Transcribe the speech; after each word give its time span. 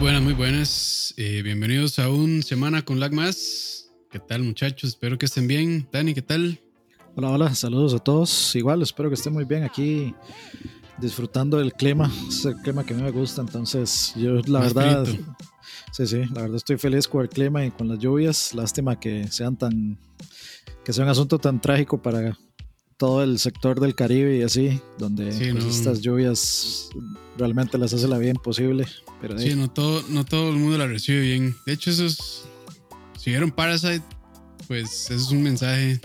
buenas, 0.00 0.22
muy 0.22 0.34
buenas. 0.34 1.14
Eh, 1.16 1.42
bienvenidos 1.42 1.98
a 1.98 2.08
un 2.08 2.42
Semana 2.42 2.84
con 2.84 3.00
Lag 3.00 3.12
Más. 3.12 3.90
¿Qué 4.10 4.20
tal, 4.20 4.44
muchachos? 4.44 4.90
Espero 4.90 5.18
que 5.18 5.26
estén 5.26 5.48
bien. 5.48 5.88
Dani, 5.90 6.14
¿qué 6.14 6.22
tal? 6.22 6.60
Hola, 7.16 7.30
hola, 7.30 7.54
saludos 7.54 7.94
a 7.94 7.98
todos. 7.98 8.54
Igual, 8.54 8.82
espero 8.82 9.08
que 9.08 9.16
estén 9.16 9.32
muy 9.32 9.44
bien 9.44 9.64
aquí 9.64 10.14
disfrutando 10.98 11.58
del 11.58 11.72
clima. 11.72 12.12
Es 12.28 12.44
el 12.44 12.54
clima 12.56 12.84
que 12.84 12.94
a 12.94 12.96
mí 12.96 13.02
me 13.02 13.10
gusta, 13.10 13.40
entonces 13.40 14.12
yo 14.16 14.40
la 14.46 14.60
verdad... 14.60 15.06
Sí, 15.92 16.06
sí, 16.06 16.24
la 16.32 16.42
verdad 16.42 16.56
estoy 16.56 16.76
feliz 16.76 17.08
con 17.08 17.22
el 17.22 17.28
clima 17.28 17.64
y 17.64 17.70
con 17.70 17.88
las 17.88 17.98
lluvias. 17.98 18.54
Lástima 18.54 19.00
que 19.00 19.26
sean 19.28 19.56
tan... 19.56 19.98
que 20.84 20.92
sea 20.92 21.04
un 21.04 21.10
asunto 21.10 21.38
tan 21.38 21.60
trágico 21.60 22.00
para 22.00 22.38
todo 22.98 23.22
el 23.22 23.38
sector 23.38 23.80
del 23.80 23.94
Caribe 23.94 24.36
y 24.36 24.42
así, 24.42 24.80
donde 24.98 25.26
pues, 25.52 25.64
estas 25.64 26.00
lluvias 26.00 26.90
realmente 27.38 27.78
las 27.78 27.94
hace 27.94 28.08
la 28.08 28.18
vida 28.18 28.30
imposible. 28.30 28.86
Pero 29.20 29.38
sí, 29.38 29.54
no 29.54 29.70
todo, 29.70 30.02
no 30.10 30.24
todo 30.24 30.50
el 30.50 30.56
mundo 30.56 30.76
la 30.76 30.86
recibe 30.86 31.20
bien. 31.20 31.56
De 31.64 31.72
hecho, 31.72 31.90
eso 31.90 32.04
es, 32.04 32.42
si 33.16 33.30
vieron 33.30 33.52
Parasite, 33.52 34.02
pues 34.66 35.10
eso 35.10 35.14
es 35.14 35.30
un 35.30 35.42
mensaje 35.42 36.00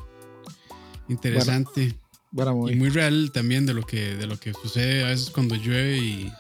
interesante 1.09 1.97
y 2.33 2.75
muy 2.75 2.89
real 2.89 3.31
también 3.31 3.65
de 3.65 3.73
lo 3.73 3.83
que 3.83 4.15
de 4.15 4.25
lo 4.25 4.39
que 4.39 4.53
sucede 4.53 5.03
a 5.03 5.09
veces 5.09 5.29
cuando 5.29 5.55
llueve 5.55 5.97
y 5.97 6.33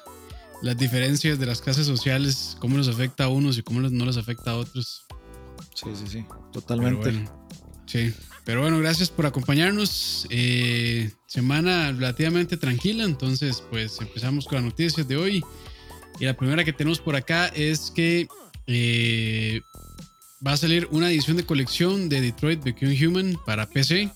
las 0.61 0.77
diferencias 0.77 1.37
de 1.39 1.45
las 1.45 1.61
clases 1.61 1.85
sociales, 1.85 2.55
cómo 2.59 2.77
nos 2.77 2.87
afecta 2.87 3.25
a 3.25 3.27
unos 3.27 3.57
y 3.57 3.63
cómo 3.63 3.81
no 3.81 4.05
les 4.05 4.15
afecta 4.15 4.51
a 4.51 4.55
otros. 4.55 5.05
Sí, 5.73 5.89
sí, 5.93 6.07
sí, 6.07 6.25
totalmente. 6.53 7.27
sí. 7.85 8.13
Pero 8.45 8.61
bueno, 8.61 8.79
gracias 8.79 9.09
por 9.09 9.25
acompañarnos. 9.25 10.27
Eh, 10.29 11.11
semana 11.27 11.91
relativamente 11.91 12.57
tranquila, 12.57 13.05
entonces 13.05 13.63
pues 13.69 13.99
empezamos 14.01 14.45
con 14.45 14.57
las 14.57 14.65
noticias 14.65 15.07
de 15.07 15.15
hoy. 15.15 15.43
Y 16.19 16.25
la 16.25 16.35
primera 16.35 16.63
que 16.63 16.73
tenemos 16.73 16.99
por 16.99 17.15
acá 17.15 17.47
es 17.47 17.89
que 17.89 18.27
eh, 18.67 19.61
va 20.45 20.53
a 20.53 20.57
salir 20.57 20.87
una 20.91 21.09
edición 21.09 21.37
de 21.37 21.45
colección 21.45 22.09
de 22.09 22.21
Detroit 22.21 22.63
Become 22.63 23.07
Human 23.07 23.37
para 23.45 23.67
PC. 23.67 24.11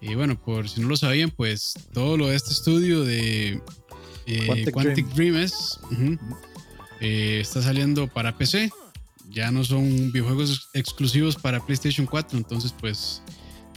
Y 0.00 0.14
bueno, 0.14 0.40
por 0.40 0.68
si 0.68 0.80
no 0.80 0.88
lo 0.88 0.96
sabían, 0.96 1.30
pues 1.30 1.72
todo 1.92 2.16
lo 2.16 2.28
de 2.28 2.36
este 2.36 2.52
estudio 2.52 3.02
de 3.02 3.60
eh, 4.26 4.70
Quantic, 4.70 5.06
Dream, 5.08 5.36
está 7.00 7.62
saliendo 7.62 8.08
para 8.08 8.36
PC. 8.36 8.70
Ya 9.30 9.50
no 9.50 9.64
son 9.64 10.12
videojuegos 10.12 10.68
exclusivos 10.74 11.36
para 11.36 11.64
PlayStation 11.64 12.06
4, 12.06 12.38
entonces 12.38 12.74
pues 12.78 13.22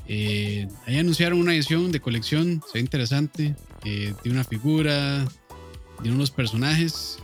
eh, 0.07 0.67
ahí 0.85 0.97
anunciaron 0.97 1.39
una 1.39 1.53
edición 1.53 1.91
de 1.91 1.99
colección, 1.99 2.61
se 2.67 2.73
ve 2.73 2.79
interesante, 2.79 3.55
eh, 3.85 4.13
de 4.23 4.29
una 4.29 4.43
figura, 4.43 5.25
de 6.03 6.11
unos 6.11 6.31
personajes 6.31 7.19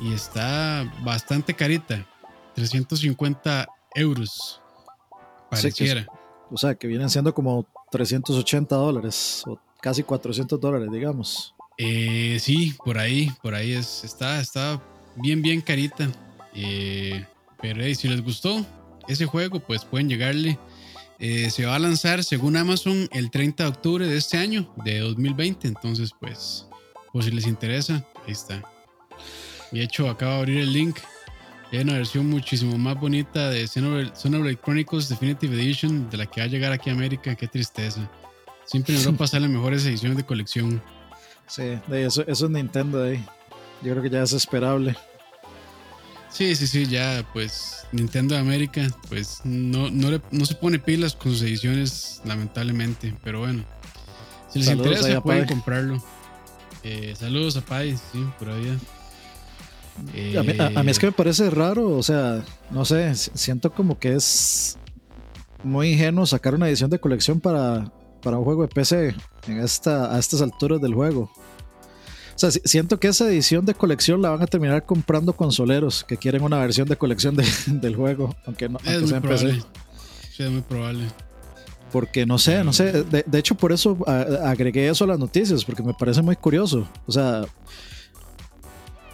y 0.00 0.12
está 0.12 0.92
bastante 1.02 1.54
carita, 1.54 2.06
350 2.54 3.66
euros. 3.94 4.60
Pareciera. 5.50 6.06
o 6.50 6.56
sea, 6.56 6.74
que 6.74 6.86
vienen 6.86 7.08
siendo 7.08 7.32
como 7.32 7.66
380 7.90 8.74
dólares 8.74 9.42
o 9.46 9.58
casi 9.80 10.02
400 10.02 10.60
dólares, 10.60 10.90
digamos. 10.90 11.54
Eh, 11.78 12.38
sí, 12.40 12.74
por 12.84 12.98
ahí, 12.98 13.30
por 13.42 13.54
ahí 13.54 13.72
es, 13.72 14.04
está, 14.04 14.40
está 14.40 14.80
bien, 15.16 15.42
bien 15.42 15.60
carita. 15.60 16.10
Eh, 16.54 17.24
pero 17.60 17.82
si 17.94 18.08
les 18.08 18.22
gustó 18.22 18.64
ese 19.08 19.26
juego, 19.26 19.60
pues 19.60 19.84
pueden 19.84 20.08
llegarle 20.08 20.58
eh, 21.18 21.50
se 21.50 21.64
va 21.64 21.76
a 21.76 21.78
lanzar, 21.78 22.24
según 22.24 22.56
Amazon, 22.56 23.08
el 23.12 23.30
30 23.30 23.62
de 23.62 23.68
octubre 23.68 24.06
de 24.06 24.16
este 24.16 24.36
año, 24.36 24.72
de 24.84 25.00
2020. 25.00 25.68
Entonces, 25.68 26.12
pues, 26.18 26.66
pues 27.12 27.26
si 27.26 27.30
les 27.30 27.46
interesa, 27.46 28.04
ahí 28.26 28.32
está. 28.32 28.62
Y 29.70 29.78
de 29.78 29.84
hecho, 29.84 30.08
acabo 30.08 30.32
de 30.32 30.38
abrir 30.38 30.58
el 30.58 30.72
link. 30.72 30.98
Hay 31.72 31.80
una 31.80 31.94
versión 31.94 32.28
muchísimo 32.30 32.78
más 32.78 32.98
bonita 33.00 33.50
de 33.50 33.66
Xenoblade 33.66 34.60
Chronicles 34.62 35.08
Definitive 35.08 35.54
Edition, 35.54 36.08
de 36.10 36.18
la 36.18 36.26
que 36.26 36.40
va 36.40 36.44
a 36.44 36.48
llegar 36.48 36.72
aquí 36.72 36.90
a 36.90 36.92
América. 36.92 37.34
Qué 37.34 37.48
tristeza. 37.48 38.08
Siempre 38.64 38.94
en 38.94 39.00
Europa 39.00 39.26
salen 39.28 39.52
mejores 39.52 39.84
ediciones 39.86 40.16
de 40.16 40.24
colección. 40.24 40.82
Sí, 41.46 41.78
eso, 41.90 42.22
eso 42.26 42.44
es 42.46 42.50
Nintendo 42.50 43.02
ahí. 43.02 43.24
Yo 43.82 43.92
creo 43.92 44.02
que 44.02 44.10
ya 44.10 44.22
es 44.22 44.32
esperable. 44.32 44.96
Sí, 46.34 46.56
sí, 46.56 46.66
sí, 46.66 46.86
ya 46.86 47.24
pues 47.32 47.86
Nintendo 47.92 48.34
de 48.34 48.40
América 48.40 48.88
pues 49.08 49.40
no, 49.44 49.88
no, 49.88 50.44
se 50.44 50.56
pone 50.56 50.80
pilas 50.80 51.14
con 51.14 51.30
sus 51.30 51.42
ediciones 51.42 52.20
lamentablemente, 52.24 53.14
pero 53.22 53.38
bueno, 53.38 53.64
si 54.50 54.58
les 54.58 54.68
interesa 54.68 55.20
pueden 55.20 55.46
comprarlo. 55.46 56.02
Eh, 56.82 57.14
saludos 57.16 57.56
a 57.56 57.60
Pai, 57.60 57.96
sí, 58.12 58.26
por 58.36 58.50
ahí. 58.50 58.76
a, 60.36 60.82
mí, 60.82 60.90
es 60.90 60.98
que 60.98 61.06
me 61.06 61.12
parece 61.12 61.50
raro, 61.50 61.96
o 61.96 62.02
sea, 62.02 62.44
no 62.68 62.84
sé, 62.84 63.14
siento 63.14 63.72
como 63.72 63.96
que 64.00 64.14
es 64.14 64.76
muy 65.62 65.92
ingenuo 65.92 66.26
sacar 66.26 66.56
una 66.56 66.68
edición 66.68 66.90
de 66.90 66.98
colección 66.98 67.38
para, 67.38 67.92
para 68.22 68.38
un 68.38 68.44
juego 68.44 68.62
de 68.62 68.68
PC 68.74 69.14
en 69.46 69.60
esta, 69.60 70.12
a 70.12 70.18
estas 70.18 70.42
alturas 70.42 70.80
del 70.80 70.94
juego. 70.94 71.30
O 72.34 72.38
sea, 72.38 72.50
siento 72.50 72.98
que 72.98 73.08
esa 73.08 73.28
edición 73.28 73.64
de 73.64 73.74
colección 73.74 74.20
la 74.20 74.30
van 74.30 74.42
a 74.42 74.46
terminar 74.46 74.84
comprando 74.84 75.34
consoleros 75.34 76.02
que 76.02 76.16
quieren 76.16 76.42
una 76.42 76.58
versión 76.58 76.88
de 76.88 76.96
colección 76.96 77.36
del 77.66 77.94
juego, 77.94 78.34
aunque 78.44 78.68
no 78.68 78.78
es 78.84 79.02
muy 79.02 79.20
probable. 79.20 79.62
Sí, 80.36 80.42
es 80.42 80.50
muy 80.50 80.62
probable. 80.62 81.06
Porque 81.92 82.26
no 82.26 82.38
sé, 82.38 82.64
no 82.64 82.72
sé. 82.72 83.04
De, 83.04 83.38
hecho, 83.38 83.54
por 83.54 83.70
eso 83.70 83.96
agregué 84.42 84.88
eso 84.88 85.04
a 85.04 85.06
las 85.06 85.18
noticias, 85.18 85.64
porque 85.64 85.84
me 85.84 85.94
parece 85.94 86.22
muy 86.22 86.34
curioso. 86.34 86.88
O 87.06 87.12
sea, 87.12 87.44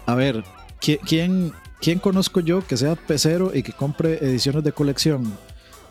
a 0.07 0.15
ver, 0.15 0.43
¿quién, 0.81 1.53
quién 1.79 1.99
conozco 1.99 2.41
yo 2.41 2.67
que 2.67 2.79
sea 2.79 2.97
pecero 2.97 3.53
y 3.55 3.63
que 3.63 3.75
compre 3.75 4.15
ediciones 4.25 4.65
de 4.65 4.73
colección? 4.73 5.31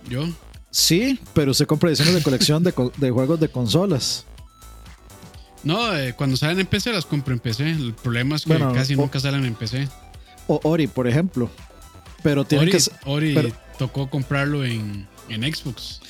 ¿Yo? 0.10 0.24
Sí, 0.72 1.20
pero 1.34 1.54
se 1.54 1.68
compra 1.68 1.90
ediciones 1.90 2.16
de 2.16 2.24
colección 2.24 2.64
de, 2.64 2.74
de 2.98 3.12
juegos 3.12 3.40
de 3.40 3.50
consolas. 3.50 4.26
No, 5.64 5.96
eh, 5.96 6.14
cuando 6.14 6.38
salen 6.38 6.60
en 6.60 6.66
PC 6.66 6.94
las 6.94 7.06
compro 7.06 7.34
en 7.34 7.40
PC. 7.40 7.70
El 7.70 7.94
problema 7.94 8.36
es 8.36 8.46
que 8.46 8.58
casi 8.58 8.96
nunca 8.96 9.20
salen 9.20 9.46
en 9.46 9.56
PC. 9.56 9.88
O 10.48 10.60
Ori, 10.64 10.88
por 10.88 11.08
ejemplo. 11.08 11.50
Pero 12.24 12.46
tiene 12.46 12.64
Ori, 12.64 12.72
que 12.72 12.80
Ori 13.06 13.54
tocó 13.78 14.10
comprarlo 14.10 14.66
en, 14.66 15.08
Xbox. 15.30 16.02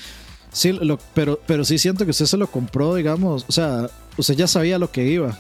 Sí, 0.52 0.78
pero, 1.14 1.40
pero 1.46 1.64
sí 1.64 1.78
siento 1.78 2.06
que 2.06 2.12
usted 2.12 2.26
se 2.26 2.38
lo 2.38 2.48
compró, 2.48 2.96
digamos. 2.96 3.46
O 3.48 3.52
sea, 3.52 3.90
usted 4.18 4.36
ya 4.36 4.48
sabía 4.48 4.80
lo 4.80 4.92
que 4.92 5.06
iba. 5.06 5.40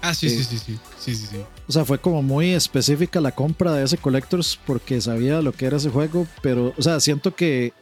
Ah, 0.00 0.14
sí, 0.14 0.30
sí, 0.30 0.44
sí, 0.44 0.58
sí, 0.58 0.78
sí, 0.98 1.14
sí, 1.14 1.26
sí. 1.26 1.36
O 1.66 1.72
sea, 1.72 1.84
fue 1.84 1.98
como 1.98 2.22
muy 2.22 2.50
específica 2.50 3.20
la 3.20 3.32
compra 3.32 3.72
de 3.72 3.84
ese 3.84 3.98
Collectors 3.98 4.58
porque 4.64 5.00
sabía 5.00 5.42
lo 5.42 5.52
que 5.52 5.66
era 5.66 5.76
ese 5.76 5.90
juego, 5.90 6.26
pero, 6.40 6.72
o 6.76 6.82
sea, 6.82 7.00
siento 7.00 7.34
que 7.34 7.72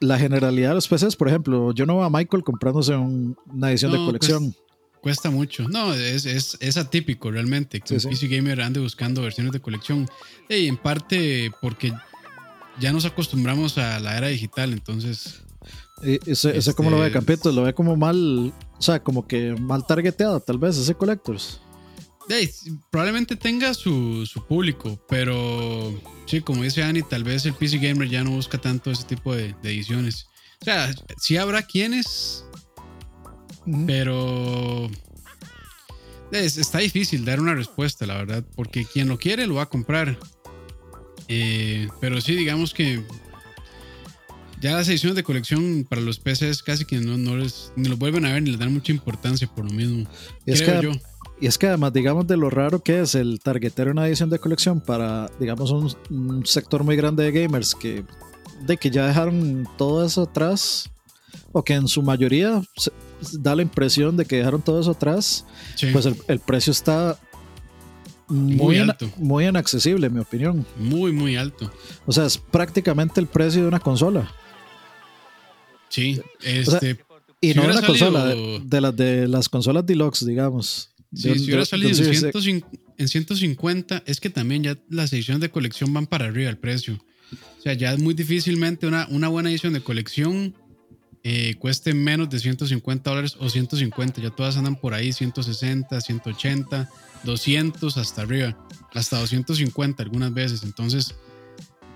la 0.00 0.18
generalidad 0.18 0.70
de 0.70 0.74
los 0.76 0.88
PCs, 0.88 1.14
por 1.14 1.28
ejemplo, 1.28 1.72
yo 1.72 1.86
no 1.86 1.96
veo 1.96 2.04
a 2.04 2.10
Michael 2.10 2.42
comprándose 2.42 2.96
una 2.96 3.70
edición 3.70 3.92
de 3.92 3.98
colección. 3.98 4.54
Cuesta 5.00 5.30
mucho. 5.30 5.68
No, 5.68 5.94
es, 5.94 6.26
es, 6.26 6.58
es 6.60 6.76
atípico 6.76 7.30
realmente 7.30 7.80
que 7.80 7.94
un 7.94 8.00
PC 8.00 8.28
gamer 8.28 8.60
ande 8.60 8.80
buscando 8.80 9.22
versiones 9.22 9.52
de 9.52 9.60
colección. 9.60 10.06
Y 10.48 10.66
en 10.66 10.76
parte 10.76 11.50
porque 11.62 11.92
ya 12.78 12.92
nos 12.92 13.04
acostumbramos 13.04 13.78
a 13.78 14.00
la 14.00 14.16
era 14.16 14.28
digital, 14.28 14.72
entonces. 14.72 15.42
ese, 16.02 16.56
ese 16.56 16.74
como 16.74 16.90
lo 16.90 16.98
ve 16.98 17.06
este, 17.06 17.18
Campito, 17.18 17.52
lo 17.52 17.62
ve 17.62 17.74
como 17.74 17.96
mal, 17.96 18.52
o 18.78 18.82
sea, 18.82 19.02
como 19.02 19.26
que 19.26 19.54
mal 19.54 19.86
targeteado, 19.86 20.40
tal 20.40 20.58
vez, 20.58 20.76
ese 20.76 20.94
Collectors. 20.94 21.60
probablemente 22.90 23.36
tenga 23.36 23.72
su, 23.74 24.26
su, 24.26 24.44
público, 24.46 24.98
pero 25.08 25.94
sí, 26.30 26.40
como 26.40 26.62
dice 26.62 26.82
Annie, 26.82 27.02
tal 27.02 27.24
vez 27.24 27.44
el 27.46 27.54
PC 27.54 27.78
Gamer 27.78 28.08
ya 28.08 28.24
no 28.24 28.30
busca 28.30 28.58
tanto 28.58 28.90
ese 28.90 29.04
tipo 29.04 29.34
de, 29.34 29.54
de 29.62 29.70
ediciones. 29.70 30.26
O 30.60 30.64
sea, 30.64 30.92
sí 31.18 31.36
habrá 31.36 31.62
quienes 31.62 32.44
pero 33.86 34.90
está 36.32 36.78
difícil 36.78 37.24
dar 37.24 37.40
una 37.40 37.54
respuesta, 37.54 38.06
la 38.06 38.14
verdad, 38.14 38.44
porque 38.54 38.84
quien 38.84 39.08
lo 39.08 39.18
quiere 39.18 39.46
lo 39.46 39.56
va 39.56 39.62
a 39.62 39.68
comprar. 39.68 40.18
Eh, 41.28 41.88
pero 42.00 42.20
sí, 42.20 42.34
digamos 42.34 42.74
que 42.74 43.02
ya 44.60 44.74
las 44.74 44.88
ediciones 44.88 45.16
de 45.16 45.22
colección 45.22 45.86
para 45.88 46.02
los 46.02 46.18
PCs 46.18 46.62
casi 46.62 46.84
que 46.84 46.96
no, 46.98 47.16
no 47.16 47.36
les, 47.36 47.72
ni 47.76 47.88
los 47.88 47.98
vuelven 47.98 48.24
a 48.26 48.32
ver 48.32 48.42
ni 48.42 48.50
les 48.50 48.58
dan 48.58 48.72
mucha 48.72 48.92
importancia 48.92 49.48
por 49.48 49.64
lo 49.64 49.72
mismo. 49.72 50.08
Es, 50.46 50.62
que, 50.62 51.00
y 51.40 51.46
es 51.46 51.56
que 51.58 51.66
además, 51.66 51.92
digamos, 51.92 52.26
de 52.26 52.36
lo 52.36 52.50
raro 52.50 52.82
que 52.82 53.00
es 53.00 53.14
el 53.14 53.40
targetear 53.40 53.88
una 53.88 54.06
edición 54.06 54.30
de 54.30 54.38
colección 54.38 54.80
para, 54.80 55.30
digamos, 55.38 55.70
un, 55.70 55.94
un 56.10 56.46
sector 56.46 56.84
muy 56.84 56.96
grande 56.96 57.24
de 57.24 57.32
gamers 57.32 57.74
que, 57.74 58.04
de 58.66 58.76
que 58.76 58.90
ya 58.90 59.06
dejaron 59.06 59.68
todo 59.78 60.04
eso 60.04 60.22
atrás 60.22 60.90
o 61.52 61.62
que 61.62 61.74
en 61.74 61.88
su 61.88 62.02
mayoría 62.02 62.62
da 63.32 63.56
la 63.56 63.62
impresión 63.62 64.16
de 64.16 64.24
que 64.24 64.36
dejaron 64.36 64.62
todo 64.62 64.80
eso 64.80 64.92
atrás, 64.92 65.44
pues 65.92 66.06
el, 66.06 66.40
precio 66.40 66.70
está 66.70 67.18
muy, 68.28 68.78
alto. 68.78 69.10
muy 69.16 69.46
inaccesible, 69.46 70.06
en 70.06 70.14
mi 70.14 70.20
opinión. 70.20 70.64
Muy, 70.76 71.12
muy 71.12 71.36
alto. 71.36 71.72
O 72.06 72.12
sea, 72.12 72.26
es 72.26 72.38
prácticamente 72.38 73.20
el 73.20 73.26
precio 73.26 73.62
de 73.62 73.68
una 73.68 73.80
consola. 73.80 74.32
Sí, 75.88 76.20
este, 76.42 77.00
y 77.40 77.54
no 77.54 77.64
una 77.64 77.82
consola, 77.82 78.26
de, 78.26 78.80
las 78.80 78.96
de 78.96 79.26
las 79.26 79.48
consolas 79.48 79.84
deluxe, 79.84 80.24
digamos. 80.24 80.90
Si 81.12 81.30
hubiera 81.30 81.64
salido 81.64 81.90
en 82.96 83.08
150 83.08 84.02
es 84.06 84.20
que 84.20 84.30
también 84.30 84.62
ya 84.62 84.78
las 84.88 85.12
ediciones 85.12 85.40
de 85.40 85.50
colección 85.50 85.92
van 85.92 86.06
para 86.06 86.26
arriba 86.26 86.50
el 86.50 86.58
precio. 86.58 87.02
O 87.58 87.62
sea, 87.62 87.74
ya 87.74 87.92
es 87.92 87.98
muy 87.98 88.14
difícilmente 88.14 88.86
una, 88.86 89.06
una 89.08 89.28
buena 89.28 89.50
edición 89.50 89.72
de 89.72 89.80
colección 89.80 90.54
eh, 91.22 91.56
cueste 91.58 91.92
menos 91.92 92.30
de 92.30 92.38
150 92.38 93.10
dólares 93.10 93.36
o 93.38 93.50
150. 93.50 94.22
Ya 94.22 94.30
todas 94.30 94.56
andan 94.56 94.76
por 94.76 94.94
ahí, 94.94 95.12
160, 95.12 96.00
180, 96.00 96.88
200 97.24 97.96
hasta 97.98 98.22
arriba, 98.22 98.66
hasta 98.94 99.18
250 99.18 100.02
algunas 100.02 100.32
veces. 100.32 100.62
Entonces, 100.62 101.14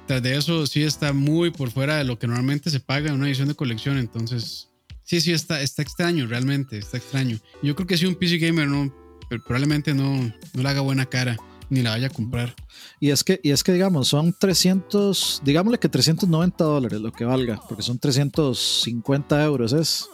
tras 0.07 0.23
de 0.23 0.37
eso 0.37 0.67
sí 0.67 0.83
está 0.83 1.15
muy 1.15 1.51
por 1.51 1.71
fuera 1.71 1.97
de 1.97 2.05
lo 2.05 2.19
que 2.19 2.27
normalmente 2.27 2.69
se 2.69 2.81
paga 2.81 3.09
en 3.09 3.15
una 3.15 3.27
edición 3.27 3.49
de 3.49 3.55
colección. 3.55 3.97
Entonces, 3.97 4.69
sí, 5.05 5.23
sí, 5.23 5.33
está, 5.33 5.63
está 5.63 5.81
extraño, 5.81 6.27
realmente, 6.27 6.77
está 6.77 6.99
extraño. 6.99 7.39
Yo 7.63 7.75
creo 7.75 7.87
que 7.87 7.97
si 7.97 8.05
un 8.05 8.17
PC 8.17 8.37
Gamer 8.37 8.69
no, 8.69 8.95
probablemente 9.41 9.95
no, 9.95 10.17
no 10.55 10.63
le 10.63 10.69
haga 10.69 10.81
buena 10.81 11.07
cara 11.07 11.37
ni 11.71 11.83
la 11.83 11.91
vaya 11.91 12.09
a 12.09 12.11
comprar. 12.11 12.55
Y 13.01 13.11
es 13.11 13.25
que, 13.25 13.41
y 13.43 13.51
es 13.51 13.65
que 13.65 13.73
digamos, 13.73 14.09
son 14.09 14.35
300, 14.39 15.43
digámosle 15.45 15.79
que 15.79 15.89
390 15.89 16.65
dólares 16.65 17.01
lo 17.01 17.13
que 17.13 17.25
valga, 17.25 17.61
porque 17.69 17.83
son 17.83 17.99
350 17.99 19.45
euros, 19.45 19.73
¿es? 19.73 20.09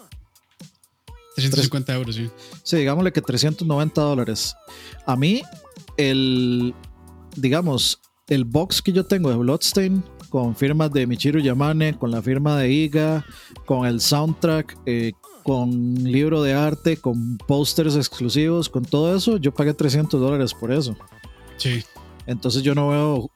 350 1.36 1.94
euros, 1.94 2.14
sí. 2.16 2.30
Sí, 2.62 2.76
digámosle 2.76 3.12
que 3.12 3.22
390 3.22 4.00
dólares. 4.00 4.54
A 5.06 5.16
mí, 5.16 5.42
el, 5.96 6.74
digamos, 7.36 8.00
el 8.28 8.44
box 8.44 8.82
que 8.82 8.92
yo 8.92 9.04
tengo 9.04 9.30
de 9.30 9.36
Bloodstain, 9.36 10.04
con 10.28 10.54
firmas 10.54 10.92
de 10.92 11.06
Michiru 11.06 11.40
Yamane, 11.40 11.98
con 11.98 12.10
la 12.10 12.22
firma 12.22 12.56
de 12.56 12.70
Iga, 12.70 13.26
con 13.66 13.86
el 13.86 14.00
soundtrack, 14.00 14.78
eh, 14.86 15.12
con 15.42 15.94
libro 16.04 16.42
de 16.42 16.54
arte, 16.54 16.96
con 16.96 17.38
pósters 17.38 17.96
exclusivos, 17.96 18.68
con 18.68 18.84
todo 18.84 19.16
eso, 19.16 19.36
yo 19.36 19.52
pagué 19.52 19.74
300 19.74 20.20
dólares 20.20 20.54
por 20.54 20.72
eso. 20.72 20.96
Sí. 21.56 21.82
Entonces 22.26 22.62
yo 22.62 22.74
no 22.74 22.88
veo 22.88 23.30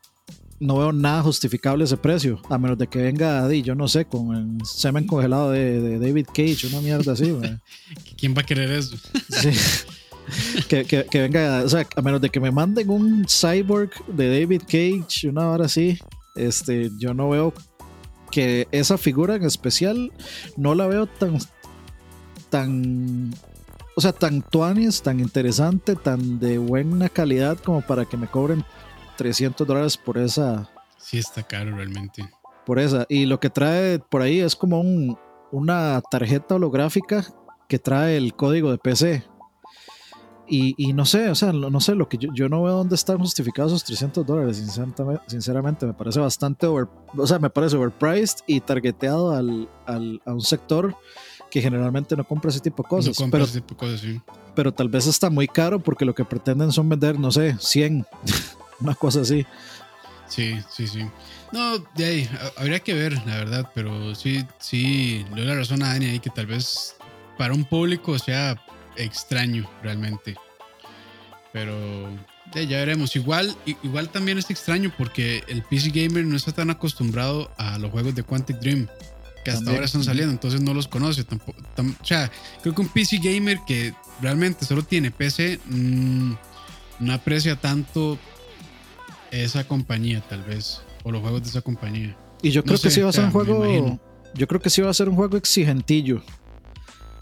no 0.60 0.78
veo 0.78 0.92
nada 0.92 1.22
justificable 1.22 1.84
ese 1.84 1.96
precio, 1.96 2.40
a 2.48 2.58
menos 2.58 2.78
de 2.78 2.86
que 2.86 3.02
venga, 3.02 3.52
yo 3.52 3.74
no 3.74 3.88
sé, 3.88 4.06
con 4.06 4.34
el 4.34 4.66
semen 4.66 5.06
congelado 5.06 5.50
de, 5.50 5.98
David 5.98 6.26
Cage, 6.32 6.66
una 6.68 6.80
mierda 6.80 7.12
así. 7.12 7.36
¿Quién 8.16 8.34
va 8.34 8.42
a 8.42 8.46
querer 8.46 8.70
eso? 8.70 8.96
Sí. 9.28 9.50
que, 10.68 10.84
que, 10.84 11.20
venga, 11.20 11.62
o 11.64 11.68
sea, 11.68 11.86
a 11.96 12.02
menos 12.02 12.20
de 12.20 12.30
que 12.30 12.40
me 12.40 12.50
manden 12.50 12.88
un 12.88 13.26
cyborg 13.28 13.90
de 14.06 14.40
David 14.40 14.62
Cage, 14.62 15.28
una 15.28 15.50
hora 15.50 15.66
así, 15.66 15.98
este, 16.34 16.90
yo 16.98 17.14
no 17.14 17.28
veo 17.28 17.52
que 18.30 18.66
esa 18.72 18.98
figura 18.98 19.36
en 19.36 19.44
especial 19.44 20.12
no 20.56 20.74
la 20.74 20.86
veo 20.86 21.06
tan 21.06 21.38
tan 22.54 23.34
o 23.96 24.00
sea, 24.00 24.12
tan 24.12 24.42
tuanis, 24.42 25.02
tan 25.02 25.18
interesante, 25.18 25.96
tan 25.96 26.38
de 26.38 26.58
buena 26.58 27.08
calidad 27.08 27.58
como 27.58 27.80
para 27.80 28.04
que 28.04 28.16
me 28.16 28.28
cobren 28.28 28.64
300 29.16 29.66
dólares 29.66 29.96
por 29.96 30.18
esa. 30.18 30.70
Sí, 30.96 31.18
está 31.18 31.42
caro 31.42 31.76
realmente. 31.76 32.28
Por 32.64 32.78
esa. 32.78 33.06
Y 33.08 33.26
lo 33.26 33.40
que 33.40 33.50
trae 33.50 33.98
por 33.98 34.22
ahí 34.22 34.38
es 34.38 34.54
como 34.54 34.80
un, 34.80 35.18
una 35.50 36.00
tarjeta 36.12 36.54
holográfica 36.54 37.24
que 37.68 37.80
trae 37.80 38.16
el 38.16 38.34
código 38.34 38.70
de 38.70 38.78
PC. 38.78 39.24
Y, 40.46 40.92
no 40.92 41.06
sé, 41.06 41.30
o 41.30 41.34
sea, 41.34 41.52
no, 41.52 41.80
sé, 41.80 41.94
lo 41.94 42.06
que 42.08 42.18
yo, 42.18 42.48
no 42.50 42.62
veo 42.62 42.74
dónde 42.76 42.94
están 42.94 43.18
justificados 43.18 43.72
esos 43.72 43.84
300 43.84 44.26
dólares, 44.26 44.58
sinceramente, 45.26 45.86
me 45.86 45.94
parece 45.94 46.20
bastante 46.20 46.66
over, 46.66 46.86
o 47.16 47.26
sea, 47.26 47.38
me 47.38 47.48
parece 47.48 47.78
overpriced 47.78 48.44
y 48.46 48.60
targeteado 48.60 49.32
al, 49.32 49.70
al, 49.86 50.20
a 50.26 50.34
un 50.34 50.42
sector 50.42 50.94
que 51.54 51.62
generalmente 51.62 52.16
no 52.16 52.24
compra 52.24 52.50
ese 52.50 52.58
tipo 52.58 52.82
de 52.82 52.88
cosas. 52.88 53.16
pero, 53.30 53.46
pero 54.56 54.74
tal 54.74 54.88
vez 54.88 55.06
está 55.06 55.30
muy 55.30 55.46
caro 55.46 55.78
porque 55.78 56.04
lo 56.04 56.12
que 56.12 56.24
pretenden 56.24 56.72
son 56.72 56.88
vender, 56.88 57.16
no 57.16 57.30
sé, 57.30 57.54
100, 57.60 58.04
una 58.80 58.96
cosa 58.96 59.20
así. 59.20 59.46
Sí, 60.26 60.58
sí, 60.68 60.88
sí. 60.88 61.06
No, 61.52 61.78
de 61.94 62.04
ahí, 62.04 62.30
habría 62.56 62.80
que 62.80 62.92
ver, 62.92 63.12
la 63.24 63.36
verdad, 63.36 63.70
pero 63.72 64.16
sí, 64.16 64.44
sí, 64.58 65.24
le 65.32 65.42
doy 65.42 65.44
la 65.44 65.54
razón 65.54 65.84
a 65.84 65.90
Dani 65.90 66.06
ahí 66.06 66.18
que 66.18 66.30
tal 66.30 66.46
vez 66.46 66.96
para 67.38 67.54
un 67.54 67.64
público 67.64 68.18
sea 68.18 68.60
extraño 68.96 69.70
realmente. 69.80 70.34
Pero 71.52 71.72
ya 72.52 72.78
veremos. 72.78 73.14
Igual, 73.14 73.56
igual 73.84 74.08
también 74.08 74.38
es 74.38 74.50
extraño 74.50 74.92
porque 74.98 75.44
el 75.46 75.62
PC 75.62 75.90
Gamer 75.90 76.24
no 76.24 76.36
está 76.36 76.50
tan 76.50 76.70
acostumbrado 76.70 77.48
a 77.58 77.78
los 77.78 77.92
juegos 77.92 78.16
de 78.16 78.24
Quantic 78.24 78.58
Dream 78.58 78.88
que 79.44 79.50
hasta 79.50 79.70
ahora 79.70 79.84
están 79.84 80.02
saliendo, 80.02 80.32
entonces 80.32 80.60
no 80.60 80.74
los 80.74 80.88
conoce 80.88 81.22
tampoco. 81.24 81.60
o 81.78 82.04
sea, 82.04 82.30
creo 82.62 82.74
que 82.74 82.80
un 82.80 82.88
PC 82.88 83.18
gamer 83.18 83.58
que 83.66 83.94
realmente 84.20 84.64
solo 84.64 84.82
tiene 84.82 85.10
PC 85.10 85.60
mm, 85.66 86.32
no 87.00 87.12
aprecia 87.12 87.56
tanto 87.56 88.18
esa 89.30 89.64
compañía, 89.64 90.22
tal 90.28 90.42
vez, 90.42 90.80
o 91.02 91.12
los 91.12 91.20
juegos 91.20 91.42
de 91.42 91.48
esa 91.50 91.60
compañía. 91.60 92.16
Y 92.42 92.50
yo 92.50 92.64
creo 92.64 92.78
que 92.78 92.90
sí 92.90 93.00
va 93.00 93.10
a 93.10 93.12
ser 93.12 93.24
un 93.24 93.30
juego. 93.30 94.00
Yo 94.34 94.48
creo 94.48 94.60
que 94.60 94.70
sí 94.70 94.82
va 94.82 94.90
a 94.90 94.94
ser 94.94 95.08
un 95.08 95.16
juego 95.16 95.36
exigentillo. 95.36 96.22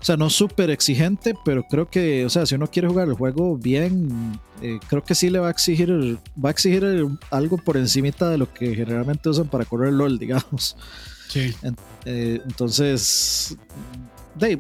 O 0.01 0.05
sea, 0.05 0.17
no 0.17 0.31
súper 0.31 0.71
exigente, 0.71 1.35
pero 1.45 1.63
creo 1.63 1.89
que, 1.89 2.25
o 2.25 2.31
sea, 2.31 2.45
si 2.45 2.57
uno 2.57 2.67
quiere 2.67 2.89
jugar 2.89 3.07
el 3.07 3.15
juego 3.15 3.57
bien, 3.57 4.41
eh, 4.61 4.81
creo 4.89 5.05
que 5.05 5.15
sí 5.15 5.31
le 5.31 5.39
va 5.39 5.47
a 5.47 5.51
exigir, 5.53 6.19
va 6.45 6.49
a 6.49 6.51
exigir 6.51 6.85
algo 7.31 7.57
por 7.57 7.77
encimita 7.77 8.29
de 8.29 8.37
lo 8.37 8.53
que 8.53 8.75
generalmente 8.75 9.29
usan 9.29 9.47
para 9.47 9.65
correr 9.65 9.93
LOL, 9.93 10.19
digamos. 10.19 10.77
Sí. 11.29 11.55
Eh, 12.05 12.41
entonces, 12.45 13.57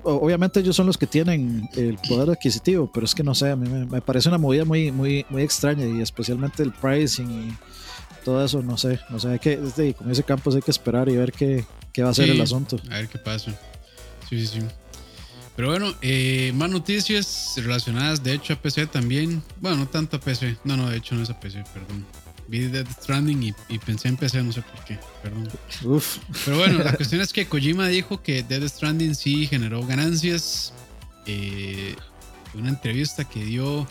obviamente 0.05 0.61
ellos 0.61 0.77
son 0.77 0.87
los 0.87 0.97
que 0.97 1.06
tienen 1.06 1.69
el 1.75 1.99
poder 2.09 2.31
adquisitivo, 2.31 2.91
pero 2.93 3.06
es 3.06 3.15
que 3.15 3.23
no 3.23 3.35
sé, 3.35 3.50
a 3.50 3.56
mí 3.56 3.69
me, 3.69 4.00
parece 4.00 4.29
una 4.29 4.39
movida 4.39 4.65
muy, 4.65 4.93
muy, 4.93 5.27
muy 5.29 5.43
extraña 5.43 5.85
y 5.87 6.00
especialmente 6.00 6.62
el 6.62 6.73
pricing 6.73 7.31
y 7.31 7.56
todo 8.25 8.44
eso, 8.44 8.62
no 8.62 8.77
sé, 8.77 9.00
no 9.11 9.19
sé, 9.19 9.29
hay 9.29 9.39
que, 9.39 9.59
con 9.97 10.11
ese 10.11 10.23
campo 10.23 10.53
hay 10.55 10.62
que 10.62 10.71
esperar 10.71 11.09
y 11.09 11.17
ver 11.17 11.33
qué, 11.33 11.65
qué 11.93 12.03
va 12.03 12.11
a 12.11 12.15
ser 12.15 12.31
el 12.31 12.41
asunto. 12.41 12.79
A 12.91 12.97
ver 12.97 13.09
qué 13.09 13.19
pasa. 13.19 13.50
Sí, 14.29 14.47
sí, 14.47 14.61
sí. 14.61 14.61
Pero 15.56 15.69
bueno, 15.69 15.93
eh, 16.00 16.50
más 16.55 16.71
noticias 16.71 17.55
relacionadas 17.56 18.23
de 18.23 18.33
hecho 18.33 18.55
a 18.55 18.56
PC 18.56 18.87
también. 18.87 19.43
Bueno, 19.61 19.79
no 19.79 19.87
tanto 19.87 20.17
a 20.17 20.21
PC. 20.21 20.56
No, 20.65 20.79
no, 20.79 20.89
de 20.89 20.97
hecho 20.97 21.15
no 21.15 21.23
es 21.23 21.31
a 21.31 21.39
PC, 21.39 21.62
perdón 21.75 22.06
vi 22.49 22.67
Dead 22.67 22.87
Stranding 23.00 23.55
y, 23.69 23.79
pensé 23.79 24.09
en 24.09 24.17
PC, 24.17 24.43
no 24.43 24.53
sé 24.53 24.62
por 24.62 24.85
qué, 24.85 24.99
perdón. 25.23 25.49
Pero 26.44 26.59
bueno, 26.59 26.79
la 26.85 26.93
cuestión 26.97 27.21
es 27.21 27.33
que 27.33 27.47
Kojima 27.47 27.89
dijo 27.89 28.23
que 28.23 28.43
Dead 28.43 28.67
Stranding 28.67 29.15
sí 29.15 29.46
generó 29.46 29.87
ganancias. 29.87 30.72
Eh, 31.27 31.94
una 32.55 32.69
entrevista 32.69 33.25
que 33.25 33.44
dio 33.44 33.87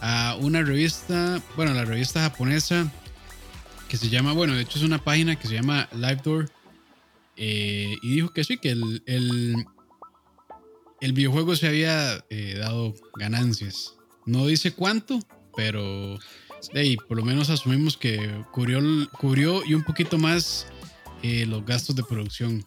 a 0.00 0.36
una 0.40 0.62
revista, 0.62 1.42
bueno, 1.56 1.74
la 1.74 1.84
revista 1.84 2.20
japonesa 2.20 2.90
que 3.88 3.96
se 3.96 4.08
llama, 4.08 4.32
bueno, 4.32 4.54
de 4.54 4.62
hecho 4.62 4.78
es 4.78 4.84
una 4.84 5.02
página 5.02 5.36
que 5.36 5.48
se 5.48 5.54
llama 5.54 5.88
Live 5.92 6.20
Door. 6.24 6.50
Eh, 7.36 7.96
y 8.02 8.14
dijo 8.14 8.32
que 8.32 8.44
sí, 8.44 8.58
que 8.58 8.70
el, 8.70 9.02
el, 9.06 9.66
el 11.00 11.12
videojuego 11.12 11.56
se 11.56 11.68
había 11.68 12.24
eh, 12.30 12.56
dado 12.58 12.94
ganancias. 13.16 13.94
No 14.26 14.46
dice 14.46 14.72
cuánto, 14.72 15.18
pero 15.56 16.18
y 16.72 16.96
por 16.96 17.16
lo 17.16 17.24
menos 17.24 17.50
asumimos 17.50 17.96
que 17.96 18.42
cubrió, 18.52 18.80
cubrió 19.18 19.64
y 19.64 19.74
un 19.74 19.82
poquito 19.82 20.18
más 20.18 20.66
eh, 21.22 21.46
los 21.46 21.64
gastos 21.64 21.96
de 21.96 22.02
producción. 22.02 22.64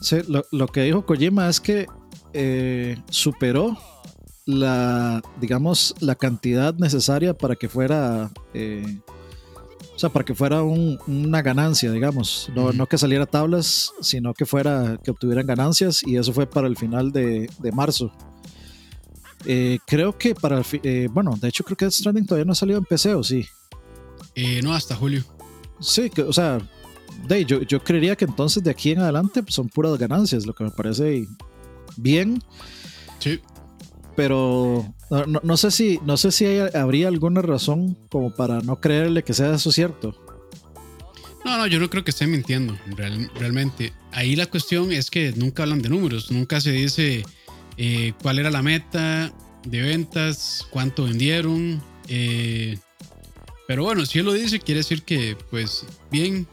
Sí, 0.00 0.16
lo, 0.50 0.66
que 0.68 0.82
dijo 0.82 1.06
Kojima 1.06 1.48
es 1.48 1.60
que 1.60 1.86
eh, 2.32 2.96
superó 3.10 3.78
la, 4.44 5.22
digamos, 5.40 5.94
la 6.00 6.14
cantidad 6.14 6.74
necesaria 6.74 7.34
para 7.34 7.56
que 7.56 7.68
fuera, 7.68 8.30
eh, 8.52 9.00
o 9.94 9.98
sea, 9.98 10.10
para 10.10 10.24
que 10.24 10.34
fuera 10.34 10.62
una 10.62 11.42
ganancia, 11.42 11.90
digamos, 11.90 12.50
no, 12.54 12.72
no, 12.72 12.86
que 12.86 12.98
saliera 12.98 13.26
tablas, 13.26 13.92
sino 14.00 14.34
que 14.34 14.46
fuera, 14.46 14.98
que 15.02 15.10
obtuvieran 15.10 15.46
ganancias 15.46 16.02
y 16.04 16.16
eso 16.16 16.32
fue 16.32 16.46
para 16.46 16.66
el 16.66 16.76
final 16.76 17.12
de, 17.12 17.48
de 17.58 17.72
marzo. 17.72 18.12
Eh, 19.46 19.78
creo 19.86 20.16
que 20.16 20.34
para 20.34 20.58
el 20.58 20.64
eh, 20.82 21.08
bueno, 21.10 21.36
de 21.40 21.48
hecho 21.48 21.64
creo 21.64 21.76
que 21.76 21.84
Death 21.84 21.94
Stranding 21.94 22.26
todavía 22.26 22.44
no 22.44 22.52
ha 22.52 22.56
salido 22.56 22.78
en 22.78 22.84
PC, 22.84 23.14
¿o 23.14 23.22
sí? 23.22 23.46
Eh, 24.34 24.60
no, 24.62 24.74
hasta 24.74 24.96
julio. 24.96 25.24
Sí, 25.80 26.10
que, 26.10 26.22
o 26.22 26.32
sea, 26.32 26.58
de, 27.28 27.44
yo, 27.44 27.62
yo 27.62 27.82
creería 27.82 28.16
que 28.16 28.24
entonces 28.24 28.62
de 28.62 28.70
aquí 28.70 28.92
en 28.92 29.00
adelante 29.00 29.42
pues, 29.42 29.54
son 29.54 29.68
puras 29.68 29.98
ganancias, 29.98 30.46
lo 30.46 30.54
que 30.54 30.64
me 30.64 30.70
parece 30.70 31.26
bien. 31.96 32.42
Sí. 33.18 33.40
Pero 34.16 34.94
no, 35.10 35.40
no, 35.42 35.56
sé 35.56 35.70
si, 35.70 35.98
no 36.04 36.16
sé 36.16 36.30
si 36.30 36.46
habría 36.74 37.08
alguna 37.08 37.42
razón 37.42 37.96
como 38.10 38.34
para 38.34 38.60
no 38.60 38.80
creerle 38.80 39.24
que 39.24 39.34
sea 39.34 39.54
eso 39.54 39.72
cierto. 39.72 40.14
No, 41.44 41.58
no, 41.58 41.66
yo 41.66 41.78
no 41.78 41.90
creo 41.90 42.04
que 42.04 42.10
esté 42.10 42.26
mintiendo, 42.26 42.78
realmente. 43.36 43.92
Ahí 44.12 44.34
la 44.34 44.46
cuestión 44.46 44.92
es 44.92 45.10
que 45.10 45.32
nunca 45.32 45.64
hablan 45.64 45.82
de 45.82 45.90
números, 45.90 46.30
nunca 46.30 46.60
se 46.60 46.72
dice 46.72 47.24
eh, 47.76 48.12
cuál 48.22 48.38
era 48.38 48.50
la 48.50 48.62
meta 48.62 49.32
de 49.64 49.80
ventas, 49.82 50.66
cuánto 50.70 51.04
vendieron. 51.04 51.82
Eh, 52.08 52.78
pero 53.66 53.84
bueno, 53.84 54.04
si 54.06 54.18
él 54.18 54.26
lo 54.26 54.32
dice, 54.32 54.60
quiere 54.60 54.80
decir 54.80 55.02
que 55.02 55.36
pues 55.50 55.86
bien, 56.10 56.46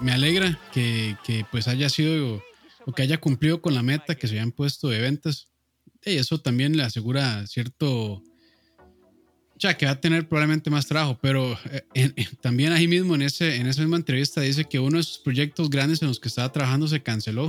me 0.00 0.12
alegra 0.12 0.58
que, 0.72 1.16
pues 1.50 1.68
haya 1.68 1.88
sido 1.88 2.42
o 2.86 2.92
que 2.92 3.02
haya 3.02 3.18
cumplido 3.18 3.60
con 3.60 3.74
la 3.74 3.82
meta 3.82 4.14
que 4.14 4.26
se 4.26 4.34
habían 4.34 4.52
puesto 4.52 4.88
de 4.88 5.00
ventas. 5.00 5.48
Y 6.04 6.16
eso 6.16 6.40
también 6.40 6.76
le 6.76 6.82
asegura 6.82 7.46
cierto 7.46 8.22
ya 9.62 9.76
que 9.76 9.86
va 9.86 9.92
a 9.92 10.00
tener 10.00 10.28
probablemente 10.28 10.70
más 10.70 10.86
trabajo, 10.86 11.16
pero 11.22 11.56
eh, 11.94 12.12
también 12.40 12.72
ahí 12.72 12.88
mismo 12.88 13.14
en, 13.14 13.22
ese, 13.22 13.56
en 13.56 13.68
esa 13.68 13.80
misma 13.82 13.96
entrevista 13.96 14.40
dice 14.40 14.64
que 14.64 14.80
uno 14.80 14.96
de 14.96 15.04
sus 15.04 15.18
proyectos 15.18 15.70
grandes 15.70 16.02
en 16.02 16.08
los 16.08 16.18
que 16.18 16.26
estaba 16.26 16.50
trabajando 16.50 16.88
se 16.88 17.02
canceló, 17.02 17.46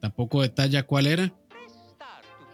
tampoco 0.00 0.42
detalla 0.42 0.82
cuál 0.82 1.06
era, 1.06 1.32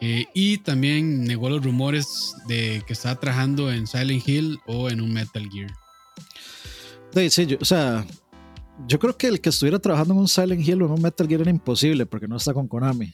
eh, 0.00 0.26
y 0.34 0.58
también 0.58 1.24
negó 1.24 1.50
los 1.50 1.62
rumores 1.62 2.34
de 2.48 2.82
que 2.86 2.94
estaba 2.94 3.20
trabajando 3.20 3.70
en 3.70 3.86
Silent 3.86 4.26
Hill 4.26 4.58
o 4.66 4.88
en 4.88 5.00
un 5.00 5.12
Metal 5.12 5.46
Gear. 5.50 5.70
Sí, 7.30 7.46
yo, 7.46 7.58
o 7.60 7.64
sea, 7.64 8.06
yo 8.86 8.98
creo 8.98 9.16
que 9.16 9.26
el 9.26 9.40
que 9.40 9.50
estuviera 9.50 9.78
trabajando 9.78 10.14
en 10.14 10.20
un 10.20 10.28
Silent 10.28 10.66
Hill 10.66 10.82
o 10.82 10.86
en 10.86 10.92
un 10.92 11.02
Metal 11.02 11.28
Gear 11.28 11.42
era 11.42 11.50
imposible 11.50 12.06
porque 12.06 12.28
no 12.28 12.36
está 12.36 12.54
con 12.54 12.66
Konami. 12.66 13.12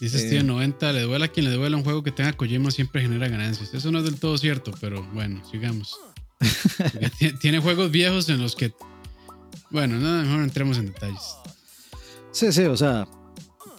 Dice 0.00 0.18
Steven 0.18 0.46
90, 0.46 0.92
le 0.92 1.02
duela 1.02 1.24
a 1.26 1.28
quien 1.28 1.46
le 1.46 1.52
duela 1.52 1.76
un 1.76 1.82
juego 1.82 2.02
que 2.02 2.12
tenga 2.12 2.32
Kojima 2.32 2.70
siempre 2.70 3.02
genera 3.02 3.28
ganancias. 3.28 3.74
Eso 3.74 3.90
no 3.90 3.98
es 3.98 4.04
del 4.04 4.20
todo 4.20 4.38
cierto, 4.38 4.72
pero 4.80 5.02
bueno, 5.12 5.42
sigamos. 5.50 5.98
tiene 7.40 7.58
juegos 7.58 7.90
viejos 7.90 8.28
en 8.28 8.40
los 8.40 8.54
que... 8.54 8.72
Bueno, 9.70 9.98
no, 9.98 10.22
mejor 10.22 10.42
entremos 10.42 10.78
en 10.78 10.86
detalles. 10.86 11.36
Sí, 12.30 12.52
sí, 12.52 12.62
o 12.62 12.76
sea, 12.76 13.08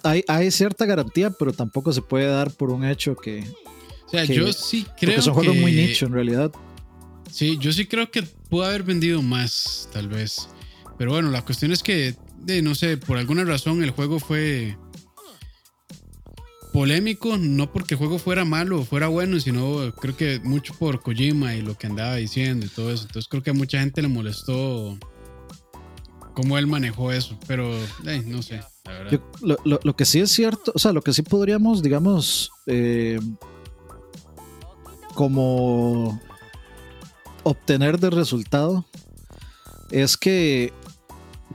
hay, 0.04 0.24
hay 0.28 0.52
cierta 0.52 0.86
garantía, 0.86 1.32
pero 1.32 1.54
tampoco 1.54 1.92
se 1.94 2.02
puede 2.02 2.28
dar 2.28 2.52
por 2.52 2.72
un 2.72 2.86
hecho 2.86 3.16
que... 3.16 3.44
O 4.06 4.10
sea, 4.10 4.26
yo 4.26 4.52
sí 4.54 4.86
creo 5.00 5.16
que... 5.16 5.22
son 5.22 5.34
juegos 5.34 5.56
muy 5.56 5.72
nicho 5.72 6.08
en 6.08 6.14
realidad. 6.14 6.52
Sí, 7.32 7.58
yo 7.60 7.72
sí 7.72 7.86
creo 7.86 8.10
que 8.10 8.24
pudo 8.24 8.64
haber 8.64 8.84
vendido 8.84 9.22
más, 9.22 9.88
tal 9.94 10.08
vez. 10.08 10.50
Pero 10.98 11.12
bueno, 11.12 11.30
la 11.30 11.46
cuestión 11.46 11.72
es 11.72 11.84
que, 11.84 12.16
no 12.64 12.74
sé, 12.76 12.98
por 12.98 13.18
alguna 13.18 13.44
razón 13.44 13.84
el 13.84 13.92
juego 13.92 14.20
fue 14.20 14.76
polémico, 16.74 17.38
no 17.38 17.72
porque 17.72 17.94
el 17.94 18.00
juego 18.00 18.20
fuera 18.20 18.46
malo 18.46 18.82
o 18.82 18.86
fuera 18.86 19.08
bueno, 19.08 19.40
sino 19.40 19.94
creo 19.96 20.18
que 20.18 20.40
mucho 20.44 20.74
por 20.74 21.02
Kojima 21.02 21.56
y 21.56 21.62
lo 21.62 21.78
que 21.78 21.88
andaba 21.88 22.16
diciendo 22.16 22.66
y 22.66 22.70
todo 22.70 22.92
eso. 22.92 23.04
Entonces 23.04 23.30
creo 23.30 23.44
que 23.44 23.52
a 23.52 23.54
mucha 23.54 23.80
gente 23.80 24.02
le 24.02 24.08
molestó 24.08 24.98
cómo 26.34 26.58
él 26.58 26.68
manejó 26.68 27.12
eso, 27.12 27.40
pero 27.48 27.72
no 28.26 28.42
sé. 28.42 28.62
Lo, 29.42 29.96
que 29.96 30.06
sí 30.06 30.20
es 30.20 30.32
cierto, 30.32 30.72
o 30.76 30.80
sea, 30.80 30.92
lo 30.92 31.02
que 31.02 31.14
sí 31.14 31.22
podríamos, 31.22 31.82
digamos, 31.82 32.52
eh, 32.68 33.20
como 35.16 36.20
obtener 37.44 38.00
de 38.00 38.10
resultado 38.10 38.86
es 39.92 40.18
que, 40.18 40.72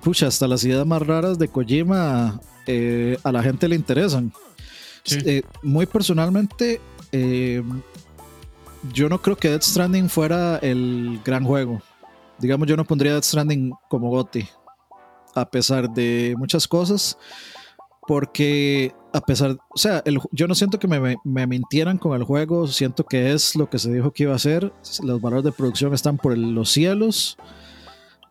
pucha, 0.03 0.27
hasta 0.27 0.49
las 0.49 0.65
ideas 0.65 0.87
más 0.87 1.03
raras 1.03 1.39
de 1.39 1.49
Kojima 1.49 2.41
eh, 2.67 3.19
a 3.23 3.33
la 3.33 3.43
gente 3.43 3.69
le 3.69 3.77
interesan. 3.77 4.33
Eh, 5.11 5.43
muy 5.63 5.87
personalmente, 5.87 6.81
yo 8.93 9.09
no 9.09 9.21
creo 9.23 9.37
que 9.37 9.51
Death 9.51 9.63
Stranding 9.63 10.09
fuera 10.09 10.57
el 10.59 11.21
gran 11.25 11.45
juego. 11.45 11.81
Digamos, 12.39 12.67
yo 12.67 12.77
no 12.77 12.85
pondría 12.85 13.13
Death 13.13 13.25
Stranding 13.25 13.73
como 13.89 14.11
GOTI, 14.11 14.49
a 15.35 15.51
pesar 15.51 15.91
de 15.91 16.35
muchas 16.39 16.69
cosas, 16.69 17.19
porque 18.07 18.95
a 19.13 19.21
pesar, 19.21 19.57
o 19.71 19.79
sea, 19.79 20.03
yo 20.33 20.49
no 20.49 20.55
siento 20.55 20.79
que 20.79 20.89
me, 20.89 21.17
me, 21.25 21.47
mintieran 21.47 21.99
con 21.99 22.19
el 22.19 22.25
juego, 22.25 22.67
siento 22.67 23.05
que 23.05 23.33
es 23.33 23.57
lo 23.57 23.71
que 23.71 23.79
se 23.79 23.93
dijo 23.93 24.11
que 24.13 24.25
iba 24.25 24.35
a 24.35 24.39
ser, 24.39 24.73
los 25.03 25.21
valores 25.21 25.45
de 25.45 25.53
producción 25.53 25.95
están 25.95 26.19
por 26.19 26.37
los 26.37 26.71
cielos 26.71 27.39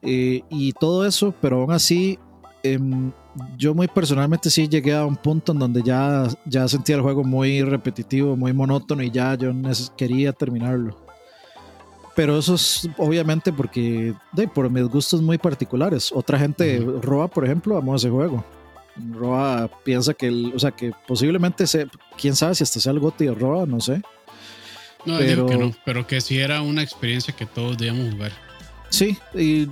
eh, 0.02 0.42
y 0.50 0.74
todo 0.74 1.06
eso, 1.06 1.34
pero 1.42 1.62
aún 1.62 1.72
así 1.72 2.20
em, 2.62 3.12
yo 3.58 3.74
muy 3.74 3.88
personalmente 3.88 4.50
sí 4.50 4.68
llegué 4.68 4.94
a 4.94 5.06
un 5.06 5.16
punto 5.16 5.54
en 5.54 5.60
donde 5.60 5.82
ya, 5.82 6.28
ya 6.46 6.68
sentía 6.68 6.96
el 6.96 7.02
juego 7.02 7.24
muy 7.24 7.62
repetitivo, 7.64 8.36
muy 8.36 8.54
monótono 8.54 9.02
y 9.02 9.10
ya 9.10 9.36
yo 9.36 9.52
quería 9.98 10.34
terminarlo. 10.34 11.04
Pero 12.16 12.38
eso 12.38 12.56
es 12.56 12.88
obviamente 12.98 13.52
porque, 13.52 14.14
de, 14.34 14.48
por 14.48 14.70
mis 14.70 14.84
gustos 14.86 15.22
muy 15.22 15.38
particulares. 15.38 16.12
Otra 16.14 16.38
gente, 16.38 16.80
Roa, 17.02 17.28
por 17.28 17.46
ejemplo, 17.46 17.78
amó 17.78 17.96
ese 17.96 18.10
juego. 18.10 18.46
Roa 19.12 19.70
piensa 19.84 20.14
que, 20.14 20.30
o 20.54 20.60
sea, 20.60 20.72
que 20.72 20.92
posiblemente, 21.08 21.66
se, 21.66 21.88
quién 22.18 22.36
sabe 22.36 22.54
si 22.54 22.64
hasta 22.64 22.80
sea 22.80 22.92
el 22.92 23.00
GOTI 23.00 23.26
de 23.26 23.34
Roa, 23.34 23.66
no 23.66 23.82
sé. 23.82 24.02
No, 25.06 25.18
pero, 25.18 25.46
digo 25.46 25.46
que 25.48 25.58
no, 25.58 25.76
pero 25.84 26.08
que 26.08 26.22
sí 26.22 26.40
era 26.40 26.62
una 26.62 26.84
experiencia 26.84 27.36
que 27.36 27.46
todos 27.46 27.78
debíamos 27.78 28.14
jugar. 28.14 28.32
Sí, 28.94 29.18
y 29.34 29.68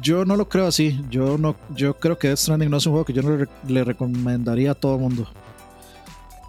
yo 0.00 0.24
no 0.24 0.34
lo 0.34 0.48
creo 0.48 0.66
así. 0.66 0.98
Yo 1.10 1.36
no, 1.36 1.56
yo 1.74 1.98
creo 1.98 2.18
que 2.18 2.28
Death 2.28 2.38
Stranding 2.38 2.70
no 2.70 2.78
es 2.78 2.86
un 2.86 2.92
juego 2.92 3.04
que 3.04 3.12
yo 3.12 3.20
le, 3.68 3.84
recomendaría 3.84 4.70
a 4.70 4.74
todo 4.74 4.96
mundo. 4.96 5.28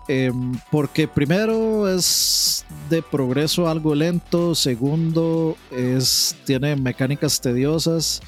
Em, 0.07 0.53
porque 0.69 1.07
primero 1.07 1.88
es 1.88 2.65
de 2.89 3.01
progreso 3.01 3.69
algo 3.69 3.95
lento, 3.95 4.53
segundo 4.53 5.55
es 5.72 6.36
tiene 6.45 6.75
mecánicas 6.75 7.39
tediosas 7.39 8.22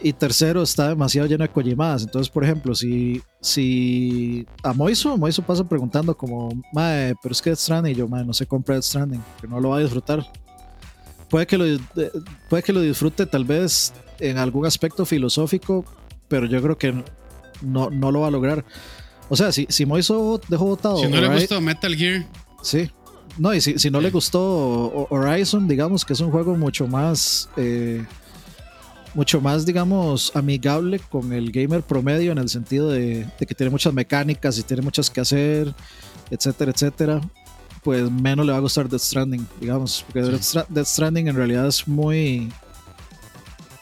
y 0.00 0.14
tercero 0.14 0.62
está 0.62 0.88
demasiado 0.88 1.28
lleno 1.28 1.44
de 1.44 1.50
cojimadas. 1.50 2.02
Entonces, 2.02 2.30
por 2.30 2.44
ejemplo, 2.44 2.74
si, 2.74 3.22
si 3.40 4.46
a 4.62 4.72
Moiso, 4.72 5.16
Moiso 5.18 5.42
pasa 5.42 5.68
preguntando 5.68 6.16
como, 6.16 6.50
mae, 6.72 7.14
pero 7.22 7.32
es 7.32 7.42
que 7.42 7.50
Death 7.50 7.58
Stranding, 7.58 7.92
y 7.92 7.96
yo, 7.96 8.08
mae, 8.08 8.24
no 8.24 8.32
se 8.32 8.46
compra 8.46 8.74
Death 8.74 8.84
Stranding, 8.84 9.22
que 9.40 9.46
no 9.46 9.60
lo 9.60 9.68
va 9.70 9.76
a 9.76 9.80
disfrutar 9.80 10.24
puede 11.32 11.46
que, 11.46 11.56
lo, 11.56 11.64
puede 12.50 12.62
que 12.62 12.74
lo 12.74 12.82
disfrute 12.82 13.24
tal 13.24 13.46
vez 13.46 13.94
en 14.20 14.36
algún 14.36 14.66
aspecto 14.66 15.06
filosófico, 15.06 15.82
pero 16.28 16.44
yo 16.44 16.60
creo 16.60 16.76
que 16.76 16.92
no, 17.62 17.88
no 17.88 18.12
lo 18.12 18.20
va 18.20 18.26
a 18.26 18.30
lograr. 18.30 18.66
O 19.28 19.36
sea, 19.36 19.52
si, 19.52 19.66
si 19.68 19.86
Moiso 19.86 20.40
dejó 20.48 20.66
votado. 20.66 20.98
Si 20.98 21.08
no 21.08 21.20
le 21.20 21.28
gustó 21.28 21.60
Metal 21.60 21.94
Gear. 21.94 22.26
Sí. 22.62 22.90
No, 23.38 23.54
y 23.54 23.60
si, 23.60 23.78
si 23.78 23.90
no 23.90 24.00
le 24.00 24.10
gustó 24.10 25.06
Horizon, 25.08 25.66
digamos 25.66 26.04
que 26.04 26.12
es 26.12 26.20
un 26.20 26.30
juego 26.30 26.56
mucho 26.56 26.86
más. 26.86 27.48
Eh, 27.56 28.04
mucho 29.14 29.42
más, 29.42 29.66
digamos, 29.66 30.34
amigable 30.34 30.98
con 30.98 31.34
el 31.34 31.52
gamer 31.52 31.82
promedio 31.82 32.32
en 32.32 32.38
el 32.38 32.48
sentido 32.48 32.88
de, 32.88 33.26
de, 33.38 33.46
que 33.46 33.54
tiene 33.54 33.68
muchas 33.68 33.92
mecánicas 33.92 34.56
y 34.56 34.62
tiene 34.62 34.80
muchas 34.80 35.10
que 35.10 35.20
hacer, 35.20 35.74
etcétera, 36.30 36.72
etcétera 36.72 37.20
pues 37.82 38.10
menos 38.10 38.46
le 38.46 38.52
va 38.52 38.58
a 38.58 38.60
gustar 38.60 38.88
Death 38.88 39.00
Stranding, 39.02 39.46
digamos. 39.60 40.04
Porque 40.06 40.22
Death 40.22 40.86
Stranding 40.86 41.28
en 41.28 41.36
realidad 41.36 41.66
es 41.66 41.86
muy. 41.86 42.52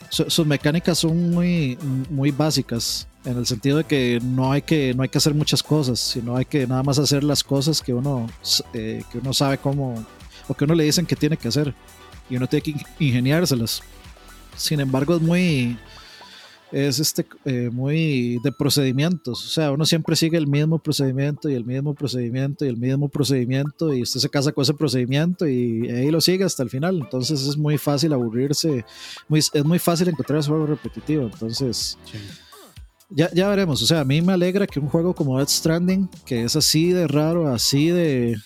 sus 0.09 0.47
mecánicas 0.47 0.99
son 0.99 1.31
muy, 1.31 1.79
muy 2.09 2.31
básicas. 2.31 3.07
En 3.25 3.37
el 3.37 3.47
sentido 3.47 3.79
de 3.79 3.85
que 3.85 4.19
no 4.23 4.51
hay 4.51 4.63
que, 4.63 4.95
no 4.95 5.03
hay 5.03 5.09
que 5.09 5.19
hacer 5.19 5.35
muchas 5.35 5.63
cosas, 5.63 6.01
sino 6.01 6.37
hay 6.37 6.47
que 6.47 6.67
nada 6.67 6.83
más 6.83 6.99
hacer 6.99 7.23
las 7.23 7.45
cosas 7.45 7.83
que 7.83 7.93
uno, 7.93 8.27
eh, 8.73 9.03
que 9.13 9.19
uno 9.19 9.33
sabe 9.33 9.59
cómo. 9.59 9.95
o 10.49 10.55
que 10.55 10.65
uno 10.65 10.75
le 10.75 10.85
dicen 10.85 11.07
que 11.07 11.17
tiene 11.17 11.37
que 11.37 11.49
hacer. 11.49 11.75
Y 12.31 12.37
uno 12.37 12.47
tiene 12.47 12.63
que 12.63 12.75
ingeniárselas. 12.99 13.83
Sin 14.57 14.81
embargo, 14.81 15.17
es 15.17 15.23
muy 15.23 15.77
es 16.73 17.01
este 17.01 17.27
eh, 17.45 17.71
muy 17.73 18.39
de 18.43 18.53
procedimientos. 18.53 19.45
O 19.45 19.49
sea, 19.49 19.73
uno 19.73 19.85
siempre 19.85 20.17
sigue 20.17 20.39
el 20.39 20.47
mismo 20.47 20.79
procedimiento 20.79 21.49
y 21.49 21.55
el 21.55 21.65
mismo 21.65 21.95
procedimiento 21.95 22.65
y 22.65 22.69
el 22.69 22.77
mismo 22.77 23.09
procedimiento 23.09 23.93
y 23.93 24.03
usted 24.03 24.21
se 24.21 24.29
casa 24.29 24.53
con 24.53 24.63
ese 24.63 24.75
procedimiento 24.75 25.47
y 25.49 25.89
ahí 25.89 26.11
lo 26.11 26.21
sigue 26.21 26.45
hasta 26.45 26.63
el 26.63 26.71
final. 26.71 27.01
Entonces 27.01 27.43
es 27.43 27.57
muy 27.57 27.79
fácil 27.79 28.13
aburrirse, 28.13 28.85
es 29.31 29.65
muy 29.65 29.79
fácil 29.79 30.09
encontrar 30.09 30.41
ese 30.41 30.53
repetitivo. 30.53 31.25
Entonces, 31.25 31.99
ya, 33.11 33.31
ya 33.33 33.49
veremos. 33.49 33.83
O 33.83 33.87
sea, 33.87 34.01
a 34.01 34.05
mí 34.05 34.23
me 34.23 34.33
alegra 34.33 34.67
que 34.67 34.81
un 34.81 34.89
juego 34.89 35.15
como 35.15 35.39
Death 35.39 35.49
Stranding, 35.49 36.09
que 36.25 36.45
es 36.45 36.57
así 36.57 36.93
de 36.93 37.07
raro, 37.07 37.53
así 37.53 37.91
de, 37.91 38.39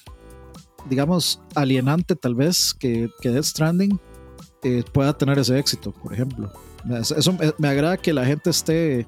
digamos, 0.88 1.40
alienante 1.54 2.16
tal 2.16 2.34
vez, 2.34 2.74
que, 2.74 3.10
que 3.20 3.30
Death 3.30 3.44
Stranding 3.44 4.00
eh, 4.62 4.82
pueda 4.92 5.16
tener 5.16 5.38
ese 5.38 5.58
éxito, 5.58 5.92
por 5.92 6.12
ejemplo. 6.12 6.52
Eso 7.00 7.36
me 7.58 7.68
agrada 7.68 7.96
que 7.96 8.12
la 8.12 8.26
gente 8.26 8.50
esté 8.50 9.06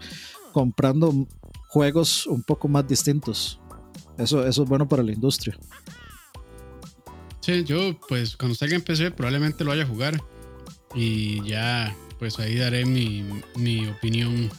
comprando 0.52 1.26
juegos 1.68 2.26
un 2.26 2.42
poco 2.42 2.68
más 2.68 2.86
distintos. 2.86 3.60
Eso, 4.16 4.46
eso 4.46 4.62
es 4.62 4.68
bueno 4.68 4.88
para 4.88 5.02
la 5.02 5.12
industria. 5.12 5.58
Sí, 7.40 7.64
yo 7.64 7.98
pues 8.08 8.36
cuando 8.36 8.54
salga 8.54 8.75
en 8.75 8.82
PC 8.82 9.10
probablemente 9.10 9.62
lo 9.62 9.70
vaya 9.70 9.84
a 9.84 9.86
jugar 9.86 10.20
y 10.94 11.42
ya 11.44 11.94
pues 12.18 12.38
ahí 12.38 12.56
daré 12.56 12.86
mi, 12.86 13.25
mi 13.56 13.86
opinión. 13.86 14.50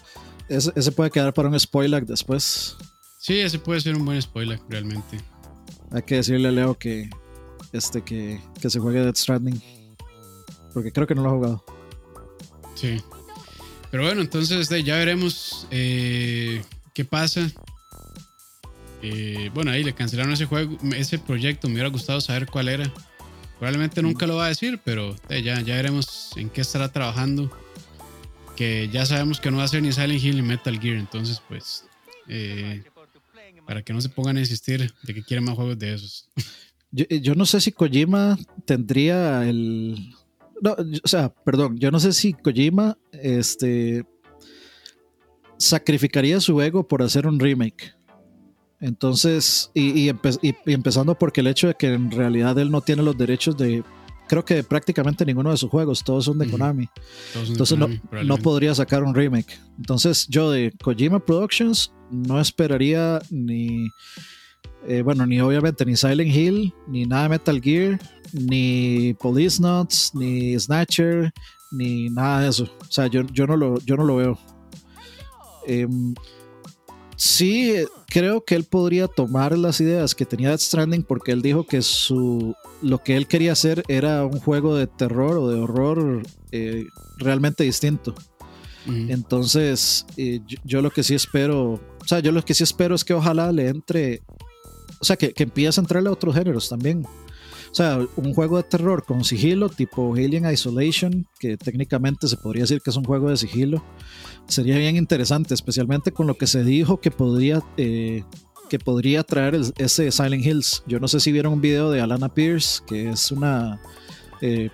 Ese, 0.49 0.71
ese, 0.75 0.91
puede 0.91 1.11
quedar 1.11 1.33
para 1.33 1.49
un 1.49 1.59
spoiler 1.59 2.05
después. 2.05 2.77
Sí, 3.17 3.39
ese 3.39 3.59
puede 3.59 3.81
ser 3.81 3.95
un 3.95 4.05
buen 4.05 4.21
spoiler 4.21 4.59
realmente. 4.69 5.19
Hay 5.91 6.01
que 6.03 6.15
decirle 6.15 6.47
a 6.47 6.51
Leo 6.51 6.77
que, 6.77 7.09
este, 7.73 8.01
que, 8.01 8.39
que 8.61 8.69
se 8.69 8.79
juegue 8.79 9.01
Death 9.01 9.17
Stranding. 9.17 9.61
Porque 10.73 10.91
creo 10.91 11.07
que 11.07 11.15
no 11.15 11.23
lo 11.23 11.29
ha 11.29 11.33
jugado. 11.33 11.65
Sí. 12.75 13.01
Pero 13.89 14.03
bueno, 14.03 14.21
entonces 14.21 14.69
ya 14.69 14.95
veremos 14.95 15.67
eh, 15.71 16.61
qué 16.93 17.05
pasa. 17.05 17.49
Eh, 19.01 19.49
bueno, 19.53 19.71
ahí 19.71 19.83
le 19.83 19.93
cancelaron 19.93 20.33
ese 20.33 20.45
juego, 20.45 20.77
ese 20.95 21.19
proyecto. 21.19 21.67
Me 21.67 21.75
hubiera 21.75 21.89
gustado 21.89 22.21
saber 22.21 22.47
cuál 22.47 22.69
era. 22.69 22.91
Probablemente 23.59 24.01
nunca 24.01 24.27
lo 24.27 24.35
va 24.35 24.45
a 24.45 24.49
decir, 24.49 24.79
pero 24.83 25.15
eh, 25.29 25.41
ya, 25.41 25.59
ya 25.61 25.75
veremos 25.75 26.31
en 26.35 26.49
qué 26.49 26.61
estará 26.61 26.91
trabajando. 26.91 27.51
Que 28.57 28.89
ya 28.91 29.05
sabemos 29.05 29.39
que 29.39 29.51
no 29.51 29.57
va 29.57 29.63
a 29.63 29.67
ser 29.69 29.81
ni 29.81 29.93
Silent 29.93 30.21
Hill 30.21 30.35
ni 30.35 30.41
Metal 30.41 30.77
Gear. 30.79 30.97
Entonces, 30.97 31.41
pues, 31.47 31.85
para 33.65 33.83
que 33.83 33.93
no 33.93 34.01
se 34.01 34.09
pongan 34.09 34.37
a 34.37 34.39
insistir 34.41 34.91
de 35.03 35.13
que 35.13 35.23
quieren 35.23 35.45
más 35.45 35.55
juegos 35.55 35.79
de 35.79 35.93
esos. 35.93 36.29
Yo, 36.91 37.35
no 37.35 37.45
sé 37.45 37.59
si 37.59 37.71
Kojima 37.71 38.37
tendría 38.65 39.47
el. 39.47 40.15
No, 40.61 40.75
o 41.03 41.07
sea, 41.07 41.29
perdón, 41.29 41.77
yo 41.77 41.91
no 41.91 41.99
sé 41.99 42.13
si 42.13 42.33
Kojima 42.33 42.97
este, 43.11 44.05
sacrificaría 45.57 46.39
su 46.39 46.59
ego 46.61 46.87
por 46.87 47.03
hacer 47.03 47.27
un 47.27 47.39
remake. 47.39 47.93
Entonces, 48.79 49.69
y, 49.73 50.09
empezando 50.65 51.15
porque 51.15 51.41
el 51.41 51.47
hecho 51.47 51.67
de 51.67 51.73
que 51.73 51.93
en 51.93 52.09
realidad 52.09 52.57
él 52.57 52.71
no 52.71 52.81
tiene 52.81 53.03
los 53.03 53.17
derechos 53.17 53.57
de, 53.57 53.83
creo 54.27 54.43
que 54.45 54.63
prácticamente 54.63 55.25
ninguno 55.25 55.51
de 55.51 55.57
sus 55.57 55.69
juegos, 55.69 56.03
todos 56.03 56.25
son 56.25 56.37
de 56.37 56.49
Konami. 56.49 56.89
Entonces 57.47 57.77
no, 57.77 57.87
no, 58.23 58.37
podría 58.37 58.75
sacar 58.75 59.03
un 59.03 59.15
remake. 59.15 59.59
Entonces 59.77 60.27
yo 60.27 60.51
de 60.51 60.73
Kojima 60.83 61.19
Productions 61.19 61.91
no 62.11 62.39
esperaría 62.39 63.21
ni, 63.29 63.89
eh, 64.87 65.01
bueno, 65.01 65.25
ni 65.25 65.39
obviamente 65.41 65.85
ni 65.85 65.95
Silent 65.95 66.35
Hill, 66.35 66.73
ni 66.87 67.05
nada 67.05 67.23
de 67.23 67.29
Metal 67.29 67.61
Gear, 67.61 67.99
ni 68.33 69.13
Police 69.19 69.61
Nuts, 69.61 70.11
ni 70.13 70.59
Snatcher, 70.59 71.33
ni 71.71 72.09
nada 72.09 72.41
de 72.41 72.49
eso. 72.49 72.63
O 72.63 72.91
sea, 72.91 73.07
yo, 73.07 73.23
yo, 73.33 73.47
no, 73.47 73.57
lo, 73.57 73.79
yo 73.81 73.95
no 73.97 74.03
lo 74.03 74.15
veo. 74.17 74.39
Em, 75.65 76.13
sí, 77.17 77.73
creo 78.07 78.45
que 78.45 78.55
él 78.55 78.63
podría 78.63 79.07
tomar 79.07 79.57
las 79.57 79.81
ideas 79.81 80.15
que 80.15 80.25
tenía 80.25 80.49
Death 80.49 80.61
Stranding 80.61 81.03
porque 81.03 81.33
él 81.33 81.41
dijo 81.41 81.65
que 81.65 81.81
su, 81.81 82.55
lo 82.81 83.03
que 83.03 83.17
él 83.17 83.27
quería 83.27 83.51
hacer 83.51 83.83
era 83.89 84.25
un 84.25 84.39
juego 84.39 84.75
de 84.75 84.87
terror 84.87 85.37
o 85.37 85.49
de 85.49 85.59
horror 85.59 86.23
eh, 86.51 86.85
realmente 87.17 87.63
distinto. 87.63 88.15
Entonces, 88.87 90.05
eh, 90.15 90.39
yo, 90.63 90.81
lo 90.81 90.91
que 90.91 91.03
sí 91.03 91.13
espero, 91.13 91.73
o 91.73 92.05
sea, 92.05 92.19
yo 92.19 92.31
lo 92.31 92.45
que 92.45 92.53
sí 92.53 92.63
espero 92.63 92.95
es 92.95 93.03
que 93.03 93.13
ojalá 93.13 93.51
le 93.51 93.67
entre, 93.67 94.21
o 95.01 95.03
sea, 95.03 95.17
que, 95.17 95.33
que 95.33 95.43
empiece 95.43 95.77
a 95.77 95.83
entrarle 95.83 96.07
a 96.07 96.13
otros 96.13 96.33
géneros 96.33 96.69
también. 96.69 97.05
O 97.69 97.75
sea, 97.75 97.99
un 98.15 98.33
juego 98.33 98.57
de 98.57 98.63
terror 98.63 99.03
con 99.03 99.25
sigilo, 99.25 99.69
tipo 99.69 100.15
Alien 100.15 100.49
Isolation, 100.49 101.27
que 101.37 101.57
técnicamente 101.57 102.29
se 102.29 102.37
podría 102.37 102.63
decir 102.63 102.81
que 102.81 102.89
es 102.89 102.95
un 102.95 103.03
juego 103.03 103.29
de 103.29 103.37
sigilo, 103.37 103.83
sería 104.47 104.77
bien 104.77 104.95
interesante, 104.95 105.53
especialmente 105.53 106.11
con 106.11 106.27
lo 106.27 106.37
que 106.37 106.47
se 106.47 106.63
dijo 106.63 106.99
que 106.99 107.11
podría, 107.11 107.61
eh, 107.77 108.23
que 108.69 108.79
podría 108.79 109.23
traer 109.23 109.59
ese 109.77 110.11
Silent 110.11 110.45
Hills. 110.45 110.83
Yo 110.87 110.99
no 110.99 111.07
sé 111.07 111.19
si 111.19 111.31
vieron 111.31 111.53
un 111.53 111.61
video 111.61 111.91
de 111.91 112.01
Alana 112.01 112.33
Pierce, 112.33 112.81
que 112.87 113.09
es 113.09 113.31
una, 113.31 113.81
eh, 114.41 114.69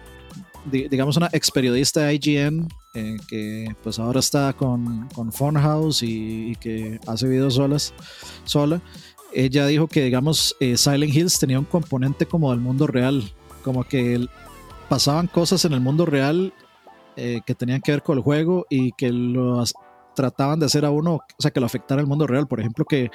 digamos, 0.72 1.18
una 1.18 1.30
ex 1.34 1.52
periodista 1.52 2.02
de 2.02 2.16
IGN, 2.16 2.68
eh, 2.96 3.18
que 3.28 3.76
pues 3.84 3.98
ahora 4.00 4.20
está 4.20 4.54
con, 4.54 5.10
con 5.10 5.32
Funhouse 5.32 6.04
y, 6.04 6.52
y, 6.52 6.56
que 6.56 7.00
hace 7.08 7.28
videos 7.28 7.56
solas, 7.56 7.94
sola. 8.46 8.82
Ella 9.34 9.66
dijo 9.66 9.88
que, 9.88 10.04
digamos, 10.04 10.56
Silent 10.60 11.14
Hills 11.14 11.40
tenía 11.40 11.58
un 11.58 11.66
componente 11.66 12.28
como 12.28 12.52
del 12.52 12.60
mundo 12.60 12.86
real, 12.86 13.24
como 13.64 13.84
que 13.84 14.28
pasaban 14.90 15.26
cosas 15.26 15.66
en 15.66 15.74
el 15.74 15.82
mundo 15.82 16.06
real 16.06 16.54
eh, 17.16 17.42
que 17.46 17.56
tenían 17.56 17.82
que 17.82 17.92
ver 17.92 18.04
con 18.04 18.18
el 18.18 18.24
juego 18.24 18.66
y 18.70 18.92
que 18.94 19.12
los 19.12 19.74
trataban 20.14 20.60
de 20.60 20.66
hacer 20.66 20.86
a 20.86 20.92
uno, 20.92 21.16
o 21.16 21.42
sea, 21.42 21.52
que 21.52 21.60
lo 21.60 21.66
afectara 21.66 22.02
el 22.02 22.08
mundo 22.08 22.28
real. 22.28 22.48
Por 22.48 22.60
ejemplo, 22.60 22.86
que 22.86 23.12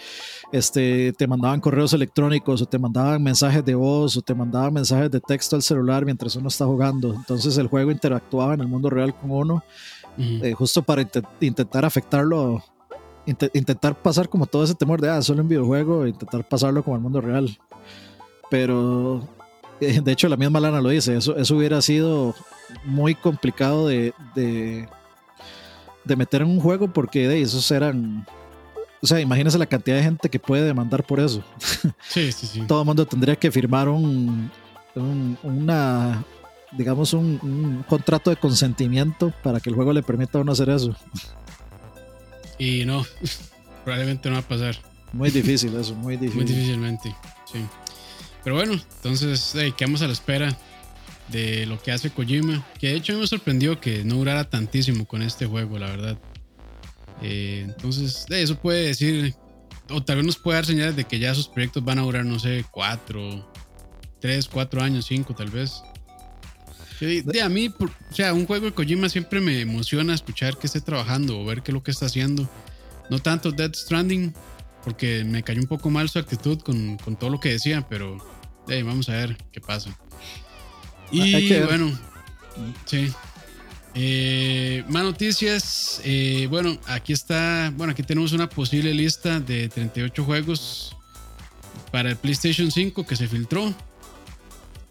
este, 0.53 1.13
te 1.13 1.27
mandaban 1.27 1.61
correos 1.61 1.93
electrónicos 1.93 2.63
o 2.63 2.67
te 2.67 2.79
mandaban 2.79 3.23
mensajes 3.23 3.65
de 3.65 3.75
voz 3.75 4.17
o 4.17 4.23
te 4.23 4.35
mandaban 4.35 4.73
mensajes 4.75 5.11
de 5.11 5.21
texto 5.21 5.57
al 5.57 5.63
celular 5.63 6.05
mientras 6.05 6.37
uno 6.37 6.49
está 6.49 6.67
jugando. 6.67 7.15
Entonces 7.15 7.57
el 7.59 7.69
juego 7.69 7.91
interactuaba 7.91 8.55
en 8.55 8.61
el 8.61 8.69
mundo 8.69 8.91
real 8.91 9.15
con 9.15 9.31
uno, 9.31 9.65
eh, 10.19 10.53
justo 10.53 10.83
para 10.83 11.09
intentar 11.41 11.85
afectarlo, 11.85 12.63
intentar 13.25 14.01
pasar 14.01 14.29
como 14.29 14.47
todo 14.47 14.65
ese 14.65 14.75
temor 14.75 15.01
de, 15.01 15.11
ah, 15.11 15.23
solo 15.23 15.43
en 15.43 15.49
videojuego, 15.49 16.07
intentar 16.07 16.47
pasarlo 16.49 16.83
como 16.83 16.97
el 16.97 17.03
mundo 17.03 17.21
real. 17.21 17.57
Pero, 18.51 19.23
eh, 19.81 20.01
de 20.01 20.13
hecho, 20.13 20.29
la 20.29 20.37
misma 20.37 20.61
Lana 20.61 20.81
lo 20.81 20.89
dice, 20.89 21.17
eso, 21.17 21.37
eso 21.37 21.57
hubiera 21.57 21.81
sido 21.83 22.35
muy 22.85 23.15
complicado 23.15 23.89
de, 23.89 24.13
de, 24.35 24.89
meter 26.17 26.43
en 26.43 26.49
un 26.49 26.61
juego 26.61 26.89
porque 26.89 27.29
de 27.29 27.43
esos 27.43 27.71
eran. 27.71 28.27
O 29.01 29.07
sea, 29.07 29.21
imagínese 29.21 29.59
la 29.59 29.67
cantidad 29.67 29.97
de 29.97 30.03
gente 30.03 30.29
que 30.29 30.41
puede 30.41 30.65
demandar 30.65 31.05
por 31.05 31.21
eso. 31.21 31.43
Sí, 32.09 32.33
sí, 32.33 32.47
sí. 32.47 32.63
Todo 32.67 32.81
el 32.81 32.87
mundo 32.87 33.07
tendría 33.07 33.37
que 33.37 33.51
firmar 33.51 33.89
un, 33.89 34.51
una, 35.43 36.25
digamos, 36.73 37.13
un, 37.13 37.85
contrato 37.89 38.31
de 38.31 38.37
consentimiento 38.37 39.33
para 39.43 39.61
que 39.61 39.71
el 39.71 39.77
juego 39.77 39.93
le 39.93 40.03
permita 40.03 40.39
a 40.39 40.41
uno 40.41 40.53
hacer 40.53 40.71
eso. 40.71 40.97
Y 42.59 42.85
no, 42.85 43.05
probablemente 43.85 44.29
no 44.29 44.37
va 44.37 44.41
a 44.41 44.49
pasar. 44.49 44.77
Muy 45.13 45.31
difícil 45.39 45.77
eso, 45.77 45.95
muy 45.95 46.17
difícil. 46.17 46.43
Muy 46.43 46.53
difícilmente, 46.53 47.15
sí. 47.51 47.65
Pero 48.43 48.57
bueno, 48.57 48.73
entonces 48.73 49.55
quedamos 49.77 50.01
a 50.03 50.07
la 50.07 50.13
espera 50.13 50.57
de 51.31 51.67
lo 51.67 51.81
que 51.81 51.93
hace 51.93 52.11
Kojima. 52.11 52.67
Que 52.79 52.89
de 52.89 52.97
hecho 52.97 53.19
me 53.19 53.27
sorprendió 53.27 53.81
que 53.81 54.05
no 54.05 54.17
durara 54.17 54.49
tantísimo 54.49 55.07
con 55.07 55.23
este 55.23 55.47
juego, 55.47 55.79
la 55.79 55.87
verdad. 55.87 56.19
Eh, 57.23 57.63
entonces, 57.67 58.27
eso 58.29 58.59
puede 58.59 58.87
decir, 58.87 59.35
o 59.91 60.03
tal 60.03 60.17
vez 60.17 60.27
nos 60.27 60.37
puede 60.37 60.57
dar 60.57 60.67
señales 60.67 60.97
de 60.97 61.05
que 61.05 61.19
ya 61.19 61.35
sus 61.35 61.49
proyectos 61.49 61.85
van 61.85 61.99
a 61.99 62.03
durar, 62.03 62.25
no 62.25 62.39
sé, 62.39 62.65
cuatro, 62.71 63.51
tres, 64.21 64.49
cuatro 64.49 64.83
años, 64.83 65.07
cinco 65.07 65.35
tal 65.35 65.51
vez. 65.51 65.83
De, 67.01 67.43
a 67.43 67.49
mí, 67.49 67.73
o 67.79 68.15
sea, 68.15 68.35
un 68.35 68.45
juego 68.45 68.67
de 68.67 68.73
Kojima 68.73 69.09
siempre 69.09 69.41
me 69.41 69.61
emociona 69.61 70.15
escuchar 70.15 70.59
que 70.59 70.67
esté 70.67 70.81
trabajando 70.81 71.41
o 71.41 71.45
ver 71.45 71.63
qué 71.63 71.71
es 71.71 71.75
lo 71.75 71.83
que 71.83 71.93
está 71.93 72.07
haciendo. 72.07 72.49
No 73.09 73.21
tanto 73.21 73.53
Dead 73.53 73.73
Stranding, 73.73 74.35
porque 74.85 75.25
me 75.25 75.43
cayó 75.43 75.61
un 75.61 75.69
poco 75.69 75.91
mal 75.91 76.09
su 76.09 76.19
actitud 76.19 76.61
con, 76.61 76.97
con 76.99 77.17
todo 77.17 77.31
lo 77.31 77.41
que 77.41 77.51
decía, 77.51 77.87
pero 77.89 78.19
vamos 78.67 79.09
a 79.09 79.13
ver 79.13 79.37
qué 79.53 79.61
pasa. 79.61 79.97
Y 81.11 81.53
bueno, 81.63 81.99
sí. 82.85 83.13
Eh, 83.95 84.85
más 84.89 85.03
noticias. 85.03 86.01
Eh, 86.05 86.47
bueno, 86.49 86.79
aquí 86.87 87.13
está. 87.13 87.73
Bueno, 87.77 87.93
aquí 87.93 88.03
tenemos 88.03 88.33
una 88.33 88.49
posible 88.49 88.95
lista 88.95 89.41
de 89.41 89.69
38 89.69 90.25
juegos 90.25 90.97
para 91.91 92.11
el 92.11 92.17
PlayStation 92.17 92.71
5 92.71 93.07
que 93.07 93.17
se 93.17 93.27
filtró. 93.27 93.75